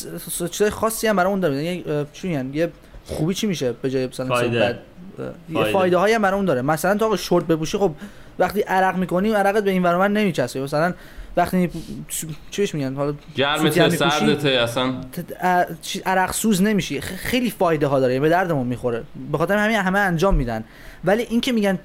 [0.51, 1.63] چیزای خاصی هم برامون داره.
[1.63, 2.71] یعنی چی یه
[3.05, 4.79] خوبی چی میشه به جای مثلا فایده.
[5.19, 5.71] یه فایده.
[5.71, 6.61] فایده هایی هم برامون داره.
[6.61, 7.91] مثلا تو آقا شورت بپوشی خب
[8.39, 10.61] وقتی عرق می‌کنی عرقت به این ور ور نمیچسبه.
[10.61, 10.93] مثلا
[11.37, 11.69] وقتی
[12.51, 13.13] چی بهش میگن؟ حالا
[13.63, 14.93] می‌پوشی، سردته اصلا.
[16.05, 17.01] عرق سوز نمیشی.
[17.01, 19.03] خیلی فایده ها داره یعنی به دردمون می‌خوره.
[19.31, 20.63] به خاطر همین همه انجام میدن.
[21.05, 21.79] ولی این که میگن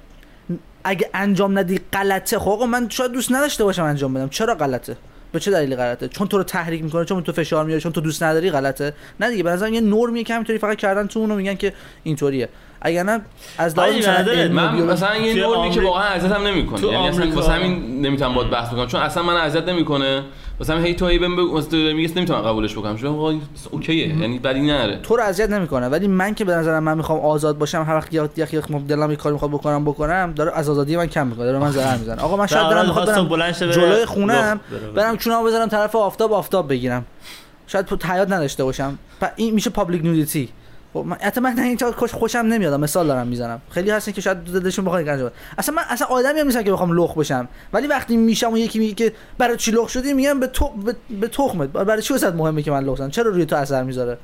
[0.83, 4.29] اگه انجام ندی غلطه خب من شاید دوست نداشته باشم انجام بدم.
[4.29, 4.97] چرا غلطه؟
[5.31, 8.01] به چه دلیلی غلطه؟ چون تو رو تحریک می‌کنه چون تو فشار میاره چون تو
[8.01, 8.93] دوست نداری غلطه.
[9.19, 11.73] نه دیگه به نظرم یه نرمیه که همینطوری فقط کردن تو اونو میگن که
[12.03, 12.49] اینطوریه.
[12.85, 13.21] اگر نه
[13.57, 14.07] از لحاظ
[14.49, 16.81] من مثلا یه نورمی که واقعا اذیتم نمی‌کنه.
[16.81, 18.87] تو یعنی اصلا واسه همین نمی‌تونم باید بحث بکنم.
[18.87, 20.23] چون اصلا من اذیت نمی‌کنه.
[20.59, 21.31] مثلا هی تو هی بهم
[21.71, 22.97] میگه نمی‌تونم قبولش بکنم.
[22.97, 23.33] چون آقا
[23.71, 24.07] اوکیه.
[24.07, 24.99] یعنی بدی نره.
[25.03, 28.13] تو رو اذیت نمی‌کنه ولی من که به نظرم من می‌خوام آزاد باشم هر وقت
[28.13, 31.59] یه یه دلم یه کاری می‌خواد بکنم بکنم داره از آزادی من کم می‌کنه داره
[31.59, 32.21] من ضرر می‌زنه.
[32.21, 34.59] آقا من شاید دارم می‌خواد برم جلوی خونم.
[34.95, 37.05] برم چونمو بذارم طرف آفتاب آفتاب بگیرم.
[37.67, 38.97] شاید تو حیات نداشته باشم.
[39.35, 40.49] این میشه پابلیک نودیتی
[40.95, 43.61] خب من حتی من اینجا خوش خوشم نمیاد مثال دارم می‌زنم.
[43.69, 45.35] خیلی هستن که شاید دلشون بخواد انجام بدن.
[45.57, 47.47] اصلا من اصلا آدمی هم نیستم که بخوام لخ بشم.
[47.73, 50.95] ولی وقتی میشم و یکی میگه که برای چی لخ شدی میگم به تو به,
[51.21, 51.69] به تخمت.
[51.69, 54.17] برای چی واسه مهمه که من لخت شدم چرا روی تو اثر می‌ذاره؟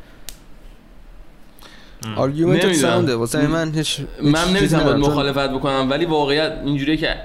[2.16, 2.74] argument.
[2.74, 7.16] sound ه واسه من هیچ من نمی‌تونم مخالفت بکنم ولی واقعیت اینجوریه که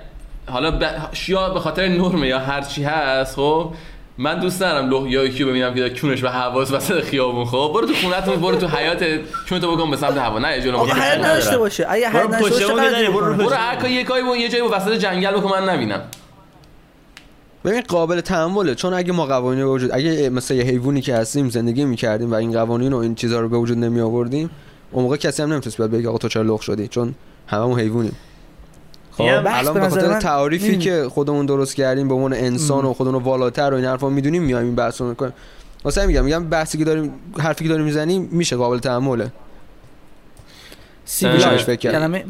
[0.47, 0.83] حالا ب...
[1.29, 3.75] یا به خاطر نرمه یا هر چی هست خب؟
[4.19, 7.71] من دوست دارم یارو رو ببینم که کونش به هواس وسط خیابون خب.
[7.75, 9.05] برو تو خونتون برو تو حیاط
[9.49, 10.39] کونتو بکن به سمت هوا.
[10.39, 10.95] نه جلو آقا.
[10.95, 11.19] حیاط.
[11.19, 11.87] نداشته باشه.
[11.89, 15.51] اگه حیاط نداشته باشه برو هر کاری یه کاری با یه جایی وسط جنگل بکن
[15.51, 16.03] من نبینم.
[17.65, 18.75] ببین قابل تحمله.
[18.75, 22.35] چون اگه ما قوانین به وجود اگه مثل یه حیوانی که هستیم زندگی می‌کردیم و
[22.35, 24.51] این قوانین و این چیزا رو به وجود نمی آوردیم
[24.91, 27.15] اون موقع کسی هم نمی‌تونست بیاد بگه آقا تو چرا لخت شدی؟ چون
[27.47, 28.17] هممون حیوانیم.
[29.17, 29.23] خب.
[29.47, 33.15] الان به خاطر من تعاریفی این- که خودمون درست کردیم به عنوان انسان و خودمون
[33.15, 35.33] رو والاتر و این حرفا می‌دونیم میایم این بحث رو می‌کنیم.
[35.85, 39.33] واسه میگم میگم بحثی که داریم حرفی که داریم می‌زنیم میشه قابل تحمله.
[41.05, 41.93] civilized میشه فکر.
[41.93, 42.25] کلمه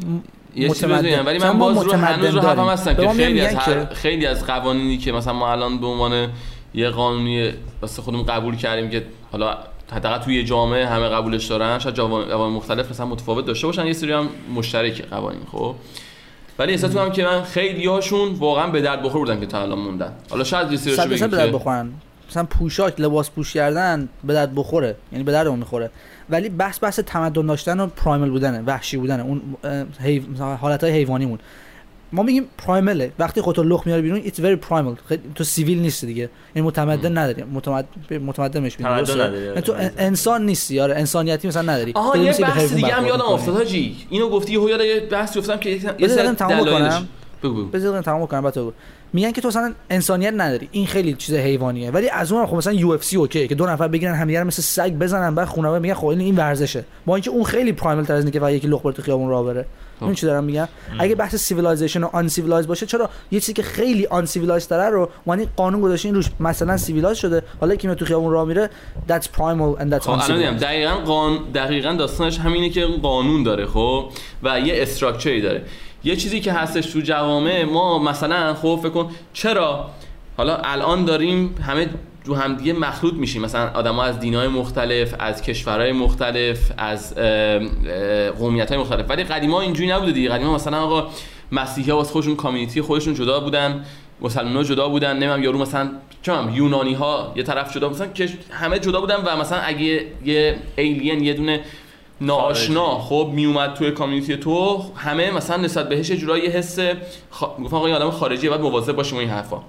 [0.56, 1.24] یه چیزی متمدن.
[1.24, 2.40] ولی من باز رو هنوز رو.
[2.40, 5.80] حرفم هستم به که خیلی از هر که- خیلی از قوانینی که مثلا ما الان
[5.80, 6.28] به عنوان
[6.74, 9.58] یه قانونی واسه خودمون قبول کردیم که حالا
[9.92, 13.86] حداقل توی یه جامعه همه قبولش دارن شاید جوان جوان مختلف مثلا متفاوت داشته باشن.
[13.86, 15.74] یه سری هم مشترک قوانین خب.
[16.58, 19.78] ولی احساس می‌کنم که من خیلی هاشون واقعا به درد بخور بودن که تا الان
[19.78, 20.12] موندن.
[20.30, 21.92] حالا شاید درصد بگیم به درد بخورن.
[22.30, 24.96] مثلا پوشاک لباس پوش کردن به درد بخوره.
[25.12, 25.90] یعنی به دردمون می‌خوره.
[26.30, 29.22] ولی بحث بحث تمدن داشتن و primal بودنه وحشی بودنه.
[29.22, 29.42] اون
[30.00, 30.22] حیو...
[30.60, 31.38] حالت های حیوانیمون.
[32.12, 35.08] ما میگیم primal ه وقتی خودتو لخت میاری بیرون it's very primal.
[35.08, 36.30] خیلی تو civil نیستی دیگه.
[36.54, 37.42] یعنی متمدن نداری.
[37.42, 37.86] متمدن
[38.18, 39.92] متمدن نداری، یعنی تو آره.
[39.98, 40.80] انسان نیستی.
[40.80, 41.92] آره انسانیتی مثلا نداری.
[41.94, 43.24] آها یه بحث دیگه هم یادم.
[43.24, 43.96] افتاد حاجی.
[44.10, 47.08] اینو گفتی یهو یاد یه بحثی افتادم که یه الان تمام بکنم.
[47.42, 47.64] بگو بگو.
[47.64, 48.72] بذار تمام کنم بعد بگو.
[49.12, 50.68] میگن که تو اصلا انسانیت نداری.
[50.72, 51.90] این خیلی چیز حیوانیه.
[51.90, 54.62] ولی از اون خب مثلا UFC okay ه که دو نفر بگیرن همدیگه رو مثل
[54.62, 56.84] سگ بزنن بعد خونه میگن خب این ورزشه.
[57.06, 59.28] با اینکه اون خیلی primal تر از اینه که فقط یکی لخت بره تو خیابون
[59.28, 59.66] راه بره.
[60.00, 60.68] این چی دارم میگم؟
[60.98, 65.48] اگه بحث civilization و uncivilized باشه چرا یه چیزی که خیلی uncivilized تره رو وانی
[65.56, 68.70] قانون گذاشتین روش مثلا civilized شده حالا که تو خیابون راه میره
[69.08, 71.38] that's primal and that's خب الان دقیقاً قان...
[71.54, 74.10] دقیقاً داستانش همینه که قانون داره خب؟
[74.42, 75.62] و یه structure ی داره.
[76.04, 79.90] یه چیزی که هستش تو جوامع ما مثلا خب فکر کن چرا؟
[80.36, 81.88] حالا الان داریم همه
[82.26, 83.42] رو همدیگه مخلوط میشیم.
[83.42, 87.14] مثلا آدما از دینهای مختلف از کشورهای مختلف از
[88.38, 89.10] قومیت های مختلف.
[89.10, 90.28] ولی قدیما اینجوری نبوده دیگه.
[90.28, 91.08] قدیما مثلا آقا
[91.52, 93.84] مسیحی ها واسه خودشون کامیونیتی خودشون جدا بودن
[94.20, 95.90] مسلمان ها جدا بودن نمی‌دونم یارو مثلا
[96.22, 98.08] چم یونانی ها یه طرف جدا مثلا
[98.50, 101.60] همه جدا بودن و مثلا اگه یه ایلین یه دونه
[102.20, 106.78] ناآشنا خب میومد توی کامیونیتی تو همه مثلا نسبت بهش یه جورایی حس
[107.30, 107.44] خ...
[107.62, 109.60] گفتن آقا این آدم خارجیه بعد مواظب باشیم این حرفا.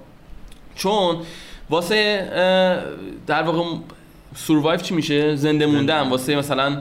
[0.74, 1.16] چون
[1.70, 2.28] واسه
[3.26, 3.76] در واقع
[4.36, 6.08] سوروایو چی میشه؟ زنده موندن.
[6.08, 6.78] واسه مثلا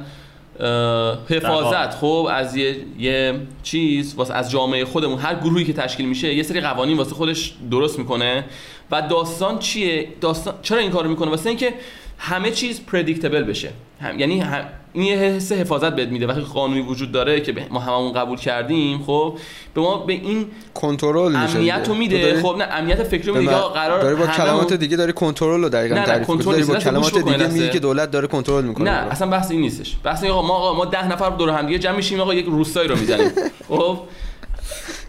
[1.30, 1.96] حفاظت.
[1.96, 5.20] خب از یه, یه چیز واسه از جامعه خودمون.
[5.20, 8.46] هر گروهی که تشکیل میشه یه سری قوانین واسه خودش درست می‌کنه.
[8.92, 11.74] و داستان چیه؟ داستان چرا این کارو می‌کنه؟ واسه اینکه
[12.18, 13.70] همه چیز پردیکتبل بشه.
[14.01, 14.20] هم...
[14.20, 14.65] یعنی هم...
[14.93, 16.28] این یه حس حفاظت بهت میده.
[16.28, 19.38] وقتی قانونی وجود داره که به- ما هممون قبول کردیم خب
[19.74, 21.95] به ما به این کنترل امنیت رو.
[21.95, 22.41] میده.
[22.41, 23.55] خب نه امنیت فکری میده.
[23.55, 26.76] آقا قرار داری با کلمات دیگه داری کنترل رو دقیقاً تعریف کنترل داری با.
[26.76, 27.47] کلمات دیگه.
[27.47, 28.91] میگی که دولت داره کنترل می‌کنه.
[28.91, 29.97] نه اصلا بحث این نیستش.
[30.03, 32.45] بحث اینه آقا ما آقا ما ده نفر دور هم دیگه جمع میشیم آقا یک
[32.45, 33.30] روستایی رو می‌زنیم.
[33.70, 33.99] خب؟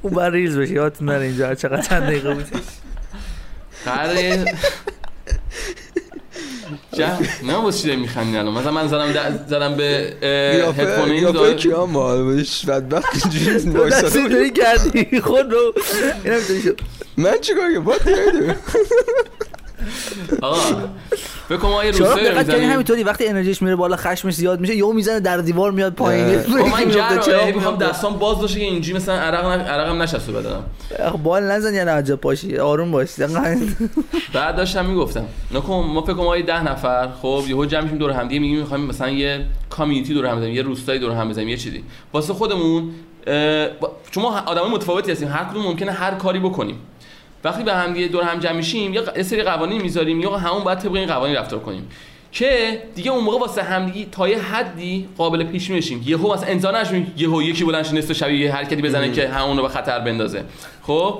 [0.02, 2.44] اون بر بشه یادتون نره اینجا چقدر چند دقیقه بود.
[3.84, 4.44] قراره
[7.42, 11.54] نه واسه چی داری میخندین الان؟ مثلا من زدم زدم به هدفون این قیافه داره
[11.54, 14.28] کیا مال بودش بدبخت اینجوری دستی.
[14.28, 15.72] داری کردی؟ خود رو.
[16.24, 16.80] این هم شد.
[17.16, 18.56] من چیکار کنم؟ باید دیگه
[20.42, 20.88] آقا
[21.56, 22.72] کنم ما یه شما روستایی رو دقت کنی می‌زنیم.
[22.72, 26.38] همینطوری وقتی انرژیش میره بالا خشمش زیاد میشه یهو می‌زنه در دیوار میاد پایین.
[26.38, 26.78] آقا من
[27.44, 27.76] هی می‌خوام.
[27.76, 30.62] دستام باز باشه که اینجوری مثلا عرق عرقم نشسته بدنم.
[31.06, 33.08] آخه بال نزن یا نه پاشی آروم باش.
[34.34, 35.24] بعد داشتم می‌گفتم.
[35.54, 37.08] نکن ما فکر کنم ما یه ده نفر.
[37.22, 40.54] خب یهو جمع میشیم دور هم دیگه میگیم می‌خوایم مثلا یه کامیونیتی دور هم بزنیم
[40.54, 41.82] یه روستایی دور هم بزنیم یه چیزی.
[42.12, 42.90] واسه خودمون
[44.10, 45.28] چون ما آدمای متفاوتی هستیم.
[45.28, 46.76] هر کدوم ممکنه هر کاری بکنیم.
[47.44, 50.94] وقتی به هم دور هم جمع میشیم یه سری قوانین می‌ذاریم یا همون باید طبق
[50.94, 51.88] این قوانین رفتار کنیم.
[52.32, 56.02] که دیگه اون موقع واسه همدیگه تا یه حدی قابل پیش میشیم.
[56.06, 59.56] یهو مثلا انسان نشیم یهو یکی بلند شه نصف شب یه حرکتی بزنه که همون
[59.56, 60.44] رو به خطر بندازه.
[60.82, 61.18] خب؟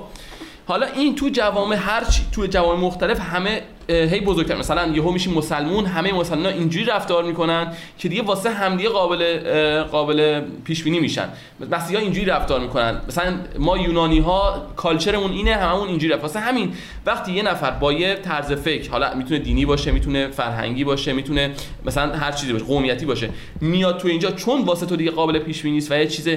[0.69, 4.55] حالا این تو جوامع هر چی تو جوامع مختلف همه هی بزرگتر.
[4.55, 9.41] مثلا یهو میشیم مسلمون همه مسلمان اینجوری رفتار می‌کنن که دیگه واسه همدیگه قابل
[9.83, 11.29] قابل پیش بینی میشن.
[11.71, 13.01] مسیحا اینجوری رفتار می‌کنن.
[13.07, 16.21] مثلا ما یونانی ها کالچرمون اینه هممون اینجوری رفت.
[16.21, 16.73] واسه همین
[17.05, 21.51] وقتی یه نفر با یه طرز فکر حالا می‌تونه دینی باشه می‌تونه فرهنگی باشه می‌تونه
[21.85, 23.29] مثلا هر چیزی باشه قومیتی باشه
[23.61, 26.29] میاد تو اینجا چون واسه تو دیگه قابل پیش بینی نیست و یه چیز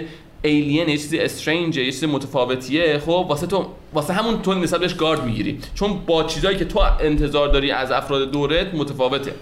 [0.43, 4.95] ایلین یه چیز استرنج یه چیز متفاوتیه خب واسه تو واسه همون تو نسبت بهش
[4.95, 5.59] گارد می‌گیری.
[5.75, 9.35] چون با چیزایی که تو انتظار داری از افراد دورت متفاوته.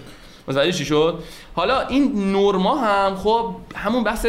[0.47, 1.19] متوجه چی شد؟
[1.53, 4.25] حالا این نورما هم خب همون بحث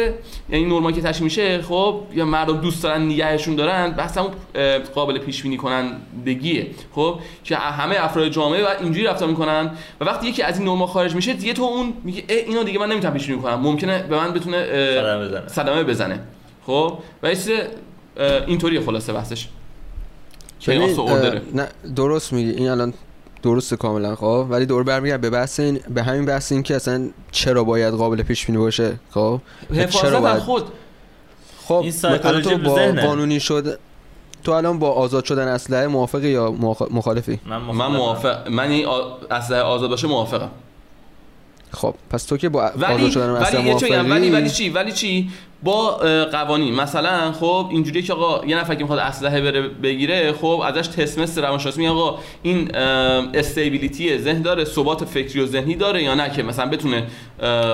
[0.49, 4.31] یعنی نورما که تشکیل میشه خب یا مردم دوست دارن نگهشون دارن بحث همون
[4.95, 6.67] قابل پیش بینی کنندگیه.
[6.95, 9.71] خب که همه افراد جامعه و اینجوری رفتار می‌کنن
[10.01, 12.91] و وقتی یکی از این نورما خارج میشه دیگه تو اون میگه اینو دیگه من
[12.91, 13.59] نمی‌تونم پیش بینی کنم.
[13.59, 15.47] ممکنه به من بتونه صدمه بزنه.
[15.47, 16.19] صدمه بزنه.
[16.65, 17.49] خب و یه چیز
[18.17, 19.47] اه، اینطوری خلاصه بحثش.
[20.67, 21.37] اه، order.
[21.53, 22.49] نه درست میگی.
[22.51, 22.93] این الان
[23.43, 24.45] درسته کاملا خب.
[24.49, 28.23] ولی دور برمیگرد به بحث این به همین بحث این که اصلا چرا باید قابل
[28.23, 29.39] پیش بینی باشه خب؟
[29.69, 30.63] حفاظت چرا از باید؟ خود.
[31.67, 31.91] خب این
[32.41, 32.75] تو با.
[33.01, 33.79] قانونی شد
[34.43, 38.47] تو الان با آزاد شدن اسلحه موافقی یا مخ- مخالفی؟ من من موافق.
[38.47, 40.49] من این آ- اسلحه آزاد باشه موافقم.
[41.71, 45.29] خب پس تو که با آزاد شدن اسلحه هم، ولی ولی موافقی چی؟ ولی چی؟
[45.63, 45.91] با
[46.31, 46.75] قوانین.
[46.75, 51.19] مثلا خب اینجوریه که آقا یه نفر که می‌خواد اسلحه بره بگیره خب ازش تست
[51.19, 56.29] مست روانشناسی میگه آقا این استیبیلیتی ذهن داره ثبات فکری و ذهنی داره یا نه
[56.29, 57.07] که مثلا بتونه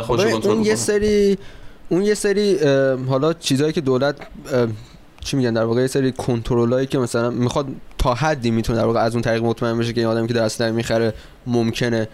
[0.01, 1.37] خودش ببین، کنترل اون یه کنه سری
[1.89, 2.57] اون یه سری
[3.09, 4.15] حالا چیزایی که دولت
[5.23, 7.67] چی میگن در واقع یه سری کنترلایی که مثلا می‌خواد
[7.97, 10.43] تا حدی می‌تونه در واقع از اون طریق مطمئن بشه که این آدمی که در
[10.43, 11.13] اسلحه می‌خره
[11.47, 12.07] ممکنه.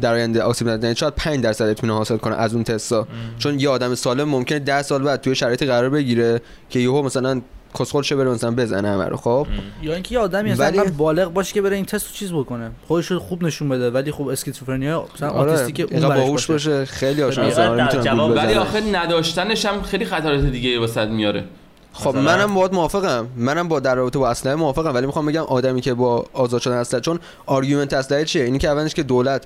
[0.00, 3.06] در آینده آسیب نزنه یعنی شاید 5 درصد اطمینان حاصل کنه از اون تستا.
[3.38, 6.40] چون یه آدم سالم ممکنه 10 سال بعد توی شرایطی قرار بگیره
[6.70, 7.40] که یهو مثلا
[7.78, 9.46] کسخل بره مثلا بزنه همه رو خب؟
[9.82, 12.70] یا اینکه یه آدمی ولی- اصلا بالغ باشه که بره این تست رو چیز بکنه.
[12.88, 16.70] خودش رو خوب نشون بده ولی خب اسکیزوفرنیا مثلا آره آتیستی که اون باهوش باشه.
[16.70, 18.54] باشه خیلی مثلا در می‌تونن جواب ولی.
[18.54, 21.44] آخه نداشتنش هم خیلی خطرات دیگه واسط میاره.
[21.92, 23.26] خب مثلا؟ منم باهات موافقم.
[23.36, 26.76] منم با در رابطه با اسلحه موافقم ولی می‌خوام بگم آدمی که با آزاد شدن
[26.76, 29.44] اسلحه چون argument اسلحه چیه؟ اینی که اولش که دولت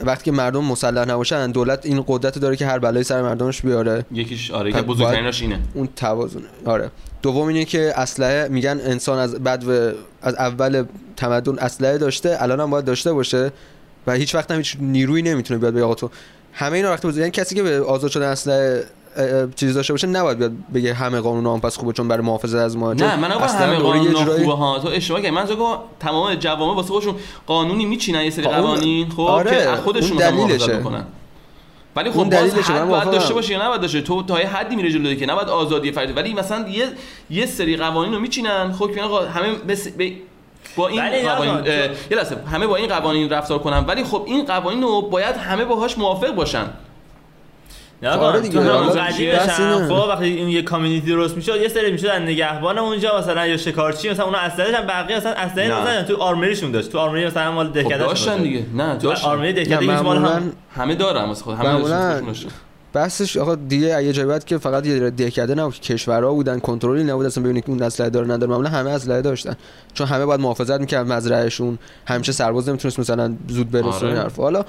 [0.00, 4.04] وقتی که مردم مسلح نباشن دولت این قدرت داره که هر بلایی سر مردمش بیاره.
[4.12, 5.58] یکیش آره که بزرگتریناش اینه.
[5.74, 6.90] اون توازن آره.
[7.22, 9.92] دوم اینه که اسلحه میگن انسان از بعد و
[10.22, 10.84] از اول
[11.16, 13.52] تمدن اسلحه داشته الان هم باید داشته باشه
[14.06, 16.10] و هیچ وقت هم هیچ نیرویی نمی‌تونه بیاد بگه آقا تو.
[16.52, 18.84] همه اینا وقتی یعنی کسی که به آزاد شدن اسلحه
[19.56, 22.76] چیز داشته باشه نباید بیاد بگه همه قانون هم پس خوبه چون برای محافظت از
[22.76, 24.78] ما نه من همه قانون جورایی- خوبه ها.
[24.78, 25.34] تو اشتباه کردی.
[25.34, 27.14] من گفتم تمام جوامع واسه خودشون
[27.46, 30.76] قانونی میچینن یه سری خب قوانین خب آره، که از خودشون دلیلشه.
[30.78, 31.04] بکنن.
[31.96, 32.54] ولی خب اون باز
[32.88, 33.10] باید.
[33.10, 36.12] داشته باشه یا نباید داشته تو تا یه حدی میره جلوی که نباید آزادی فردی.
[36.12, 36.88] ولی مثلا یه
[37.30, 38.72] یه سری قوانین رو میچینن.
[38.72, 39.88] خب که همه بس...
[39.98, 40.12] ب...
[40.76, 41.64] با این قوانین
[42.10, 42.36] یه لحظه.
[42.52, 43.84] همه با این قوانین رفتار کنن.
[43.88, 46.64] ولی خب این قوانین رو باید همه باهاش موافق باشن.
[48.10, 49.88] آره دیگه، تو همون قدیمش هم.
[49.88, 53.56] خب وقتی این یه کامیونیتی درست می‌شد یه سری می‌شد از نگهبان اونجا مثلا یا
[53.56, 55.74] شکارچی مثلا اونا اسلحه هم بقیه مثلا اسلحه نه.
[55.74, 59.52] نمی‌زدن تو آرمریشون داشت تو آرمری مثلا مال خب دهکده داشتن دیگه نه داشتن آرمری
[59.52, 62.34] نه دهکده مال هم همه دارن واسه خود همه.
[62.94, 67.26] بحثش آقا دیگه یه جای بعد که فقط یه دهکده نبود کشورها بودن کنترلی نبود
[67.26, 69.54] اصلا ببینید اون اسلحه داره نداره معمولا همه اسلحه داشتن
[69.94, 74.18] چون همه باید محافظت می‌کرد مزرعهشون همیشه سرباز نمی‌تونست مثلا زود برسه آره.
[74.18, 74.64] حرف حالا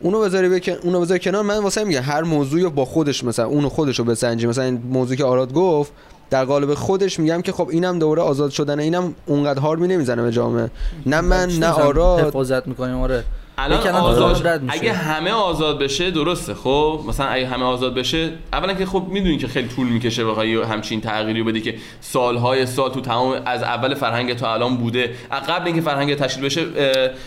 [0.00, 3.68] اونو بذاری بکن اونو بذاری کنار من واسه میگم هر موضوعی با خودش مثلا اونو
[3.68, 4.46] خودش رو بسنجی.
[4.46, 5.92] مثلا این موضوع که آراد گفت
[6.30, 10.32] در قالب خودش میگم که خب اینم دوره آزاد شدن اینم اونقدر هارمی نمی‌زنه به
[10.32, 10.70] جامعه.
[11.06, 12.20] نه من نه آراد.
[12.20, 13.24] حفاظت می‌کنیم آره.
[13.58, 14.74] الان آزاد رد میشه.
[14.74, 19.38] اگه همه آزاد بشه درسته خب؟ مثلا اگه همه آزاد بشه اولا که خب می‌دونی
[19.38, 23.94] که خیلی طول می‌کشه بخوای همچین تغییری بدی که سالهای سال تو تمام از اول
[23.94, 25.10] فرهنگ تا الان بوده.
[25.48, 26.64] قبل اینکه فرهنگ تشکیل بشه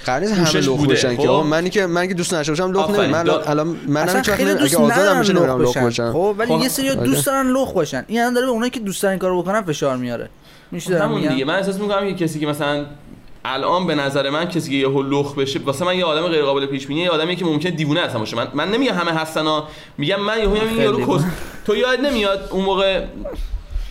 [0.06, 2.78] قرار همه لخ بشن خب؟ که آقا منی که من که دوست نشه باشم لخ
[2.78, 6.62] آفرین، نمی من الان منم دوست اگه آزادم بشه نمیرم لخ باشم خب ولی خب،
[6.62, 6.96] یه سری.
[6.96, 9.98] دوست دارن لخ باشن این الان داره به اونایی که دوست دارن کارو بکنن فشار
[9.98, 10.30] میاره.
[10.72, 11.46] میشه همون دیگه.
[11.46, 12.86] من احساس می‌کنم که کسی که مثلا
[13.46, 16.66] الان به نظر من کسی که یهو لخ بشه واسه من یه آدم غیر قابل
[16.66, 18.36] پیش بینی یه آدمی که ممکنه دیوونه اصلا باشه.
[18.36, 19.68] من من نمیگم همه هستن ها.
[19.98, 21.24] میگم من یهو میگم این یارو کس
[21.66, 23.06] تو یاد نمیاد اون موقع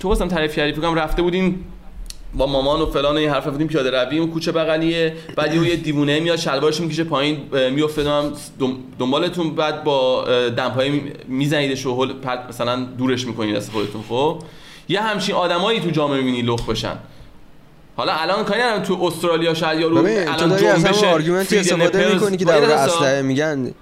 [0.01, 1.65] تو واسم تعریف کردی فکر رفته بودین
[2.35, 5.77] با مامان و فلان و این حرفا بودیم پیاده روی اون کوچه بغلیه بعد یه
[5.77, 7.39] دیوونه میاد شلوارش می‌کشه پایین
[7.71, 8.31] میفته
[8.99, 10.25] دنبالتون بعد با
[10.57, 12.07] دمپایی می- میزنیدش و
[12.49, 14.43] مثلا دورش می‌کنید از خودتون خب؟
[14.89, 16.97] یه همچین آدمایی تو جامعه می‌بینی لخ بشن.
[18.01, 22.37] حالا الان کاری ندارم تو استرالیا شاید یارو تو الان جنبش argument ی استفاده می‌کنی
[22.37, 23.75] که در اسلحه میگن.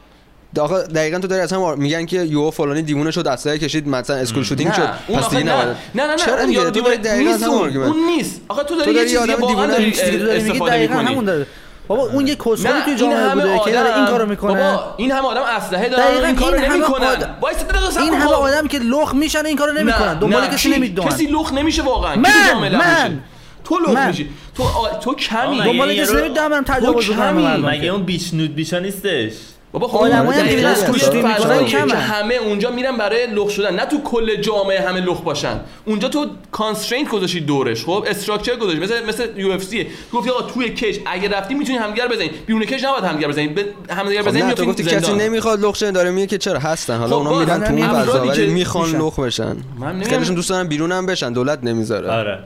[0.58, 4.42] آقا دقیقا تو داری هم میگن که یهو فلانی دیوونه شد اسلحه کشید مثلا school
[4.42, 5.64] shooting شد پس دیگه نه.
[5.64, 8.40] نه نه نه چرا اون؟ یارو تو دیوونه دقیقاً نیست اون نیست.
[8.48, 11.44] آقا تو تو داری یه چیزی واقعا دیوونه داری تو استفاده می‌کنی.
[11.88, 14.54] بابا اون یه کسخلی توی این جامعه بوده که داره این کارو می‌کنه.
[14.54, 17.36] بابا این همه آدم اسلحه دارن دقیقاً این کارو نمی‌کنن.
[17.40, 17.56] وایس
[17.98, 18.14] این.
[18.14, 20.18] همه آدم که لخ میشن این کارو نمی‌کنن.
[20.18, 21.08] دنبال کسی؟ نمی‌دونن.
[21.08, 23.20] کسی لخ نمیشه واقعا من، تو من.
[23.68, 24.08] تو من.
[24.08, 24.28] میشی.
[24.54, 24.98] تو آ...
[24.98, 25.60] تو کمی.
[25.62, 27.10] دنبال کسی رو- برم تجاوز.
[27.10, 27.88] مردم مگه.
[27.88, 29.32] اون beach nude beach ا نیستش؟
[29.72, 33.74] بابا خب هم که همه اونجا میرن برای لخ شدن.
[33.74, 35.60] نه تو کل جامعه همه لخ باشن.
[35.84, 38.80] اونجا تو constraint گذاشتی دورش خب؟ structure گذاشتی.
[38.80, 39.86] مثل مثل UFC.
[40.12, 43.64] گفتی آقا توی cage اگه رفتی می‌تونی همدیگه بزنید بیرون cage نباید همدیگه بزنید به
[43.94, 45.12] همدیگه خب بزنید نه تو گفتی کسی.
[45.12, 46.96] نمی‌خواد لخ شه داره میگه که چرا؟ هستن.
[46.98, 48.90] حالا خب اونا میرن تو اون فضا ولی می‌خوان.
[48.90, 49.56] لخ بشن.
[49.78, 52.10] من نمیگم- خیلیشون دوست دارن بیرون هم بشن دولت نمی‌ذاره.
[52.10, 52.38] آره.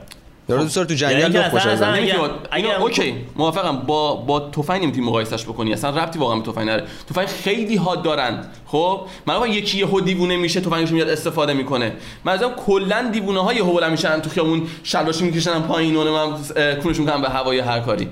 [0.49, 3.77] یارو دوست داره تو یعنی جنگل با- اگر اینا اون- اوکی موافقم.
[3.77, 5.73] با با تفنگ نمی‌تونی مقایسش بکنی.
[5.73, 6.83] اصلا ربطی واقعا به تفنگ نداره.
[7.09, 8.45] تفنگ خیلی حاد دارن.
[8.65, 11.93] خب؟ من آقا یکی یهو دیوونه میشه تفنگش میاد استفاده می‌کنه.
[12.25, 16.37] من ازم کلا دیوونه های یهو بلند میشن تو خیابون شلواشی می‌کشن پایین اون من
[16.75, 18.07] کونش می‌کنم به هوای هر کاری.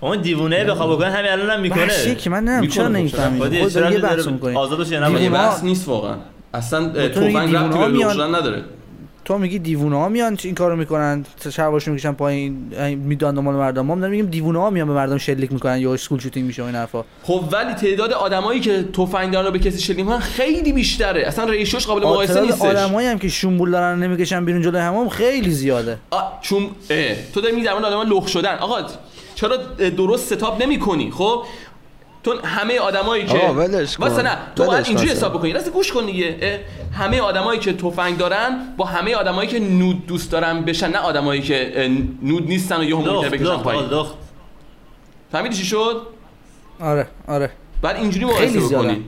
[0.00, 3.42] اون دیوونه بخواد بکنه همین الان هم می‌کنه بحثیه که من نمی‌دونم چرا خب، نمی‌فهمید.
[3.42, 4.56] خودی خود چرا داره یه داره بحث می‌کنی.
[4.56, 6.16] آزاد باشه یا یه دیوونه نباشه ها- بحث نیست واقعا.
[6.54, 8.64] اصلا تو میگی تفنگ ربطی ها به نداره.
[9.28, 12.56] تو میگی دیوونه ها میان این کارو می‌کنن شباشون می‌کشن پایین
[12.94, 13.86] میدان دنبال مردم.
[13.86, 16.74] ما داریم میگیم دیوونه ها میان به مردم شلیک می‌کنن یا اسکول شوتینگ میشه این
[16.74, 17.04] حرفا.
[17.22, 21.26] خب ولی تعداد آدمایی که تفنگ دارن رو به کسی شلیک می‌کنن خیلی بیشتره.
[21.26, 22.62] اصلا ریشوش قابل مقایسه نیستش.
[22.62, 25.98] آدمایی هم که شنبول دارن نمی‌کشن بیرون جلوی همام خیلی زیاده.
[26.40, 28.58] چون اه، تو داری میگی در مورد لخ شدن.
[28.58, 28.76] آقا
[29.34, 29.56] چرا
[29.96, 31.42] درست ستاپ نمی‌کنی؟ خب
[32.22, 34.04] تو همه آدمایی که آقا، ولش کن.
[34.04, 35.10] واسه نه تو باید اینجوری.
[35.10, 35.52] حساب بکنی.
[35.52, 36.60] راست گوش کن دیگه
[36.92, 41.42] همه آدمایی که تفنگ دارن با همه آدمایی که نود دوست دارن بشن نه آدمایی
[41.42, 41.90] که
[42.22, 43.90] نود نیستن و یهو ممکنه لخت بکشن پایین.
[45.32, 46.02] فهمیدی چی شد؟
[46.80, 47.50] آره آره.
[47.82, 48.60] بعد اینجوری مقایسه.
[48.60, 49.04] بکنی.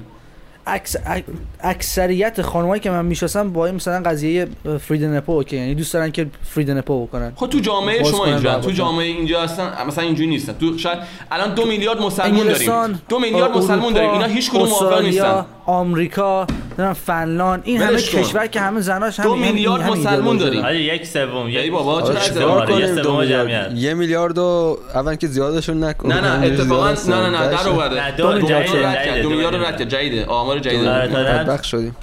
[0.75, 0.97] اکس...
[0.97, 1.25] اک-
[1.61, 4.47] اکثریت خانمایی که من می‌شناسم با این مثلا قضیه
[4.81, 7.33] free the nipple و که یعنی دوست دارن که free the nipple بکنن.
[7.37, 8.71] خب تو جامعه شما اینجا تو.
[8.71, 10.53] جامعه اینجا هستن مثلا اینجوری نیستن.
[10.53, 10.99] تو شاید
[11.31, 13.01] الان دو میلیارد مسلمون داریم.
[13.09, 14.11] دو میلیارد مسلمون اروپا، داریم.
[14.11, 15.45] اینا هیچ کدوم موافق نیستن.
[15.67, 17.63] آمریکا نمی‌دونم فنلاند.
[17.65, 17.97] این همه.
[17.97, 20.65] کشور که همه زناش هم دو میلیارد مسلمون ایدئولوژی داریم.
[20.65, 23.49] ولی یک سوم یک بابا آره، چرا آره، کنیم؟ سوم دو میلیارد.
[23.49, 23.83] جمعیت.
[23.83, 26.13] یه میلیارد و اول که زیادشون نکن.
[26.13, 27.49] نه نه اتفاقا نه نه نه.
[27.49, 27.57] در
[27.95, 29.23] نه، دو میلیارد رد کرد.
[29.23, 29.55] دو میلیارد.
[29.55, 29.89] رد کرد.
[29.89, 30.27] جدیده.
[30.27, 31.97] آمار جدیده آره، تا دارن- بدبخت شدیم.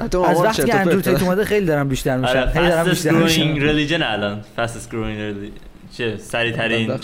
[0.00, 1.00] از وقتی که اندرو.
[1.00, 3.54] تیت اومده خیلی دارن بیشتر میشن آره خیلی fastest بیشتر میشن
[3.98, 4.40] religion الان.
[4.58, 6.98] fastest growing religion چه سریع ترین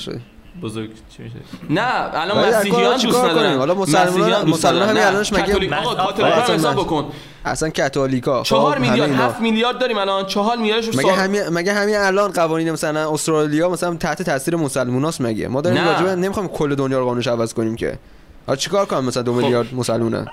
[0.63, 1.35] بزرگ چی میشه؟
[1.71, 3.57] نه الان مسیحیان دوست؟ ندارن.
[3.59, 4.89] حالا مسلمانان ندارن.
[4.89, 7.05] همین الانش مگه- کاتولیک- آقا حساب بکن.
[7.45, 8.39] اصلا کاتولیکا.
[8.43, 9.27] خب، چهار همه میلیارد اینا.
[9.27, 10.27] هفت میلیارد داریم الان.
[10.27, 15.21] چهار میلیاردش رو مگه همین مگه همین الان قوانین مثلا استرالیا مثلا تحت تاثیر مسلموناست
[15.21, 15.85] مگه؟ ما داریم.
[15.85, 17.99] راجع به نمی‌خوایم کل دنیا رو قانونش عوض کنیم که.
[18.47, 20.27] حالا چیکار کنم مثلا دو میلیارد مسلمونه؟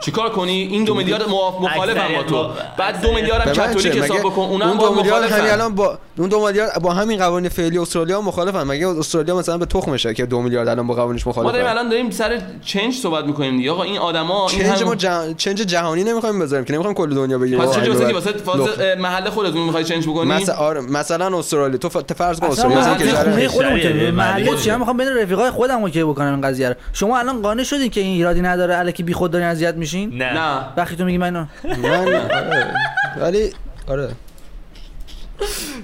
[0.00, 1.28] چیکار کنی؟ این دو میلیارد
[1.60, 2.48] مخالفم با تو.
[2.78, 5.74] بعد دو میلیارد هم؟ کاتولیک حساب بکن؟ اونم اون با دو میلیارد همین مخالفن الان
[5.74, 8.62] با اون دو میلیارد با همین قوانین فعلی استرالیا مخالفن.
[8.62, 12.10] مگه استرالیا مثلا به تخمشه که دو میلیارد الان با قوانینش ما داریم الان داریم
[12.10, 13.70] سر چنج صحبت می‌کنیم دیگه.
[13.70, 15.34] آقا این آدما این چنج هم ما جه...
[15.36, 19.62] چنج جهانی نمی‌خوایم بذاریم که نمی‌خوایم کل دنیا بگیریم پس این واسه واسه محل خودتون
[19.62, 21.88] می‌خوای چنج بکنی؟ مثلا آره مثلا استرالیا تو.
[21.88, 24.56] فرض کن استرالیا محل خودمون که محله محله.
[24.56, 26.74] چی؟ می‌خوام بین رفیقای خودم اوکی بکنم این قضیه رو.
[26.92, 30.32] شما الان قانع شدین که این ایرادی نداره الکی بی خود دارین اذیت میشین نه.
[30.32, 30.64] نه.
[30.76, 31.46] وقتی تو میگی من اینو
[31.82, 32.74] من آره
[33.20, 33.50] ولی
[33.88, 34.10] آره.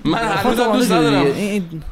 [0.04, 1.00] من هنوزم خودم دوست دیگه.
[1.00, 1.22] ندارم.
[1.24, 1.82] این- این-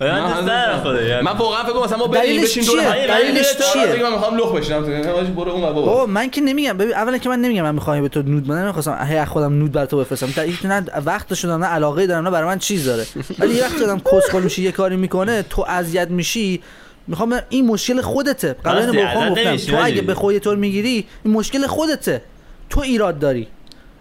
[0.00, 4.02] من دوست ندارم خدا من واقعا فکر کنم مثلا ما بریم بشیم؟ دور دلیلش چیه؟
[4.02, 4.74] من می‌خوام لخ بشم
[5.14, 5.82] حاجی برو اون بابا.
[5.82, 6.76] بابا من که نمیگم.
[6.78, 9.52] ببین اولا که من نمیگم من می‌خوام به تو نود بدم نمی‌خواستم هی از خودم
[9.58, 10.26] نود بر تو بفرستم.
[10.26, 13.06] تا اینکه نه وقت شدم نه علاقه دارم نه برای من چیز داره.
[13.38, 16.62] ولی یه وقتی آدم کسخل میشه یه کاری می‌کنه تو اذیت میشی
[17.06, 19.76] می‌خوام این مشکل خودته قبلا به گفتم تو.
[19.84, 22.22] اگه به خودت طور می‌گیری این مشکل خودته
[22.70, 23.46] تو ایراد داری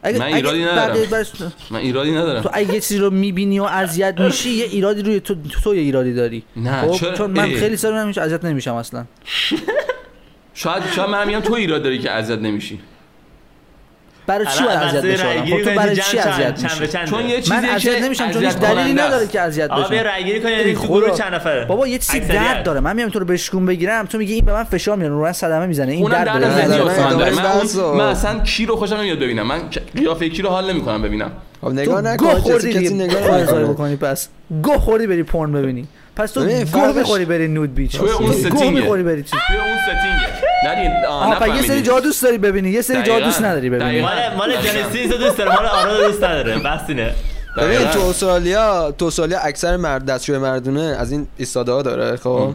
[0.04, 1.06] اگه من ایرادی اگه ندارم.
[1.12, 1.32] برش-
[1.72, 5.20] من ایرادی ندارم تو اگه یه چیزی رو می‌بینی و اذیت میشی یه ایرادی روی
[5.20, 7.44] تو تو یه ایرادی داری نه، خب؟ چرا؟ چون من.
[7.56, 9.06] خیلی میرم هیچ اذیت نمیشم اصلا
[10.54, 12.80] شاید شاید من میگم تو ایراد داری که اذیت نمیشی
[14.28, 17.66] برای چی باید اذیت بشم خب تو برای چی اذیت میشی؟ چون یه چیزی من
[17.66, 19.28] اذیت که نمیشم چون هیچ دلیلی نداره.
[19.28, 21.00] که اذیت آقا بیا بشم رای گیری کنی یعنی تو خدا.
[21.00, 22.20] گروه چند نفره؟ بابا یه چیزی.
[22.20, 22.80] درد داره.
[22.80, 25.66] من میام تو رو بشکون بگیرم تو میگی این به من فشار میاره رو صدمه
[25.66, 25.92] می‌زنه.
[25.92, 27.32] این درد داره.
[27.32, 27.46] من
[27.78, 29.48] اون اصلا کی رو خوشم نمیاد ببینم.
[29.48, 29.62] من
[29.96, 31.32] قیافه کی رو حال نمی‌کنم ببینم.
[31.62, 33.66] خب نگاه نکن کسی نگاه اضافه نکنه.
[33.66, 34.28] بکنی پس.
[34.64, 35.88] گوه خوردی بری پورن ببینی.
[36.16, 37.98] پس تو گوه می‌خوری بری نود بیچ.
[37.98, 38.70] توی اون گوه ستینگه.
[38.70, 40.44] می‌خوری بری چی؟ توی اون ستینگه.
[41.30, 41.82] نه پس یه سری.
[41.82, 43.20] جا دوست داری ببینی یه سری جا.
[43.20, 44.02] دوست نداری ببینی.
[44.02, 44.08] دقیقاً.
[44.36, 46.60] مال مال دوست داره مال آراد رو دوست نداره.
[46.60, 47.14] بس اینه.
[47.58, 47.88] ببین.
[47.88, 52.54] تو استرالیا تو استرالیا اکثر مرد دستشوی مردونه از این ایستاده ها داره خب.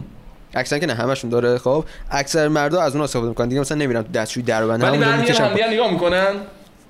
[0.53, 1.85] اکثر که نه همشون داره خب.
[2.11, 3.47] اکثر مردا از اون استفاده می‌کنن.
[3.47, 5.43] دیگه مثلا نمیرن تو دستشویی در ببندن ولی می‌کشن.
[5.43, 6.33] هم نگاه می‌کنن؟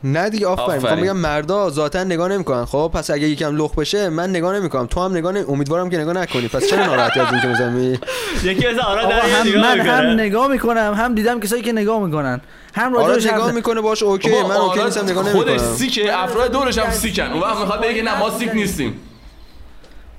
[0.04, 0.82] نه دیگه آفرین.
[0.82, 2.66] می‌خوام بگم مردا ذاتا نگاه نمی‌کنن.
[2.66, 4.86] خب پس اگه یکم لخ بشه من نگاه نمی‌کنم.
[4.86, 5.45] تو هم نگاه نمی...
[5.50, 6.47] امیدوارم که نگاه نکنی.
[6.47, 8.00] پس چرا ناراحتی از این که می‌زنی؟
[8.43, 12.41] یکی هم نگاه من هم نگاه می‌کنم هم دیدم کسایی که نگاه می‌کنن.
[12.74, 14.30] هم آره راجعش نگاه می‌کنه باش اوکی.
[14.30, 15.76] من اوکی نیستم نگاه خودش نمی‌کنم.
[15.76, 17.24] sick ه افراد دورش هم sick ن.
[17.24, 19.02] اون وقت می‌خواد بگه نه ما sick نیستیم.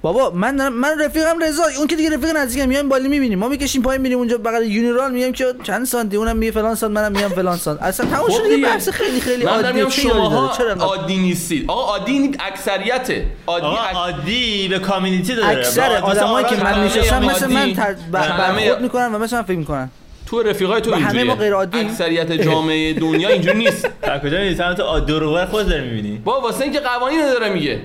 [0.02, 3.38] بابا من دارم- من رفیقم رضا اون که دیگه رفیق نزدیکم میایم بالی می‌بینیم.
[3.38, 6.94] ما می‌کشیم پایین میریم اونجا بغل urinal میگیم که چند سانتی؟ اونم میگه فلان سانت
[6.96, 7.82] منم میگم فلان سانت.
[7.82, 8.66] اصلا تموم خب شده دیگه.
[8.66, 11.64] بحث خیلی خیلی میگم شماها داره؟ چرا عادی نیستید.
[11.70, 13.26] آقا عادی نیست اکثریته.
[13.46, 15.58] عادی عادی به کامیونیتی داره.
[15.58, 17.74] اکثر عادی آدمایی که من همه می‌شناسم هم مثل عادی.
[17.74, 19.90] من برخورد می‌کنن و مثل من فکر می‌کنن.
[20.26, 23.88] تو رفیقای تو و همه اینجوریه ما غیر عادییم؟ اکثریت جامعه دنیا اینجوری نیست.
[24.02, 27.80] در کجا می‌بینی؟ تو دروغ خود داری می‌بینی؟ با واسه اینکه قوانین داره میگه.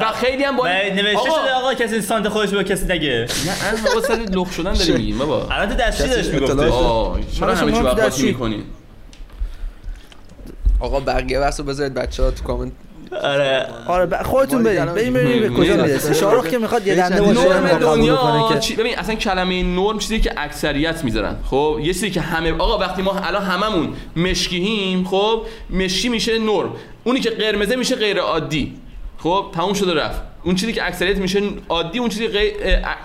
[0.00, 3.26] و خیلی هم با نوشته شده آقا کسی سانت خودش به کسی نگه.
[3.46, 5.48] نه از آقا سر لخ شدن داری میگیم بابا.
[5.50, 8.20] الان تو کسی داشت آه چرا همه چی وقت
[10.80, 12.72] آقا بقیه بحثو بذارید بچه ها تو کامنت
[13.22, 13.66] آره.
[13.86, 14.84] آره ب- خودتون بریم.
[14.84, 15.76] بریم بریم به کجا.
[15.76, 17.22] می‌رسه شاروخ که می‌خواد یه دنده.
[17.22, 17.48] باشه.
[17.48, 21.36] نرم دنیا که چی ببین اصلا کلمه نرم چیزی که اکثریت می‌ذارن.
[21.44, 26.70] خب یه چیزی که همه آقا وقتی ما الان هممون مشکییم خب مشکی میشه نرم.
[27.04, 28.74] اونی که قرمزه میشه غیر عادی.
[29.18, 32.54] خب تموم شده رفت اون چیزی که اکثریت میشه عادی اون چیزی که غیر-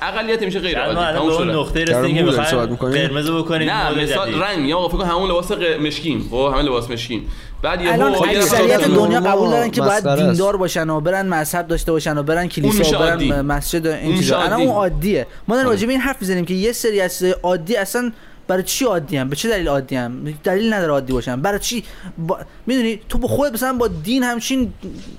[0.02, 1.56] اقلیت میشه غیر عادی تموم شده اون.
[1.56, 4.44] نقطه رسیدیم که بخوایم؟ قرمز بکنیم نه مثال جدید.
[4.44, 5.52] رنگ آقا فکر کن همون لباس
[5.82, 7.30] مشکیم خب همه لباس مشکیم
[7.62, 10.16] بعد یه الان اکثریت دنیا قبول دارن که باید.
[10.16, 13.00] دیندار باشن و برن مذهب داشته باشن و برن کلیسا و.
[13.00, 14.62] برن مسجد و این اون چیزا الان.
[14.62, 15.76] اون عادیه ما داریم آره.
[15.76, 18.12] راجع به این حرف می‌زنیم که یه سری از عادی اصلا
[18.48, 21.84] برای چی عادی هم به چه دلیل عادی هم دلیل نداره عادی باشن برای چی؟
[22.18, 22.40] با...
[22.66, 24.74] می‌دونی تو با خودت مثلا با دین همچین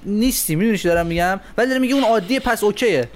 [0.04, 0.54] نیستی.
[0.56, 3.08] می‌دونی چی دارم میگم؟ ولی دارم میگه اون عادیه پس اوکیه.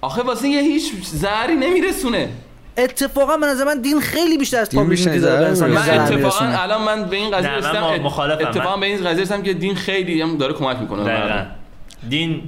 [0.00, 2.28] آخه واسه یه هیچ ضرری نمیرسونه.
[2.76, 5.66] اتفاقا من از من دین خیلی بیشتر از پابلیسیتی داره به.
[5.66, 6.44] من اتفاقا.
[6.44, 7.84] الان من به این قضیه رسیدم.
[7.84, 11.04] اتفاقا به این قضیه رسیدم که دین خیلی هم داره کمک می‌کنه.
[11.04, 11.44] دقیقاً.
[12.08, 12.42] دین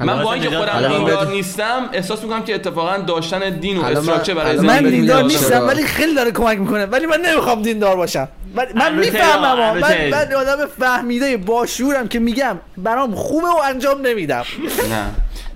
[0.00, 4.50] من با اینکه خودم دیندار نیستم احساس می‌کنم که اتفاقا داشتن دین و استراکچر برای
[4.50, 6.86] الان من زندگی دیندار نیستم؟ ولی خیلی داره کمک می‌کنه.
[6.86, 8.28] ولی من نمی‌خوام دیندار باشم.
[8.56, 9.78] ولی من می‌فهمم.
[9.78, 10.08] من.
[10.10, 14.44] من آدم فهمیده باشورم که میگم برام خوبه و انجام نمیدم.
[14.90, 15.06] نه.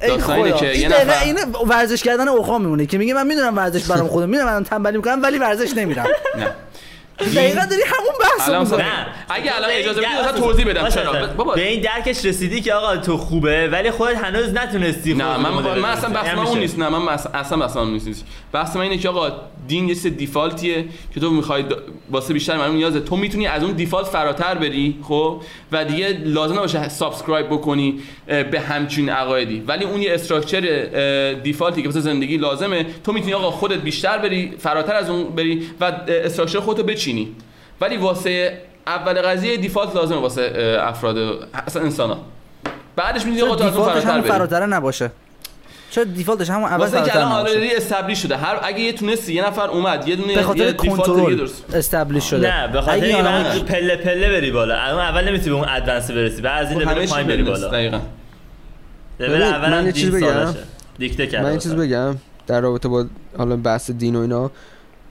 [0.02, 0.50] ای خدا.
[0.50, 1.36] که این دقیقا این
[1.68, 5.22] ورزش کردن اوقا میمونه که میگه من می‌دونم ورزش برام خوبه می‌دونم من تنبلی می‌کنم
[5.22, 6.06] ولی ورزش نمیرم.
[6.38, 6.50] نه.
[7.18, 10.66] دقیقا داری همون بحث الان می‌کنی نه اگه الان به این اجازه بدی اصلا توضیح
[10.68, 11.26] بدم چرا.
[11.26, 15.38] بابا به این درکش رسیدی که آقا تو خوبه ولی خودت هنوز نتونستی نه خودت
[15.38, 16.10] من مدل من اصلا.
[16.10, 16.46] بحث من.
[16.46, 19.32] اون نیست نه من اصلا بحث من نیست بحث من اینه که آقا
[19.68, 20.84] دین یه سری دیفالتیه
[21.14, 21.64] که تو می‌خوای
[22.10, 25.42] واسه بیشتر معلوم نیازه تو می‌تونی از اون دیفالت فراتر بری خب
[25.74, 29.60] و دیگه لازم نباشه subscribe بکنی به همچین عقایدی.
[29.66, 30.60] ولی اون یه structure
[31.42, 35.24] default ی که واسه زندگی لازمه تو می‌تونی آقا خودت بیشتر بری فراتر از اون
[35.24, 37.28] بری و structure خودتو بچینی.
[37.80, 41.18] ولی واسه اول قضیه default لازمه واسه افراد
[41.66, 42.16] اصلا انسان
[42.96, 45.10] بعدش می‌تونی آقا تو از اون فراتر فراتره نباشه.
[45.94, 48.36] چرا default ش همون اول فراتر الان already establish شده.
[48.36, 51.74] هر اگه یه تونستی یه نفر اومد یه دونه به خاطر default دیگه کنترل درست.
[51.74, 52.54] استبلیش شده.
[52.54, 54.74] نه به خاطر اینکه پله پله بری بالا.
[54.74, 57.42] الان اول نمی‌تونی به اون ادوانس برسی بعد از این خب لول چی پایین بری
[57.42, 57.68] بالا.
[57.68, 58.00] دقیقاً.
[59.20, 60.54] لول اول من یه چیز بگم.
[60.98, 61.74] دیکته کرده من یه چیز.
[61.74, 62.16] بگم
[62.46, 63.06] در رابطه با
[63.38, 64.50] حالا بحث دین و اینا.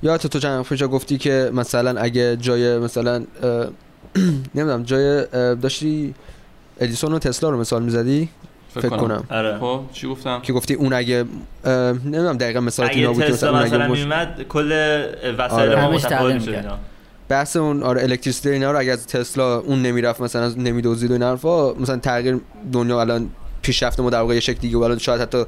[0.03, 3.23] یادت تو چند وقت پیش گفتی که مثلا اگه جای مثلا
[4.55, 5.25] نمی‌دونم جای
[5.55, 6.13] داشتی
[6.79, 8.29] ادیسون و تسلا رو مثال می‌زدی؟
[8.81, 9.23] فکر کنم.
[9.31, 9.57] آره.
[9.59, 11.25] خب چی گفتم؟ که گفتی اون اگه
[12.05, 13.99] نمی‌دونم دقیقا مثال اینا بود مثلا اون مثلا اگه مش...
[13.99, 14.71] میومد کل
[15.37, 15.81] وسایل آره.
[15.81, 16.65] ما متفاوت می‌شد
[17.29, 21.23] بحث اون آره الکتریسیته اینا رو اگه از تسلا اون نمی‌رفت مثلا نمیدوزید و این
[21.23, 22.39] حرفا مثلا تغییر
[22.71, 23.29] دنیا الان
[23.61, 25.43] پیشرفت ما در واقع یه شکل دیگه بود الان شاید حتی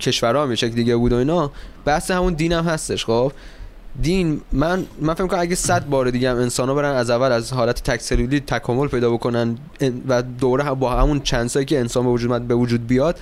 [0.00, 1.50] کشورها هم یه شکل دیگه بود و اینا.
[1.84, 3.32] بحث همون دین هم هستش خب؟
[4.02, 7.52] دین من من فکر کنم اگه 100 بار دیگه هم انسانا برن از اول از
[7.52, 9.58] حالت تک سلولی تکامل پیدا بکنن
[10.08, 13.18] و دوره با همون چند سالی که انسان به وجود به وجود بیاد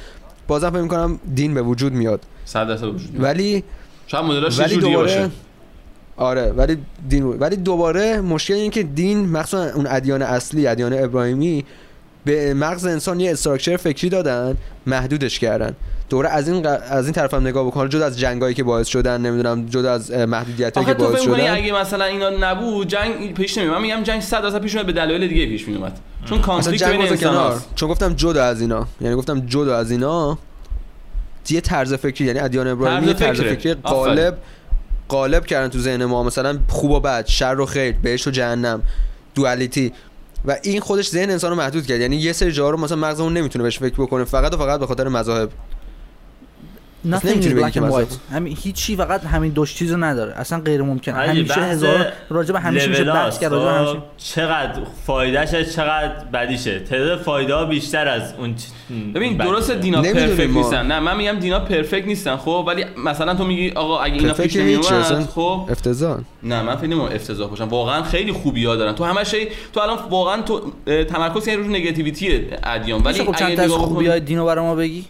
[0.49, 3.25] بازم فکر می‌کنم دین به وجود میاد 100 درصد وجود داره.
[3.25, 3.65] ولی
[4.07, 5.31] شاید مدلش ولی باشه دوباره
[6.17, 7.25] آره ولی دین.
[7.25, 11.65] ولی دوباره مشکل اینه که دین مخصوصا اون ادیان اصلی ادیان ابراهیمی
[12.25, 14.57] به مغز انسان یه استراکچر فکری دادن
[14.87, 15.75] محدودش کردن
[16.13, 17.89] دوره از این ق- از این طرف هم نگاه بکن.
[17.89, 21.55] جدا از جنگایی که باعث شدن نمی‌دونم جدا از محدودیت آخه که باعث شدن.
[21.55, 25.29] اگه مثلا اینا نبود جنگ پیش نمیاد من میگم جنگ 100 درصد پیش به دلایل
[25.29, 28.87] دیگه پیش میومد چون مثلا کانفلیکت بین انسان چون گفتم جدا از اینا.
[29.01, 30.39] یعنی گفتم جدا از اینا.
[31.51, 33.41] یه طرز فکری یعنی ادیان ابراهیمی طرز.
[33.41, 33.75] فکری.
[33.75, 34.39] قالب
[35.09, 36.23] قالب کردن تو ذهن ما.
[36.23, 38.83] مثلا خوب و بد شر و خیر بهشت و جهنم
[39.35, 39.93] دوالیتی
[40.45, 42.01] و این خودش ذهن انسان رو محدود کرد.
[42.01, 44.25] یعنی یه سری جاها رو مثلا مغزمون نمی‌تونه بهش فکر بکنه.
[44.25, 45.51] فقط و فقط به خاطر مذاهب.
[47.11, 48.35] Nothing is black and white.
[48.35, 50.33] همین هیچی فقط همین دو چیزو نداره.
[50.37, 54.03] اصلا غیر ممکنه همیشه هزار راجع به همیشه میشه بحث کرد راجع به خب، همیشه.
[54.17, 56.81] چقدر فایدهشه چقدر بدیشه.
[56.81, 59.37] تعداد فایده ها بیشتر از اون چ- ببین.
[59.37, 60.51] درست دینا پرفکت.
[60.51, 60.87] نیستن.
[60.87, 62.37] نه من میگم دینا پرفکت نیستن.
[62.37, 65.67] خب ولی مثلا تو میگی آقا اگه اینا پیش نمی هیچی، اصلا اومد خب.
[65.71, 66.19] افتضاح.
[66.43, 68.93] نه من فکر نمی‌کنم افتضاح باشن واقعا خیلی خوبی ها دارن.
[68.93, 70.73] تو همه شی تو الان واقعا تو
[71.05, 73.03] تمرکز کردی رو نگاتیویتی ادیان.
[73.03, 75.05] ولی خب چند اگه تا از نگاه خوبی های دینو برای ما بگی؟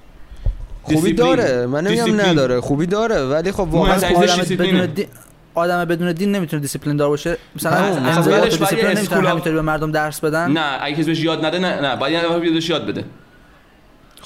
[0.82, 1.12] خوبی.
[1.12, 1.66] داره.
[1.66, 2.20] من نمیگم.
[2.20, 2.60] نداره.
[2.60, 3.22] خوبی داره.
[3.22, 3.98] ولی خب واقعا.
[3.98, 5.06] بدون دین
[5.54, 7.38] آدم بدون دین نمی‌تونه دیسیپلین دار باشه.
[7.56, 7.72] مثلا.
[7.72, 10.50] از اولش باید نمی‌تونه همینطوری به مردم درس بدن.
[10.50, 11.96] نه اگه کسی بهش یاد نده نه نه.
[11.96, 13.04] باید بیادش یاد بده.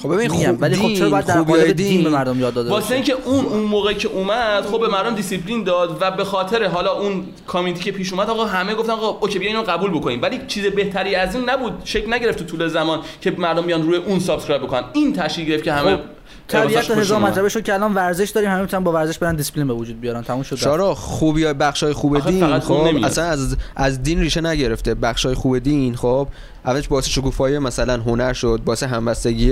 [0.01, 2.03] خب ببین خوب ولی خب چرا باید در قالب دین.
[2.03, 5.63] به مردم یاد داده واسه اینکه اون اون موقع که اومد خب به مردم دیسیپلین
[5.63, 9.39] داد و به خاطر حالا اون community که پیش اومد آقا همه گفتن آقا اوکی
[9.39, 10.21] بیا اینو قبول بکنیم.
[10.21, 11.73] ولی چیز بهتری از این نبود.
[11.83, 14.83] شکل نگرفت تو طول زمان که مردم بیان روی اون subscribe بکنن.
[14.93, 16.01] این تشکیل گرفت که همه خب،
[16.47, 17.19] طبیعت هزار.
[17.19, 20.21] مطلبه شد که الان ورزش داریم همه می‌تونن با ورزش برن دیسپلین به وجود بیارن
[20.21, 20.55] تموم شد.
[20.55, 22.89] شارا خوبی های بخش های خوب دین خب.
[23.03, 26.27] اصلا از از دین ریشه نگرفته بخش های خوب دین خب
[26.65, 29.51] اولش باعث شکوفایی مثلا هنر شد باعث همبستگی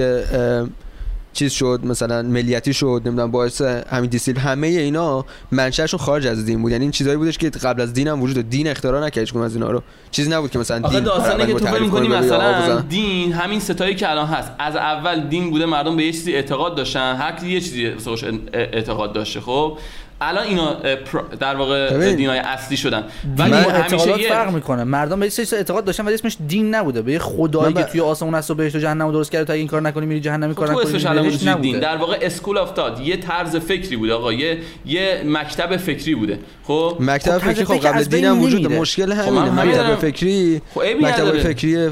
[1.36, 6.62] چیز شد مثلا ملیتی شد نمی‌دونم باعث همین دیسیل همه اینا منشأشون خارج از دین
[6.62, 6.72] بود.
[6.72, 8.50] یعنی این چیزایی بودش که قبل از دین هم وجود.
[8.50, 9.82] دین اختراع نکرد هیچ کدوم از اینا رو.
[10.12, 12.80] چیزی نبود که مثلا دین داستانه که تو فکر می‌کنی مثلا.
[12.80, 14.52] دین همین ستایی که الان هست.
[14.60, 17.16] از اول دین بوده مردم به یه چیزی اعتقاد داشتن.
[17.16, 17.86] هر کی یه چیزی
[18.54, 19.78] اعتقاد داشته خب؟
[20.22, 20.74] الان اینا
[21.40, 22.14] در واقع.
[22.16, 23.04] دینای اصلی شدن.
[23.38, 24.84] ولی اعتقادات یه فرق می‌کنه.
[24.84, 27.02] مردم به سری اعتقاد داشتن ولی اسمش دین نبوده.
[27.02, 29.60] به یه خدایی که توی آسمون هست و بهشت و جهنم درست کرده تا اگه
[29.60, 31.80] این کار نکنی میری جهنم این کار تو نکنی اسمش الان دین نبوده.
[31.80, 36.40] در واقع اسکول اف داد یه طرز فکری بوده آقا یه یه مکتب فکری بوده.
[36.64, 38.72] خب؟ مکتب خب، فکری خب قبل از بین دین هم وجود.
[38.72, 39.64] مشکل خب، همینه.
[39.64, 39.96] مکتب.
[39.96, 41.40] فکری خب مکتب.
[41.40, 41.90] فکری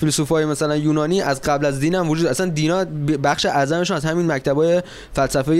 [0.00, 2.84] فیلسوفای مثلا یونانی از قبل از دین هم وجود اصلا دینا
[3.24, 4.82] بخش اعظمشون از همین مکتبای
[5.12, 5.56] فلسفه.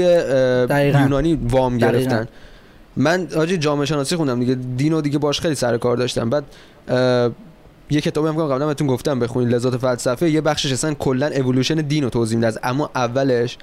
[1.03, 1.99] یونانی وام دقیقاً.
[1.99, 2.29] گرفتن.
[2.97, 4.55] من آجی جامعه شناسی خوندم دیگه.
[4.55, 6.31] دینو دیگه باش خیلی سر کار داشتم.
[6.31, 6.45] بعد
[7.91, 10.31] یه کتابی هم که قبلا بهتون گفتم بخونید لذات فلسفه.
[10.31, 12.47] یه بخشش اصلا کلا اِوولوشن دین رو توضیح میده.
[12.47, 13.59] از اما اولش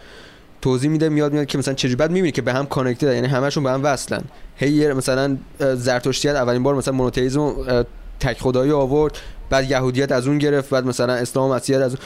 [0.62, 3.64] توضیح میده میاد میاد که مثلا چجوری بعد می‌بینی که به هم connected یعنی همشون
[3.64, 4.22] به هم وصلن.
[4.56, 7.54] هی مثلا زرتشتیت اولین بار مثلا مونوتئیسم
[8.20, 9.18] تک خدایی آورد.
[9.50, 12.00] بعد یهودیت از اون گرفت بعد مثلا اسلام و مسیحیت از اون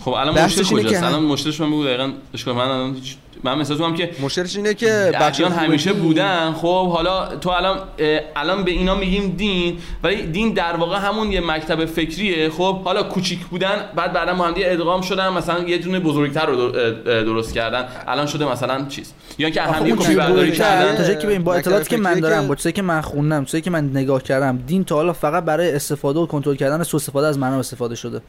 [0.00, 3.58] خب الان مشکل کجاست؟ هم- الان مشکلش من بگو دقیقاً اشکال من الان هیچ- من
[3.58, 6.52] مثلا تو هم که مشکلش اینه که بچه‌ها همیشه بودن.
[6.52, 7.78] خب حالا تو الان
[8.36, 12.50] الان به اینا میگیم دین ولی دین در واقع همون یه مکتب فکریه.
[12.50, 16.46] خب حالا کوچیک بودن بعد بعدا با هم دیگه ادغام شدن مثلا یه دونه بزرگتر
[16.46, 16.70] رو
[17.04, 17.88] درست کردن.
[18.08, 19.12] الان شده مثلا چیز.
[19.38, 20.96] یا که هم اون کپی برداری کردن.
[20.96, 23.62] تا جایی که ببین با اطلاعاتی که من دارم با چیزایی که من خوندم چیزایی
[23.62, 27.26] که من نگاه کردم دین تا حالا فقط برای استفاده و کنترل کردن سوء استفاده
[27.26, 28.20] از مردم استفاده شده.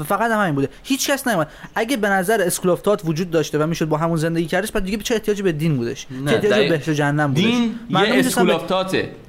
[0.00, 0.68] و فقط هم همین بوده.
[0.84, 1.48] هیچ کس نیومد.
[1.74, 4.84] اگه به نظر school of thought وجود داشته و می‌شد با همون زندگی کردش بعد
[4.84, 7.74] دیگه چه احتیاجی به دین بودش؟ نه، چه احتیاجی به بهشت و جهنم بودش؟ دین
[7.90, 8.58] یه school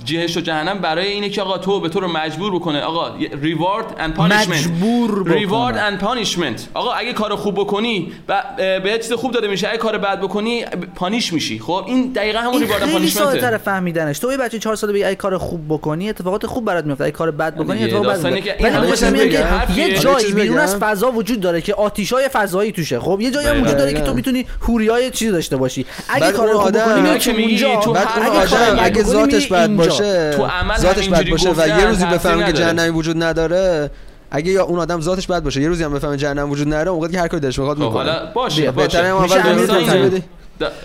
[0.06, 2.82] بهشت و جهنم برای اینه که آقا تو به تو رو مجبور بکنه.
[2.82, 5.36] آقا reward and punishment مجبور بکنه.
[5.36, 9.78] reward and punishment آقا اگه کار خوب بکنی و به چیز خوب داده میشه اگه
[9.78, 10.66] کار بد بکنی
[10.96, 11.60] پانیش میشی.
[11.60, 14.20] خب این دقیقا همون ریوارد اند خیلی پانیشمنته تر فهمیدنش.
[14.20, 17.04] تو یه بچه 4 ساله بگی اگه کار خوب بکنی اتفاقات خوب برات میفته.
[17.04, 19.80] اگه کار بد بکنی دیگه، اتفاق بد میفته.
[19.80, 20.74] یه جایی بیرون.
[20.74, 23.62] از فضا وجود داره که آتیشای فضایی توشه خب یه جایی هم.
[23.62, 24.14] وجود داره که تو.
[24.14, 28.70] می‌تونی هوریای چیزی داشته باشی اگه کار خوب آدم- بکنی که میگی تو بعد هر
[28.70, 29.70] اون اگه ذاتش بد.
[29.70, 32.54] باشه تو عمل ذاتش بد باشه و یه روزی بفهمه که.
[32.54, 33.92] جهنمی وجود نداره
[34.32, 37.04] اگه یا اون آدم ذاتش بد باشه یه روزی هم بفهمه جهنم وجود نداره اون
[37.04, 40.22] وقت که هر کاری دلش می‌خواد خب می‌کنه حالا باشه بهتره اول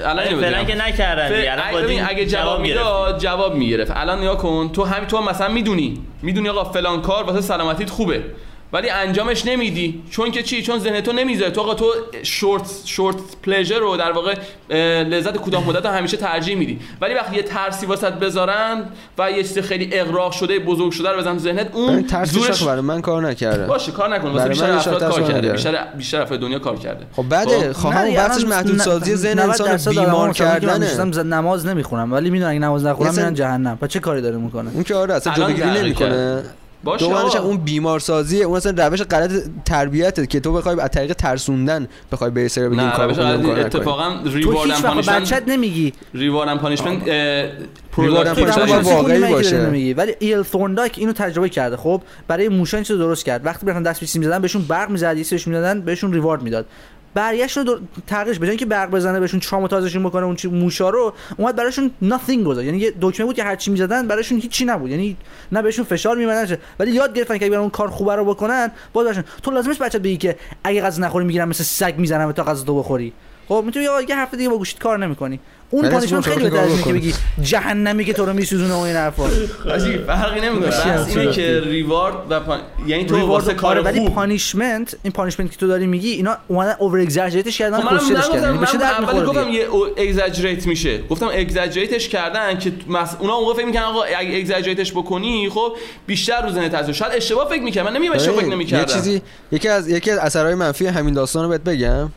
[0.04, 0.66] الان اینو فعلا بگم.
[0.66, 2.60] که نکردن الان اگه جواب.
[2.60, 7.24] می‌داد جواب می‌گرفت الان نیا کن تو همین تو مثلا می‌دونی می‌دونی آقا فلان کار
[7.24, 8.22] واسه سلامتیت خوبه
[8.74, 10.02] ولی انجامش نمیدی.
[10.10, 11.50] چون که چی؟ چون ذهن تو نمی‌ذاره.
[11.50, 14.34] تو آقا تو شورت شورت پلژر رو در واقع
[15.02, 16.78] لذت کوتاه مدت رو همیشه ترجیح میدی.
[17.00, 18.84] ولی وقتی یه ترسی واسط بذارن
[19.18, 22.62] و یه چیز خیلی اغراق شده بزرگ شده رو بزنن تو ذهنت اون ترس زورش
[22.62, 23.66] برای من کار نکرده.
[23.66, 24.28] باشه کار نکن.
[24.28, 25.52] واسه بیشتر افراد کار کرده.
[25.52, 27.06] بیشتر بیشتر افراد دنیا کار کرده.
[27.12, 27.72] خب بده خب.
[27.72, 30.32] خواهم نه، بحثش محدود سازی ذهن 90 انسان بیمار
[31.12, 33.78] ز- نماز نمی‌خونم ولی می‌دونن اگه نماز نخونم میرن جهنم.
[33.82, 36.42] و چه کاری داره می‌کنه؟ اون که آره اصلا جلوگیری نمی‌کنه.
[36.84, 37.36] باشه دومش.
[37.36, 39.32] اون بیمار سازیه اون اصلا روش غلط
[39.64, 43.60] تربیته که تو بخوای از طریق ترسوندن بخوای به سر بگی کارو نکن.
[43.60, 47.02] اتفاقا تو ریوارد به پانیشمنت بچت نمیگی ریوارد اند پانیشمنت
[47.96, 49.66] Reward and توی punishment روان باید شناسی واقعی باشه.
[49.66, 49.94] نمیگی.
[49.94, 53.82] ولی ایل ثورندایک اینو تجربه کرده خب برای موشا این چیزو درست کرد وقتی می‌رفتن
[53.82, 56.66] دست به چیز می‌زدن بهشون برق می‌زد یه سریش می‌دادن بهشون ریوارد می‌داد
[57.14, 57.78] برگشت رو.
[58.06, 61.90] تغییرش به جای اینکه برق بزنه بهشون تراماتایزشون بکنه اون چی موشا رو اومد براشون
[62.02, 62.66] nothing گذاشت.
[62.66, 64.90] یعنی یه دکمه بود که هر چی می‌زدن براشون هیچی نبود.
[64.90, 65.16] یعنی
[65.52, 69.04] نه بهشون فشار میمدن ولی یاد گرفتن که اگه اون کار خوبه رو بکنن باز
[69.04, 69.24] براشون.
[69.42, 72.78] تو لازمش بچت بگی که اگه غذا نخوری می‌گیرن مثل سگ می‌زنن تا غذا تو
[72.78, 73.12] بخوری.
[73.48, 75.40] خب می‌تونی یه هفته دیگه با گوشیت کار نمی‌کنی.
[75.74, 76.92] اون پانیشمنت خیلی بهتر از اینه که.
[76.92, 79.28] بگی جهنمی که تو رو میسوزونه و این حرفا.
[79.64, 80.66] حاجی فرقی نمی‌کنه.
[80.66, 82.56] بس اینه؟ که ریوارد و پا...
[82.86, 86.74] یعنی تو reward واسه کار ولی punishment این punishment که تو داری میگی اینا اومدن
[86.78, 88.52] over exaggerate ش کردن خب من کشترش کردن.
[88.56, 89.66] نگفتم یعنی اولی می‌خوره گفتم؟ یه
[90.08, 91.02] exaggerate میشه.
[91.02, 93.16] گفتم exaggerate ش کردن که مس...
[93.18, 97.12] اونا موقع فکر می‌کنن آقا اگه exaggerate ش بکنی خب بیشتر رو ذهنت تاثیر شاید
[97.12, 99.22] اشتباه فکر می‌کنم من نمیگم اشتباه فکر نمی‌کردم یه چیزی
[99.52, 102.10] یکی از یکی از اثرهای منفی همین داستان رو بهت بگم.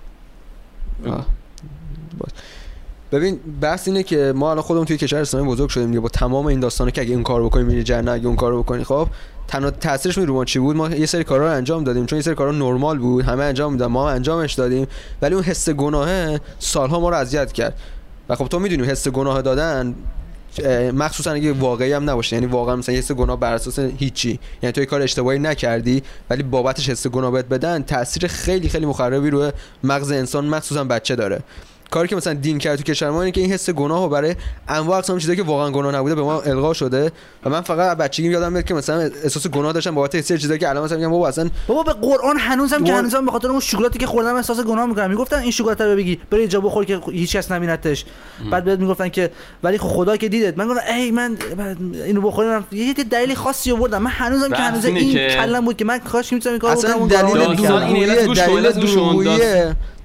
[3.11, 5.99] ببین بحث اینه که ما الان خودمون توی کشور اسلامی بزرگ شدیم دیگه.
[5.99, 8.83] با تمام این داستانه که اگه این کارو بکنیم میری جنت اگه اون کارو بکنی
[8.83, 9.07] خب
[9.47, 12.35] تنها تاثیرش ما چی بود؟ ما یه سری کارا رو انجام دادیم چون یه سری
[12.35, 14.87] کارا نرمال بود همه انجام میدن ما هم انجامش دادیم.
[15.21, 17.73] ولی اون حس گناهه سالها ما رو اذیت کرد.
[18.29, 19.95] و خب تو می‌دونی حس گناه دادن
[20.93, 22.35] مخصوصا اگه واقعی هم نباشه.
[22.35, 24.39] یعنی واقعا مثلا یه گناه بر اساس هیچی.
[24.61, 29.29] یعنی تو کار اشتباهی نکردی ولی بابتش حس گناه بهت بدن تاثیر خیلی خیلی مخربی
[29.29, 29.51] روی
[29.83, 31.39] مغز انسان مخصوصا بچه داره.
[31.91, 34.35] کاری که مثلا دین کرد تو کشور ما اینه که این حس گناه رو برای
[34.67, 37.11] انواع اقسام چیزایی که واقعا گناه نبوده به ما القا شده
[37.45, 40.38] و من فقط از بچگی یادم میاد که مثلا احساس گناه داشتم بابت یه سری
[40.38, 43.47] چیزایی که الان مثلا میگم بابا اصلا بابا به قرآن هنوزم که هنوزم به خاطر
[43.47, 45.09] اون شکلاتی که خوردم احساس گناه می‌کنم.
[45.09, 48.05] می‌گفتن این شکلات رو بگی برو یه جا بخور که هیچ کس نبینتش
[48.51, 49.31] بعد بهت می‌گفتن که
[49.63, 50.57] ولی خب خدا که دیدت.
[50.57, 51.38] من گفتم ای من
[52.05, 52.65] اینو بخورم.
[52.71, 54.01] یه یه دلیل خاصی آوردم.
[54.01, 56.99] من هنوزم که هنوز این کلم بود که من کاش می‌تونم این کارو اصلا بکنم
[56.99, 58.71] اون دلیل کن، دلیل.
[58.71, 59.39] دروغگویی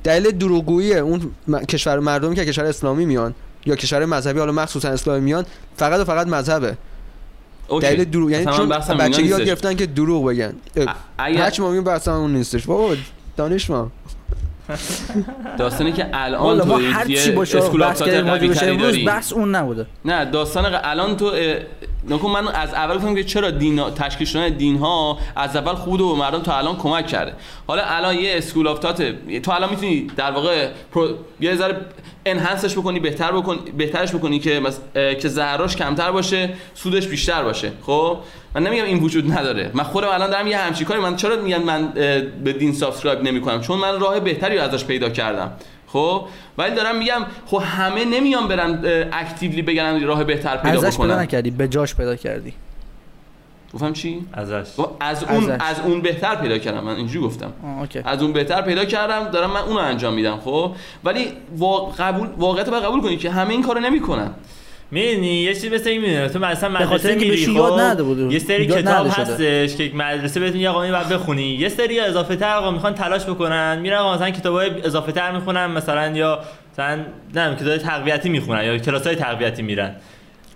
[0.04, 3.34] دلیل دروغگویی اون م- کشور مردمی که کشور اسلامی میان
[3.66, 5.46] یا کشور مذهبی حالا مخصوصا اسلامی میان
[5.76, 6.76] فقط و فقط مذهبه
[7.68, 7.86] اوکی.
[7.86, 9.42] دلیل دروغ یعنی چون بچگی یاد.
[9.42, 10.52] گرفتن که دروغ بگن
[11.18, 12.96] هرچی ما میگیم بحث اون نیستش بابا
[13.36, 13.90] دانش ما
[15.58, 19.86] داستانی که الان تو ما هر چی باشه بحث راجع بهش امروز بحث اون نبوده.
[20.04, 21.32] نه داستان الان تو
[22.08, 26.00] نکن من از اول گفتم که چرا دین تشکیل شدن دین ها از اول خود
[26.00, 27.32] و مردم تا الان کمک کرده.
[27.66, 29.02] حالا الان یه school of thought
[29.42, 31.08] تو الان می‌تونی در واقع پرو...
[31.40, 31.76] یه ذره
[32.26, 34.78] enhance ش بکنی بهتر بکن بهترش بکنی که مس...
[34.94, 37.72] اه، که ضررش کمتر باشه سودش بیشتر باشه.
[37.82, 38.18] خب؟
[38.54, 39.70] من نمیگم این وجود نداره.
[39.74, 43.22] من خودم الان دارم یه همچین کاری من چرا میگن من اه، به دین subscribe
[43.22, 45.52] نمی‌کنم؟ چون من راه بهتری رو ازش پیدا کردم.
[45.86, 46.24] خب؟
[46.58, 48.80] ولی دارم میگم خب همه نمیان برن
[49.12, 51.22] actually بگن راه بهتر پیدا ازش پیدا بکنن.
[51.22, 52.54] نکردی به جاش پیدا کردی.
[53.74, 54.68] گفتم چی؟ ازش.
[54.78, 55.64] گفت از اون ازش.
[55.64, 57.52] از اون بهتر پیدا کردم من اینجوری گفتم.
[57.80, 58.00] اوکی.
[58.04, 60.72] از اون بهتر پیدا کردم دارم من اونو انجام میدم خب؟
[61.04, 61.26] ولی
[61.58, 64.30] وا- قبول واقعیت رو باید قبول کنی که همه این کارو نمی‌کنن.
[64.90, 66.28] می‌دونی یه چیز مثل این می‌دونی.
[66.28, 68.32] تو مثلا مدرسه میری یاد خب، نداده بود.
[68.32, 69.06] یه سری کتاب.
[69.06, 71.42] هستش که مدرسه بهتون یه قانونی باید بخونی.
[71.42, 73.78] یه سری اضافه تر آقا می‌خوان تلاش بکنن.
[73.78, 76.38] میرن آقا مثلا کتابای اضافه تر می‌خونن مثلا یا
[76.72, 76.98] مثلا
[77.34, 79.96] نه کتاب تقویتی می‌خونن یا کلاس های تقویتی میرن.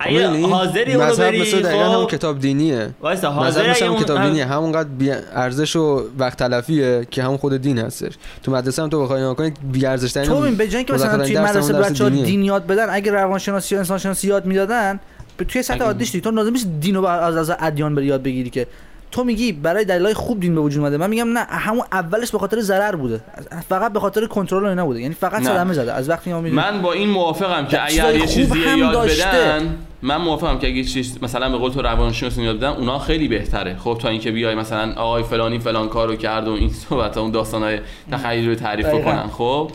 [0.01, 2.89] اگه می‌دونی؟ حاضری اونو مذهب بری مثل دقیقا همون خب کتاب دینیه.
[3.01, 4.45] وایسا مذهب حاضر مثل اگه همون کتاب هم- دینیه.
[4.47, 8.13] همونقدر بی ارزش و وقت تلفیه که همون خود دین هستش.
[8.43, 10.93] تو مدرسه هم تو بخوای نگاه کنی بی ارزش ترین تو ببین به جای اینکه
[10.93, 15.01] مثلا توی مدرسه بچه ها دین یاد بدن اگه روانشناسی یا انسان شناسی یاد می‌دادن
[15.37, 18.23] به توی سطح اگه- عادیش تو لازم نیست دین رو از از ادیان بری یاد
[18.23, 18.67] بگیری که
[19.11, 20.97] تو میگی برای دلایل خوب دین به وجود اومده.
[20.97, 23.21] من میگم نه همون اولش به خاطر ضرر بوده.
[23.69, 25.01] فقط به خاطر کنترل اینا بوده.
[25.01, 25.43] یعنی فقط.
[25.43, 25.93] صدمه زده.
[25.93, 29.27] از وقتی ما من با این موافقم که اگر یه چیزی یاد داشته.
[29.27, 33.29] بدن من موافقم که اگه چیز مثلا به قول تو روانشناسی یاد بدن اونا خیلی
[33.29, 33.77] بهتره.
[33.77, 37.81] خب تا اینکه بیای مثلا آقای فلانی فلان کارو کرد و این صحبت اون داستانای
[38.13, 38.87] تخیلی رو تعریف.
[38.87, 39.27] بکنن.
[39.27, 39.71] خب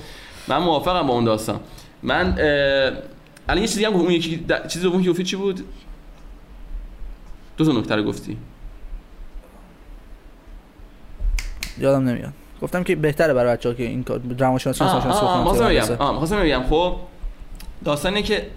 [0.48, 1.60] من موافقم با اون داستان.
[2.04, 2.36] من
[3.50, 5.60] الان یه چیزی هم اون یکی د- چیز دوم که گفتی چی بود؟
[7.58, 8.38] دو تا نکته رو گفتی.
[11.82, 12.34] یادم نمیاد.
[12.62, 14.86] گفتم که بهتره برای بچه‌ها که این کار انسان شناسی.
[15.70, 16.96] بگم آه، می‌خواستم بگم خب
[17.86, 18.48] داستانه که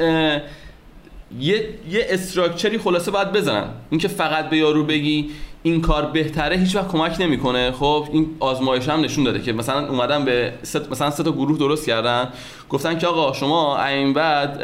[1.41, 3.69] یه یه استراکچری خلاصه باید بزنن.
[3.91, 5.31] اینکه فقط به یارو بگی
[5.63, 7.73] این کار بهتره هیچ وقت کمک نمی‌کنه.
[7.73, 11.59] خب این آزمایش هم نشون داده که مثلا اومدن به ست مثلا سه تا گروه
[11.59, 12.29] درست کردن.
[12.69, 14.63] گفتن که آقا شما این بعد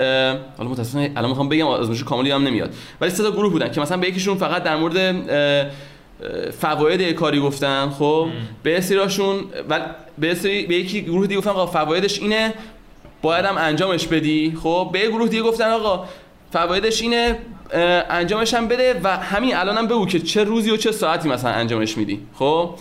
[0.59, 2.75] حالا متاسفانه الان می‌خوام بگم آزمایش کاملی هم نمیاد.
[3.01, 4.97] ولی سه تا گروه بودن که مثلا به یکیشون فقط در مورد
[6.59, 8.29] فواید کاری گفتن خب؟
[8.63, 9.37] به سریاشون
[9.71, 9.81] و
[10.19, 12.55] به سری به یکی گروه دیگه گفتن آقا فوایدش اینه
[13.23, 16.05] باید هم انجامش بدی خب؟ به گروه دیگه گفتن آقا
[16.53, 17.39] فوایدش اینه
[18.11, 21.51] انجامش هم بده و همین الانم هم بگو که چه روزی و چه ساعتی مثلا
[21.51, 22.75] انجامش میدی خب؟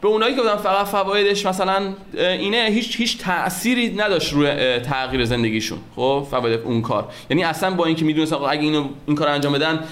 [0.00, 5.78] به اونایی که گفتن فقط فوایدش مثلا اینه هیچ هیچ تأثیری نداشت روی تغییر زندگیشون
[5.96, 7.08] خب؟ فواید اون کار.
[7.30, 9.84] یعنی اصلا با اینکه می‌دونستن آقا اگه اینو این کار انجام بدن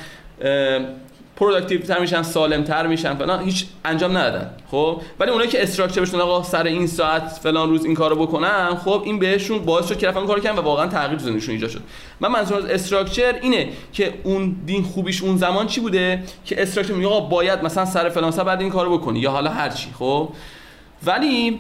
[1.43, 3.45] productive تر میشن سالم تر میشن فلان.
[3.45, 4.51] هیچ انجام ندادن.
[4.71, 8.75] خب؟ ولی اونایی که structure بشن آقا سر این ساعت فلان روز این کارو بکنن
[8.75, 11.81] خب این بهشون باعث شد که رفتن کارو کردن و واقعا تغییر زندگیشون ایجاد شد.
[12.21, 16.95] من منظورم از structure اینه که اون دین خوبیش اون زمان چی بوده؟ که structure
[16.95, 19.89] میگه آقا باید مثلا سر فلان ساعت بعد این کارو بکنی یا حالا هر چی
[19.99, 20.29] خب؟
[21.07, 21.59] ولی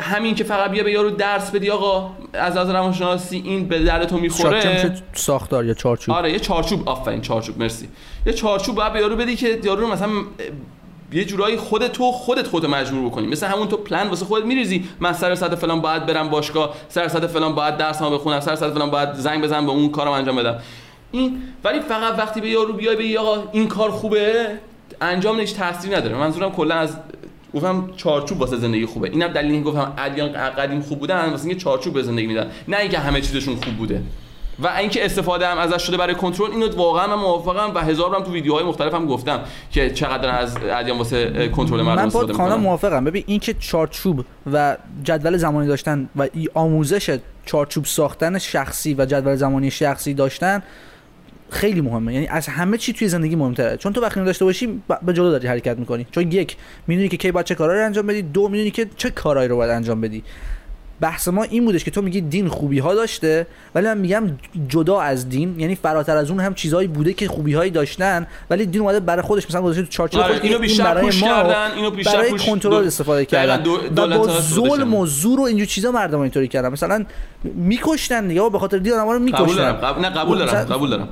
[0.00, 4.04] همین که فقط بیا به یارو درس بدی آقا از از روانشناسی این به درد
[4.08, 4.94] تو می‌خوره.
[5.12, 6.14] ساختار یا چارچوب.
[6.14, 6.88] آره یه چارچوب.
[6.88, 7.58] آفرین چارچوب.
[7.58, 7.88] مرسی.
[8.26, 10.08] یه چارچوب باید به یارو بدی که یارو رو مثلا
[11.12, 14.84] یه جورایی خود تو خودت خودت مجبور بکنی مثل همون تو پلن واسه خودت میریزی.
[15.00, 18.72] من سر ساعت فلان باید برم باشگاه سر ساعت فلان باید درسمو بخونم سر ساعت
[18.72, 20.58] فلان باید زنگ بزنم به اون کارم انجام بدم.
[21.10, 24.46] این ولی فقط وقتی به یارو بیای بگی آقا این کار خوبه
[25.00, 26.16] انجام هیچ تاثیری نداره.
[26.16, 26.96] منظورم کلا از
[27.54, 29.08] گفتم چارچوب واسه زندگی خوبه.
[29.08, 32.50] اینم دلیل گفتم ادیان قدیم خوب بودن واسه اینکه چارچوب به زندگی میدن.
[32.68, 34.02] نه اینکه همه چیزشون خوب بوده.
[34.58, 38.24] و اینکه استفاده هم ازش شده برای کنترل اینو واقعا من موافقم و هزار بارم
[38.24, 42.54] تو ویدیوهای مختلف هم گفتم که چقدر از ادیان واسه کنترل مردم من استفاده می‌کنن
[42.54, 43.04] موافقم.
[43.04, 49.06] ببین این که چارچوب و جدول زمانی داشتن و ای آموزش چارچوب ساختن شخصی و
[49.06, 50.62] جدول زمانی شخصی داشتن
[51.52, 52.14] خیلی مهمه.
[52.14, 53.76] یعنی از همه چی توی زندگی مهمتره.
[53.76, 56.06] چون تو وقتی داشته باشی به جلو داری حرکت می‌کنی.
[56.10, 56.56] چون یک
[56.86, 58.22] می‌دونی که کی باید چه کارهایی رو انجام بدی.
[58.22, 60.22] دو می‌دونی که چه کارهایی رو باید انجام بدی.
[61.00, 64.22] بحث ما این بودش که تو میگی دین خوبی ها داشته ولی من میگم
[64.68, 68.66] جدا از دین یعنی فراتر از اون هم چیزهایی بوده که خوبی هایی داشتن ولی
[68.66, 70.44] دین اومده برای خودش مثلا گذاشته تو چارچوب آره، خودش.
[70.44, 73.62] اینو این بیشتر برای پوش ما کردن، اینو بیشتر برای کنترل استفاده کردن.
[73.62, 74.94] دو- و با ظلم.
[74.94, 76.68] و زور و اینجور چیزا مردم اینطوری کردن.
[76.68, 77.04] مثلا
[77.54, 80.90] میکشتن دیگه به خاطر دین آدم‌ها رو قبول میکشتن دارم قبول- نه قبول دارم قبول
[80.90, 81.08] دارم.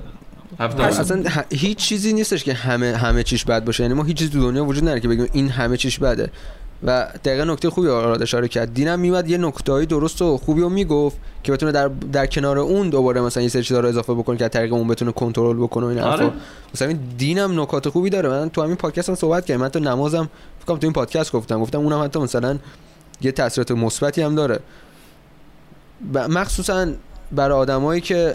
[0.61, 3.83] اصلا هیچ چیزی نیستش که همه همه چیش بد باشه.
[3.83, 6.31] یعنی ما هیچ چیزی تو دنیا وجود نداره که بگیم این همه چیش بده.
[6.85, 8.75] و دقیقا نکته خوبی آراد اشاره کرد.
[8.75, 12.91] دینم میومد یه نکتهایی درست و خوبی رو می‌گفت که بتونه در در کنار اون
[12.91, 15.87] دوباره مثلا یه سری چیزا رو اضافه بکنه که از طریق اون بتونه کنترل بکنه
[15.87, 16.31] این آره.
[16.75, 18.29] مثلا این دینم نکات خوبی داره.
[18.29, 19.61] من تو همین پادکست هم صحبت کردم.
[19.61, 20.29] من تو نمازم
[20.59, 21.61] فکر تو این پادکست گفتم.
[21.61, 22.59] گفتم اونم حتی مثلا
[23.21, 24.61] یه تاثیرات مثبتی هم داره.
[26.15, 26.87] مخصوصا
[27.33, 28.35] برای آدمایی که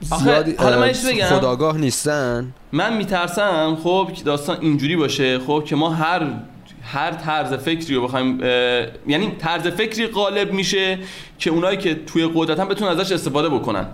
[0.00, 5.76] زیادی حالا من بگم؟ خداگاه نیستن؟ من میترسم خب که داستان اینجوری باشه خب که
[5.76, 6.26] ما هر
[6.82, 8.40] هر طرز فکری رو بخوایم
[9.06, 10.98] یعنی طرز فکری غالب میشه
[11.38, 13.86] که اونایی که توی قدرتن بتونن ازش استفاده بکنن.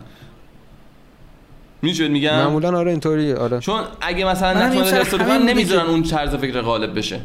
[1.82, 3.60] میشه میگم؟ معمولا آره اینطوری آره.
[3.60, 7.20] چون اگه مثلا نتونن استفاده کنن نمی‌ذارن اون طرز فکر غالب بشه.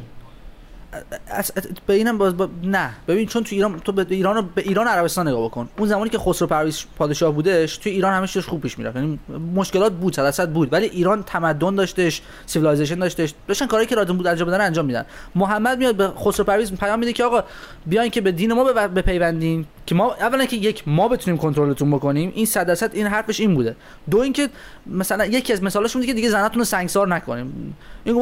[1.87, 2.49] به اینم باز با...
[2.63, 2.89] نه.
[3.07, 5.69] ببین چون تو ایران تو به ایران به ایران عربستان نگاه بکن.
[5.77, 8.95] اون زمانی که خسرو پرویز پادشاه بودش تو ایران چیزش خوب پیش می‌رفت.
[8.95, 9.19] یعنی
[9.55, 10.73] مشکلات بود صد بود.
[10.73, 13.33] ولی ایران تمدن داشتش civilization داشتش.
[13.47, 15.05] داشتن کاری که لازم بود انجام بدن انجام میدن.
[15.35, 17.43] محمد میاد به خسرو پرویز پیام میده که آقا
[17.85, 19.65] بیاین که به دین ما بپیوندین.
[19.85, 22.31] که ما اولا که یک ما بتونیم کنترلتون بکنیم.
[22.35, 23.75] این صد درصد این حرفش این بوده.
[24.11, 24.49] دو اینکه
[24.85, 27.75] مثلا یکی از مثالاش بوده که دیگه زناتون رو سنگسار نکنیم.
[28.03, 28.15] این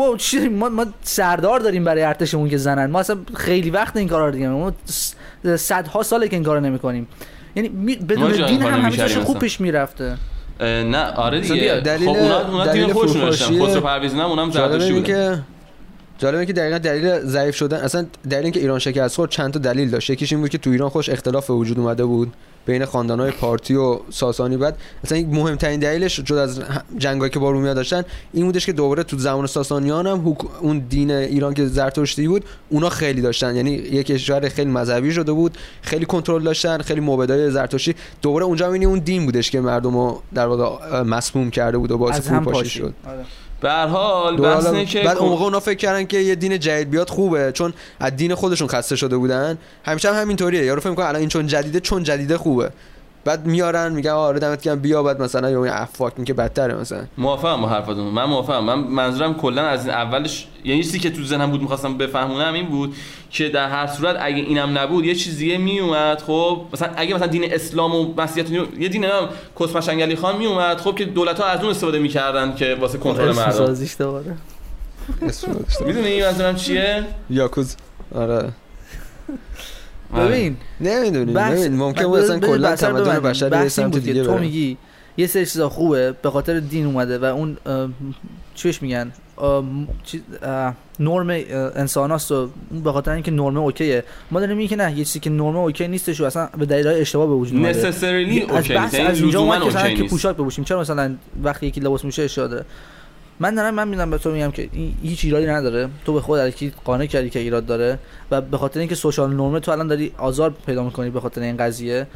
[0.50, 2.86] ما ما سردار داریم برای ارتشمون که زنن.
[2.92, 4.72] ما اصلا خیلی وقت این کارا رو دیگه ما
[5.56, 7.08] صدها ساله که این کارو نمی‌کنیم.
[7.56, 9.40] یعنی بدون دین هم چیزش خوب.
[9.40, 10.18] پیش می‌رفته.
[10.62, 11.82] نه آره دیگه.
[11.86, 15.36] دلیل- خب اونا اونا دلیل تیم خودشون داشتن خسرو پرویزی هم اونم زردشتی اینه بودن
[15.36, 15.42] که
[16.18, 19.60] جالب اینه که دقیقا دلیل ضعیف شدن اصلا دلیل اینکه ایران شکست خورد چند تا
[19.60, 20.10] دلیل داشت.
[20.10, 22.34] یکیش این بود که تو ایران خوش اختلاف به وجود اومده بود.
[22.66, 24.58] بین خاندانهای پارتی و ساسانی.
[24.58, 26.62] بعد اصلا این مهمترین دلیلش جدا از
[26.98, 30.80] جنگایی که با رومیا داشتن این بودش که دوباره تو زمان ساسانیان هم حک- اون
[30.90, 33.56] دین ایران که زرتشتی بود اونا خیلی داشتن.
[33.56, 37.96] یعنی یک کشور خیلی مذهبی شده بود خیلی کنترل داشتن خیلی موبدای زرتشتی.
[38.22, 41.98] دوباره اونجا هم اون دین بودش که مردم رو در واقع مسموم کرده بود و
[41.98, 42.70] باعث فروپاشی پاشی.
[42.80, 42.94] شد.
[43.08, 43.26] آره.
[43.66, 46.60] به هر حال بحث اینه که بعد اون موقع اونا فکر کردن که یه دین
[46.60, 49.58] جدید بیاد خوبه چون از دین خودشون خسته شده بودن.
[49.86, 50.66] همیشه هم همینطوریه.
[50.66, 52.70] یارو فکر می‌کنه الان این چون جدیده چون جدیده خوبه.
[53.26, 57.06] بعد میارن میگن آره دمت گرم بیا بعد مثلا یا افاک این که بدتره مثلا.
[57.18, 58.64] موافقم با حرفتون من موافقم.
[58.64, 62.66] من منظورم کلا از این اولش یعنی چیزی که تو ذهنم بود می‌خواستم بفهمونم این
[62.66, 62.96] بود
[63.30, 66.62] که در هر صورت اگه اینم نبود یه چیز دیگه میومد خب.
[66.74, 69.30] مثلا اگه مثلا دین اسلام و مسیحیت و- یه دین هم
[69.60, 73.40] کسمشنگلی خان میومد خب که دولت ها از اون استفاده می‌کردن که واسه کنترل اسم
[73.42, 73.52] مردم.
[73.52, 74.26] سازیش دوباره.
[75.22, 75.86] اسم داشته.
[75.86, 77.76] می‌دونی منظورم چیه؟ یاکوز.
[78.16, 78.50] آره.
[80.16, 83.20] ببین نمی‌دونی بحث نمی‌دونی ممکن بود اصلا کلا تمدن.
[83.20, 84.78] بشر یه این سمت دیگه تو میگی
[85.18, 87.58] یه سری چیزا خوبه به خاطر دین اومده و اون
[88.56, 89.12] چیش میگن؟
[91.00, 91.30] نرم
[91.76, 94.04] انسان هاست و اون به خاطر اینکه نرم اوکیه.
[94.32, 96.88] ما داریم میگیم که نه یه چیزی که نرم اوکی نیستش و اصلا به دلیل
[96.88, 98.94] اشتباه به وجود necessarily از اوکی بحث نیست.
[98.94, 100.14] یعنی از اینجا اومد که اوکی که نیست.
[100.14, 100.64] پوشاک بپوشیم.
[100.64, 102.66] چرا مثلا وقتی یکی لباس میشه اشاره داره؟
[103.40, 105.90] من دارم من میدم به تو میگم که این هیچ ایرادی نداره.
[106.06, 108.00] تو به خود الکی قانع کردی که ایراد داره
[108.32, 111.58] و به خاطر اینکه سوشال نورمه تو الان داری آزار پیدا می‌کنی به خاطر این
[111.58, 112.08] قضیه.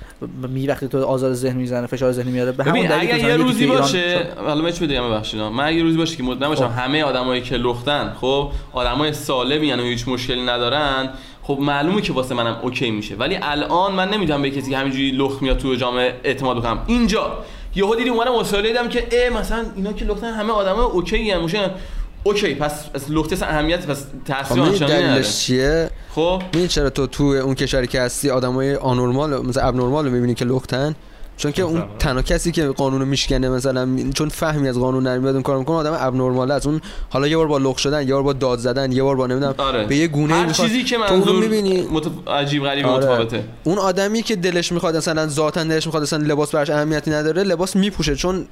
[0.49, 3.37] می وقتی تو آزار ذهن می‌زنه فشار ذهنی میاره به همون دلیل که اگه یه
[3.37, 4.27] روزی باشه.
[4.37, 6.79] حالا من چه بگم ببخشید من اگه روزی باشه که مطمئن باشم خب.
[6.79, 11.09] همه آدمایی که لختن خب؟ آدمای سالمی و هیچ مشکلی ندارن.
[11.41, 13.15] خب معلومه که واسه منم okay میشه.
[13.15, 17.37] ولی الان من نمی‌دونم به کسی که همینجوری لخت میاد تو جامعه اعتماد کنم اینجا
[17.75, 21.71] یهو دیدی اومدم مصاحبه دیدم که اه مثلا اینا که لختن همه آدمای okay ان
[22.23, 27.07] okay پس از لخته اصلا اهمیت پس خب تاثیر نداره دلیلش چیه؟ خب؟ چرا تو
[27.07, 30.95] تو اون کشوری که هستی آدمای abnormal مثلا abnormal رو می‌بینی که لختن
[31.39, 31.83] چون که اون.
[31.99, 35.97] تنها کسی که قانونو میشکنه مثلا چون فهمی از قانون نمیاد اون کارو می‌کنه آدم
[35.99, 39.03] ابنورمال است اون حالا یه بار با لخت شدن یه بار با داد زدن یه
[39.03, 42.11] بار با نمی‌دونم آره به یه گونه هر میخواد- چیزی که منظور می‌بینی؟ متف...
[42.27, 43.05] عجیب غریب آره.
[43.05, 47.43] متفاوته اون آدمی که دلش می‌خواد مثلا ذاتا دلش می‌خواد مثلا لباس براش اهمیتی نداره
[47.43, 48.45] لباس میپوشه چون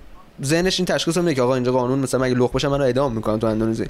[0.44, 3.14] ذهنش این تشخیص میده که آقا اینجا قانون مثلا مگه لخت باشم من رو اعدام
[3.14, 3.86] می‌کنم تو اندونزی.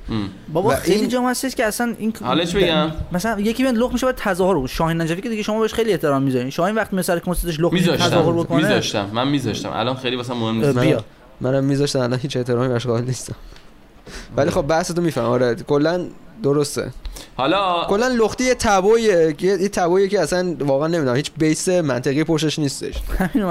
[0.53, 3.93] بابا خیلی این- جام هستش که اصلا این حالا چی بگم؟ مثلا یکی بیاد لخ
[3.93, 6.49] میشه باید تظاهر رو شاهین نجفی که دیگه شما بهش خیلی احترام می‌ذارین.
[6.49, 8.57] شاهین وقتی مثلا کنسرتش لخ میشه تظاهر بکنه.
[8.57, 9.09] میذاشتم.
[9.13, 9.69] من میذاشتم.
[9.73, 11.03] الان خیلی واسه مهم نیست.
[11.41, 11.99] منم میذاشتم.
[11.99, 13.35] الان هیچ احترامی براش قائل نیستم.
[14.37, 16.05] ولی خب بحث تو میفهم آره کلا
[16.43, 16.91] درسته
[17.35, 22.23] حالا کلا لختی یه تبویه که یه تبویه که اصلا واقعا نمی‌دونم هیچ بیس منطقی
[22.23, 22.93] پشتش نیستش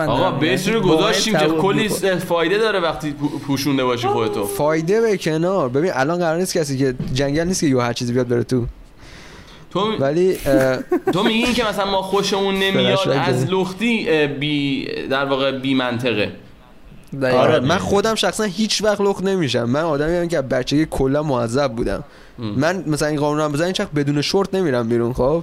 [0.08, 0.30] آقا.
[0.40, 1.88] بیس رو گذاشتیم که کلی.
[2.18, 6.78] فایده داره وقتی پو- پوشونده باشی خودتو فایده به کنار ببین الان قرار نیست کسی
[6.78, 8.66] که جنگل نیست که یه هر چیزی بیاد بره تو
[9.70, 10.36] تو ولی
[11.14, 13.46] تو میگی که مثلا ما خوشمون نمیاد از.
[13.50, 16.32] لختی بی در واقع بی منطقه.
[17.24, 19.64] آره من خودم شخصا هیچ وقت لخت نمیشم.
[19.64, 22.04] من آدمی هم که از بچگی کلا معذب بودم.
[22.38, 22.46] ام.
[22.46, 25.42] من مثلا این قانون رو بزنین چخ بدون شورت نمیرم بیرون خب.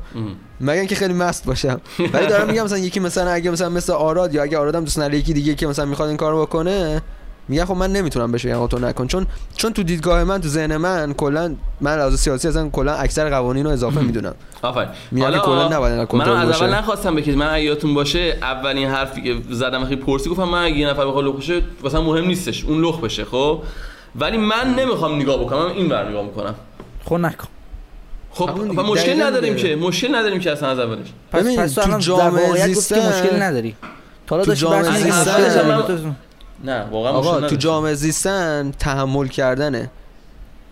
[0.61, 1.81] مگر اینکه خیلی مست باشم.
[2.13, 5.17] ولی دارم میگم مثلا یکی مثلا اگه مثلا مثل آراد یا اگه آرادم دوست نداره
[5.17, 7.01] یکی دیگه که مثلا می‌خواد این کارو بکنه
[7.47, 9.07] میگم خب من نمی‌تونم بهش بگم آقا تو نکن.
[9.07, 13.29] چون چون تو دیدگاه من تو ذهن من کلا من لحاظ سیاسی اصلا کلا اکثر
[13.29, 14.33] قوانین رو اضافه می‌دونم.
[14.61, 14.89] آفرین.
[15.15, 16.73] که کلا نباید کنترل از اول.
[16.73, 20.77] نخواستم بگید من اگه یادتون باشه اولین حرفی که زدم خیلی پرسی گفتم من اگه
[20.77, 22.63] یه نفر بخواد لخ بشه واسه مهم نیستش.
[22.65, 23.63] اون لخ بشه خب؟
[24.15, 26.55] ولی من نمی‌خوام نگاه بکنم من این ور نگاه می‌کنم.
[27.05, 27.47] خب نکن.
[28.31, 28.81] خب و دیگه.
[28.81, 29.55] مشکل نداریم.
[29.55, 29.75] که.
[29.75, 31.07] مشکل نداریم که اصلا از اولش.
[31.31, 33.75] پس تو تو الان جامعه زیستن- مشکل نداری.
[34.27, 36.03] تا حالا تو داشتی
[36.63, 37.55] نه واقعا آقا تو.
[37.55, 39.89] جامعه زیستن تحمل کردنه.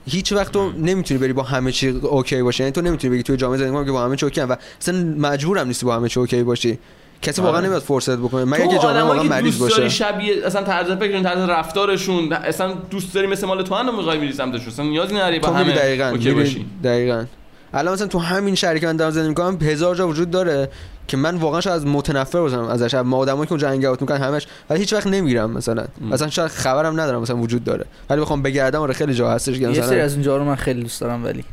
[0.06, 2.64] هیچ وقت تو نمی‌تونی بری با همه چی okay باشی.
[2.64, 4.96] یعنی تو نمی‌تونی بگی توی جامعه زندگی کنم که با همه چی okay و اصلا
[5.18, 6.80] مجبورم نیستی با همه چی okay باشی.
[7.22, 7.68] کسی واقعا آره.
[7.68, 8.46] نمیاد فرصت بکنه.
[8.46, 9.90] مگه تو که جامعه واقعا مریض باشه.
[9.90, 14.34] شبیه اصلا طرز فکرشون طرز رفتارشون اصلا دوست داری مثل مال تو هم می‌خوای بری
[14.34, 16.66] سمتشون اصلا نیازی نداری با تو میری همه دقیقاً okay میری باشی.
[16.84, 17.26] دقیقاً.
[17.74, 20.70] الان مثلا تو همین شهری که من دارم زندگی می‌کنم هزار جا وجود داره
[21.08, 22.94] که من واقعا شاید از متنفر باشم ازش.
[22.94, 24.48] ما آدمایی که اونجا hang out می‌کنن همش.
[24.70, 25.86] ولی هیچ وقت نمیرم مثلا.
[26.02, 26.14] م.
[26.14, 27.86] اصلا شاید خبرم ندارم مثلا وجود داره.
[28.10, 30.56] ولی بخوام بگردم آره خیلی جا هستش که یه سری مثلا از اینجا رو من
[30.56, 31.44] خیلی دوست دارم ولی.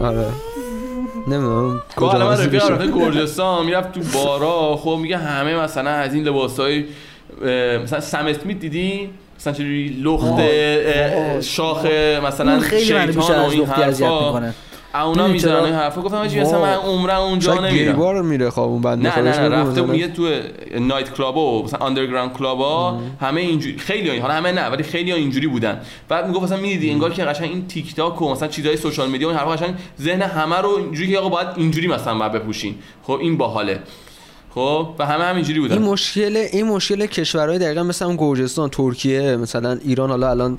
[0.00, 0.26] آره.
[1.28, 1.68] نمی‌دونم.
[1.68, 2.68] من کجا رفیقم بشه.
[2.68, 4.76] رفته گرجستان می‌رفت تو بارا.
[4.76, 6.84] خب میگه همه مثلا از این لباسای
[7.82, 10.40] مثلا سم اسمیت دیدی؟ مثلا چجوری لخت.
[11.40, 11.86] شاخ
[12.24, 14.26] مثلا خیلی من بیشتر شیطان و از این حرفا.
[14.26, 14.54] می‌کنه.
[14.94, 16.02] اونا چرا؟ این حرفا.
[16.02, 16.72] گفتم آجی مثلا من.
[16.72, 17.74] عمرم اونجا نمیرم.
[17.74, 19.94] گریبار میره خواب اون بنده نه نه نه رفته مثلا.
[19.94, 20.28] یه تو
[20.80, 24.82] نایت کلاب و مثلا آندرگراند کلاب ها همه اینجوری خیلی ها حالا همه نه ولی
[24.82, 25.80] خیلی ها اینجوری بودن.
[26.08, 29.28] بعد می‌گفت مثلا می‌دیدی انگار که قشنگ این تیک تاک و مثلا چیزای سوشال میدیا
[29.28, 32.74] و این حرفا قشنگ ذهن همه رو اینجوری که آقا باید اینجوری مثلا باید بپوشین.
[33.02, 33.80] خب این باحاله.
[34.54, 35.78] خب و همه همینجوری بودن.
[35.78, 40.58] این مشکل این مشکل کشورهای دقیقا مثل اون گرجستان ترکیه مثلا ایران حالا الان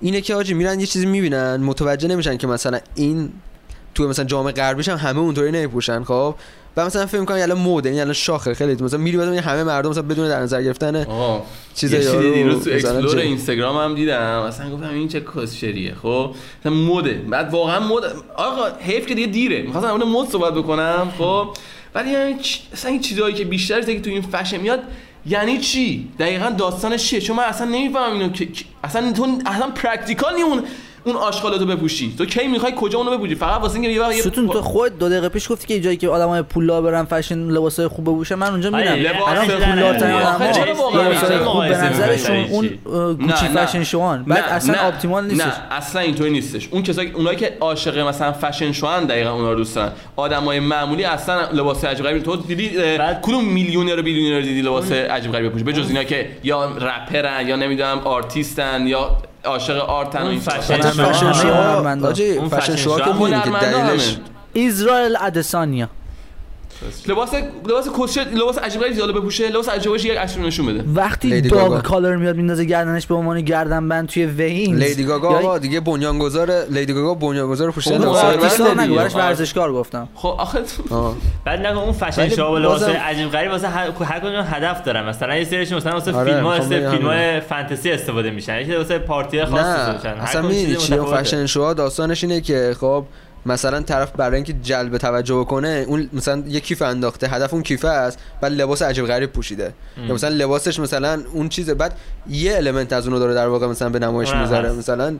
[0.00, 3.28] اینه که آجی میرن یه چیزی می‌بینن متوجه نمیشن که مثلا این
[3.96, 6.34] تو مثلا جامعه غربیش هم همه اونطوری نمیپوشن خب؟
[6.76, 9.90] و مثلا فکر می‌کنن الان مود این الان شاخه خیلی مثلا میری بعد همه مردم
[9.90, 11.06] مثلا بدون در نظر گرفتن
[11.74, 16.34] چیز یارو دیروز تو مثلا explore اینستاگرام هم دیدم مثلا گفتم این چه کسشریه خب؟
[16.60, 18.02] مثلا مده بعد واقعا مد
[18.36, 19.62] آقا حیف که دیگه دیره.
[19.62, 21.48] می‌خواستم اون مد صحبت بکنم خب؟
[21.94, 24.80] ولی یعنی چ- اصلا این چیزایی که بیشتر که تو این فشن میاد
[25.26, 28.48] یعنی چی؟ دقیقا داستانش چیه؟ چون من اصلا نمی‌فهمم اینو که
[28.84, 30.42] اصلا تو اصلا practical نی
[31.06, 32.14] اون آشغالاتو بپوشی.
[32.18, 34.98] تو کی می‌خوای کجا اونو بپوشی؟ فقط واسه اینکه یه وقت یه ستون تو خود
[34.98, 38.34] دو دقیقه پیش گفتی که جایی که آدمای پولدار برن فشن لباسای خوب بپوشن.
[38.34, 39.12] من اونجا آره، میرم.
[39.12, 42.68] لباس الان می‌شه خوب به مقایسه نظرشون؟ اون
[43.14, 43.46] گوچی.
[43.46, 44.24] فشن شوان.
[44.24, 45.46] بعد اصلا نه، آپتیمال نیستش.
[45.46, 46.68] نه اصلا اینطوری نیستش.
[46.70, 51.04] اون کسایی اونایی که عاشق مثلا فشن شوان دقیقا اونا رو دوست دارن آدمای معمولی
[51.04, 52.20] اصلا لباس عجیب غریبی.
[52.20, 52.70] تو دیدی
[53.22, 57.56] کدوم میلیونر و بیلیونر دیدی لباس عجیب غریبی بپوشه بجز اینا که یا رپرن یا
[57.56, 59.16] نمی‌دونم آرتیستن یا
[59.46, 62.08] عاشق آرتن و این فشن فشن شو هنرمندا.
[62.38, 63.04] اون فشن شو که
[63.60, 64.66] دلیلش همه.
[64.66, 65.88] اسرائیل ادسانیا
[67.08, 67.34] لباس
[67.68, 71.40] لباس کسچه لباس عجیب غریبی زیاده بپوشه لباس عجیب غریبی یک رو نشون بده وقتی
[71.40, 71.82] داگ.
[71.82, 76.64] کالر میاد میندازه گردنش به عنوان گردنبند توی وینز لیدی گاگا یا- آقا دیگه بنیانگذار
[76.70, 78.96] لیدی گاگا بنیانگذار پوشیدن خب، لباس آرتیستا بنده نگو دیگه.
[78.98, 80.58] براش ورزشکار گفتم خب آخه.
[81.44, 85.36] بعد نگو اون فشن شو لباس عجیب غریب واسه هر هر کدوم هدف دارن مثلا
[85.36, 87.40] یه سریشون مثلا واسه آره، فیلم ها بگم فیلم های.
[87.40, 91.22] فانتزی استفاده میشن یکی واسه پارتی خاص استفاده میشن اصلا کدوم می‌دونی متفاوته.
[91.22, 93.04] فشن شوها داستانش اینه که خب
[93.46, 97.84] مثلا طرف برای اینکه جلب توجه بکنه اون مثلا یه کیف انداخته هدف اون کیف
[97.84, 99.72] است بعد لباس عجیب غریب پوشیده.
[100.08, 101.92] یا مثلا لباسش مثلا اون چیزه بعد
[102.30, 104.72] یه المنت از اونو داره در واقع مثلا به نمایش می‌ذاره.
[104.72, 105.16] مثلا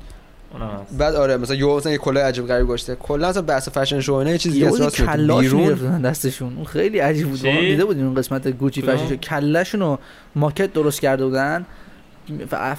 [0.98, 2.94] بعد آره مثلا یه مثلا یه کلاه عجیب غریب گذاشته.
[2.94, 4.70] کلا اصلا بحث فشن شو اینا یه چیزی.
[4.90, 6.02] کلاش بیرون.
[6.02, 6.56] دستشون.
[6.56, 7.40] اون خیلی عجیب بود.
[7.40, 9.98] دیده بودیم اون قسمت گوچی؟ فشن شو کلهشون رو
[10.34, 11.66] ماکت درست کرده بودن.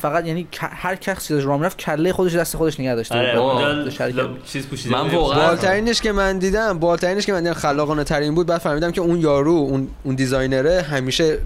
[0.02, 4.36] فقط یعنی هر کسی که راه می‌رفت کله خودش دست خودش نگه داشته آره.
[4.46, 5.10] چیز پوشیده من.
[5.10, 9.02] واقعا- بالترینش که من دیدم بالترینش که من دیدم خلاقانه ترین بود بعد فهمیدم که
[9.02, 11.38] اون یارو اون اون دیزاینره همیشه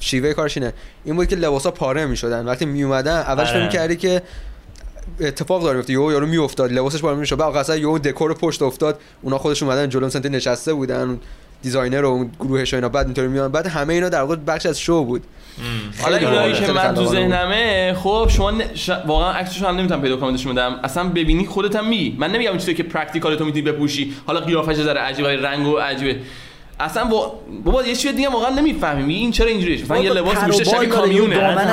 [0.00, 0.72] شیوه کارش اینه.
[1.04, 2.44] این بود که لباسا پاره می‌شدن.
[2.44, 3.60] وقتی می اومدن اولش آره.
[3.60, 4.22] فکر کردی که
[5.20, 7.36] اتفاق داره میفته یهو یارو میافتاد لباسش پاره می‌شد.
[7.36, 9.00] بعد اصلا یهو دکور پشت افتاد.
[9.22, 11.20] اونا خودش اومدن جلو سنت نشسته بودن.
[11.62, 12.88] designer و اون گروهش و اینا.
[12.88, 15.24] بعد اینطوری میان بعد همه اینا در واقع بخش از شو بود.
[16.02, 16.52] حالا اینایی.
[16.52, 17.06] که من تو.
[17.06, 18.90] ذهنمه خب شما ن- ش...
[19.06, 22.50] واقعا عکسش هم نمی‌تونم پیدا کنم نشون بدم اصلا ببینی خودت هم میگی من نمیگم
[22.50, 26.16] این چیزی که practical تو می‌تونی بپوشی حالا قیافش ذره عجیبه رنگ و عجیبه
[26.80, 27.40] اصلا با...
[27.64, 30.88] بابا یه چیز دیگه واقعا نمی‌فهمی میگی این چرا اینجوریه؟ مثلا یه لباس بال شبیه
[30.88, 31.36] کامیونه.
[31.36, 31.66] دامن.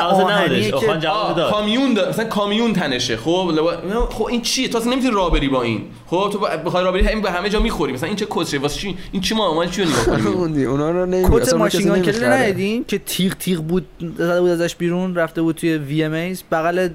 [1.02, 2.10] که- آه، داد کامیون داره.
[2.10, 3.18] مثلا کامیون تنشه.
[3.18, 3.72] خب لبا...
[4.10, 5.82] خب این چیه؟ تو اصلا نمی‌تونی راه بری با این.
[6.08, 8.80] خب تو بخوای راه بری همین به همه جا می‌خوری مثلا این چه کسشه؟ واسه
[8.80, 12.02] چی؟ این چی ما ما چی رو نگاه کنیم؟ اونا رو نمیگم کت ماشین گان
[12.02, 13.86] کلی ندیدین؟ که تیغ تیغ بود
[14.18, 16.90] زده بود ازش بیرون رفته بود توی وی ام ایز بغل.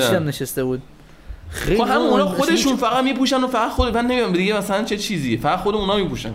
[0.00, 0.82] چیزم نشسته بود؟
[1.50, 4.84] خیلی خب هم اونا اون- خودشون فقط میپوشن و فقط خود من نمی‌دونم دیگه مثلا
[4.84, 6.30] چه چیزی فقط خود اونا میپوشن.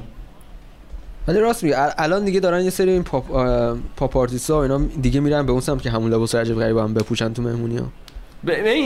[1.28, 3.26] ولی راست میگه ال- الان دیگه دارن یه سری این pop
[3.98, 6.78] pop artist ا و اینا دیگه میرن به اون سمت که همون لباس عجیب غریب
[6.78, 7.86] هم بپوشن تو مهمونی ها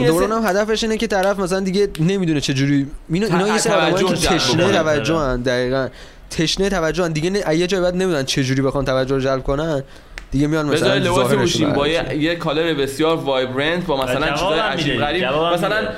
[0.06, 3.72] دوران هم هدفش اینه که طرف مثلا دیگه نمی‌دونه چه جوری اینا اینا یه سری
[3.72, 4.72] آدمایی توجه که جلب تشنه.
[4.72, 5.88] توجه هن دقیقاً
[6.30, 7.12] تشنه توجه هن.
[7.12, 9.82] دیگه نه- یه جای بعد نمی‌دونن چه جوری بخوان توجه رو جلب کنن
[10.30, 11.88] دیگه میان مثلا بذار لباس ظاهرش رو پوشیم با.
[11.88, 14.58] یه, color بسیار vibrant با مثلا چیزای.
[14.58, 15.88] عجیب غریب مثلا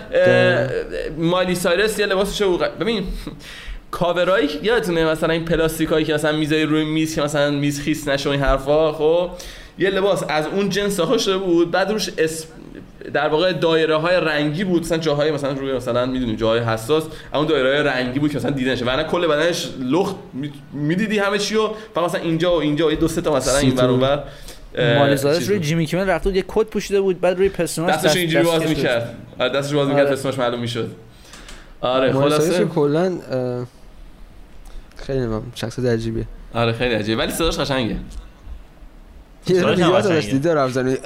[1.18, 3.04] مالی سایرس یه لباسش رو ببین
[3.90, 8.30] کاورایی یادتونه مثلا این پلاستیکایی که مثلا می‌ذاری روی میز که مثلا میز خیس نشه
[8.30, 9.30] این حرفا خب
[9.78, 12.48] یه لباس از اون جنس ساخته شده بود بعد روش اسم
[13.14, 17.04] در واقع دایره های رنگی بود مثلا جاهای مثلا روی مثلا می‌دونیم جاهای حساس
[17.34, 21.38] اون دایره های رنگی بود که مثلا دیده نشه کل بدنش لخت می- می‌دیدی همه
[21.38, 23.74] چی رو فقط مثلا اینجا و اینجا و یه دو سه تا مثلا این
[24.98, 25.60] مالیزادش چیز روی.
[25.60, 28.62] جیمی کیمل رفته بود یه کت پوشیده بود بعد روی پستوناش دستش اینجوری باز.
[28.62, 30.12] می‌کرد آره دستش باز می‌کرد آره.
[30.12, 30.90] اسمش معلوم می‌شد
[31.80, 33.18] آره خلاصه کلا
[35.06, 36.26] خیلی شخصیت عجیبیه.
[36.54, 37.22] آره خیلی عجیبه.
[37.22, 37.96] ولی صداش قشنگه.
[39.48, 40.20] یه ویدیو.
[40.20, 40.96] دیده رفت زنی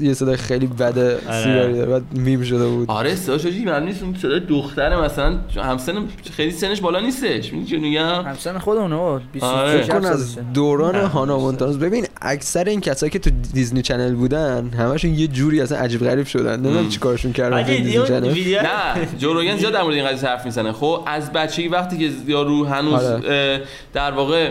[0.00, 2.90] یه صدای خیلی بده سیگاری داره بعد میم شده بود.
[2.90, 5.94] آره صداش چیزی معلوم نیست اون صدای دختره مثلا همسن
[6.36, 10.06] خیلی سنش بالا نیستش می‌دونی چی میگم؟ همسن خودمونه بابا 20 آره.
[10.06, 15.26] از دوران هانا مونتانا ببین اکثر این کسایی که تو Disney Channel بودن همشون یه
[15.26, 16.60] جوری اصلا عجیب غریب شدن.
[16.60, 16.88] نمی‌دونم.
[16.88, 18.62] چیکارشون کردن Disney Channel.
[18.62, 20.72] نه جو روگن زیاد در مورد این قضیه حرف می‌زنه.
[20.72, 23.62] خب از بچگی وقتی که یارو هنوز آره.
[23.92, 24.50] در واقع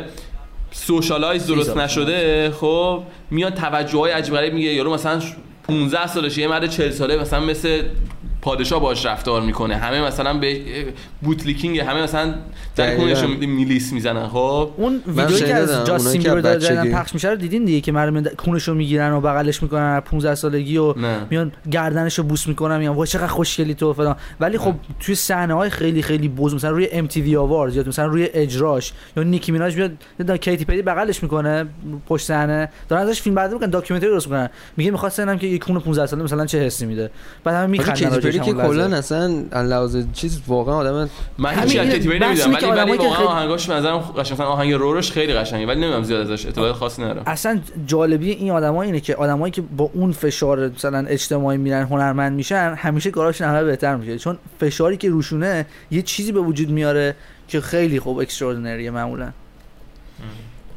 [0.87, 1.77] socialize درست.
[1.77, 5.21] نشده خب میاد توجه های عجیب غریب میگه یارو مثلا
[5.67, 7.83] 15 سالشه یه مرد 40 ساله مثلا مثل
[8.43, 9.75] پادشاه باش رفتار می‌کنه.
[9.75, 10.61] همه مثلا به
[11.21, 12.33] bootlicking همه مثلا
[12.75, 12.97] در.
[12.97, 17.35] کونشون میلیس می‌زنن خب؟ اون ویدیویی که از جاستین بیبر داره جدیدن پخش میشه رو
[17.35, 21.27] دیدین دیگه که مردم کونشو می‌گیرن و بغلش می‌کنن از 15 سالگی و نه.
[21.29, 24.15] میان گردنشو بوس می‌کنن میگن وای چقدر خوشگلی تو فلان.
[24.39, 28.29] ولی خب توی صحنه های خیلی خیلی بوز مثلا روی MTV Awards یا مثلا روی
[28.33, 29.91] اجراش یا نیکی میناج میاد
[30.29, 31.65] یه کیتی پری بغلش می‌کنه
[32.07, 34.49] پشت صحنه دارن ازش فیلم برداری می‌کنن documentary درست می‌کنن.
[34.77, 37.11] میگه می‌خواد سنم که یه کون 15 ساله مثلا چه حسی میده.
[37.43, 38.67] بعد همه میخندن راجعش که.
[38.67, 42.97] کلا اصلا لحاظ چیز واقعا آدم من هیچ اینه، کتی پری بحث نمی‌دونم ولی ولی
[42.97, 46.45] واقعا خیلی- آهنگاش به نظرم قشنگ آهنگ Roar ش خیلی قشنگه ولی نمی‌دونم زیاد ازش
[46.45, 47.23] اطلاعات خاصی ندارم.
[47.25, 52.33] اصلا جالبی این آدما اینه که آدمایی که با اون فشار مثلا اجتماعی میرن هنرمند
[52.33, 54.17] میشن همیشه کاراشون همه بهتر میشه.
[54.17, 57.15] چون فشاری که روشونه یه چیزی به وجود میاره
[57.47, 59.29] که خیلی خوب extraordinary ه معمولا.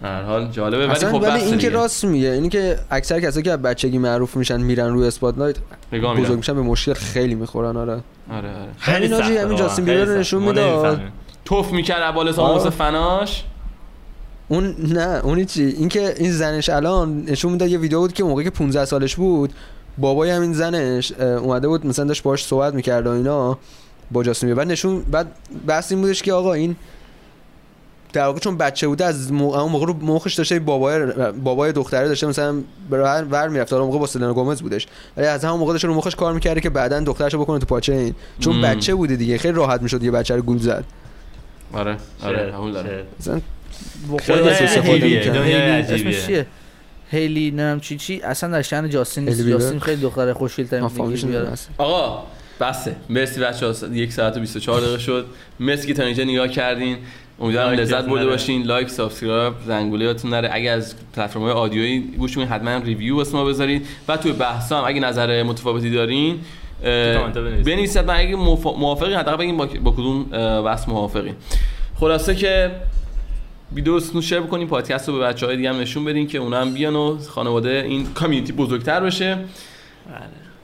[0.02, 1.70] هر حال جالبه ولی خب ولی این که.
[1.70, 5.56] راست میگه اینی که اکثر کسایی که از بچگی معروف میشن میرن روی spotlight
[5.92, 8.48] نگاه بزرگ میشن به مشکل خیلی می‌خورن آره آره آره
[8.78, 10.18] همین سخته همین جاستین بیبر رو.
[10.18, 10.86] نشون می‌داد.
[10.86, 11.12] نمی‌فهمیم.
[11.44, 12.56] توف می‌کرد ابال سام آه.
[12.56, 13.44] واسه فناش
[14.48, 18.44] اون نه اونی چی اینکه این زنش الان نشون می‌داد یه ویدیو بود که موقعی
[18.44, 19.52] که 15 سالش بود
[19.98, 23.58] بابای همین زنش اومده بود مثلا داشت باهاش صحبت می‌کرد و اینا
[24.10, 24.64] با جاستین بیبر.
[24.64, 25.26] بعد نشون بعد
[25.66, 26.76] بحث این بودش که آقا این
[28.16, 31.06] در واقع چون بچه بوده از موقع اون موقع رو مخش داشته بابای
[31.44, 33.72] بابای دختره داشته مثلا بر ور می‌رفت.
[33.72, 34.86] اون موقع با سلنا گومز بودش.
[35.16, 37.92] ولی از همون موقع داشته رو مخش کار می‌کرده که بعدا دخترشو بکنه تو پاچه
[37.92, 38.14] این.
[38.40, 38.62] چون مم.
[38.62, 39.38] بچه بوده دیگه.
[39.38, 40.84] خیلی راحت می‌شد یه بچه رو گول زد.
[41.72, 42.86] آره آره دارم.
[42.86, 43.04] شاید.
[43.20, 43.40] مثلا
[44.18, 46.46] خیلی استفاده
[47.10, 50.90] هیلی- نم چی چی؟ اصلا در شأن جاستین؟ جاستین خیلی دختر خوشگل ترین
[51.78, 52.22] آقا
[52.60, 52.96] بسه.
[53.08, 55.26] مرسی بچه ها یک ساعت و 24 دقیقه شد.
[55.60, 56.96] مرسی که تا اینجا نگاه کردین.
[57.40, 58.26] امیدوارم لذت برده.
[58.26, 58.62] باشین.
[58.62, 60.48] like subscribe زنگوله یادتون نره.
[60.52, 64.78] اگه از پلتفرم audio یی گوش کنین حتما review واسه ما بذارید و توی بحثا
[64.78, 66.38] هم اگه نظر متفاوتی دارین
[67.64, 68.04] بنویسید.
[68.04, 70.24] من اگه موافقی حداقل بگیم با, با کدوم
[70.62, 71.34] بحث موافقی.
[72.00, 72.70] خلاصه که
[73.74, 76.60] ویدیو رو share بکنین پادکست رو به بچه های دیگه هم نشون بدین که اونا
[76.60, 79.34] هم بیان و خانواده این community بزرگتر بشه.
[79.34, 79.44] بله.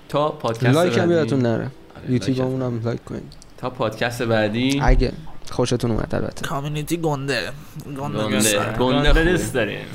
[0.08, 1.70] تا پادکست like هم یادتون نره.
[1.96, 2.80] آره، یوتیوبمون هم.
[2.84, 3.22] لایک کنید
[3.58, 4.80] تا پادکست بعدی.
[4.82, 5.12] اگه.
[5.52, 6.46] خوشتون اومد البته.
[6.46, 7.52] کامیونیتی گنده.
[7.98, 9.24] گنده گنده.
[9.24, 9.86] دوست داریم.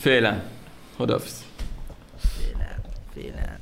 [0.00, 0.36] فعلا.
[0.98, 1.40] خداحافظ.
[3.14, 3.57] فعلا.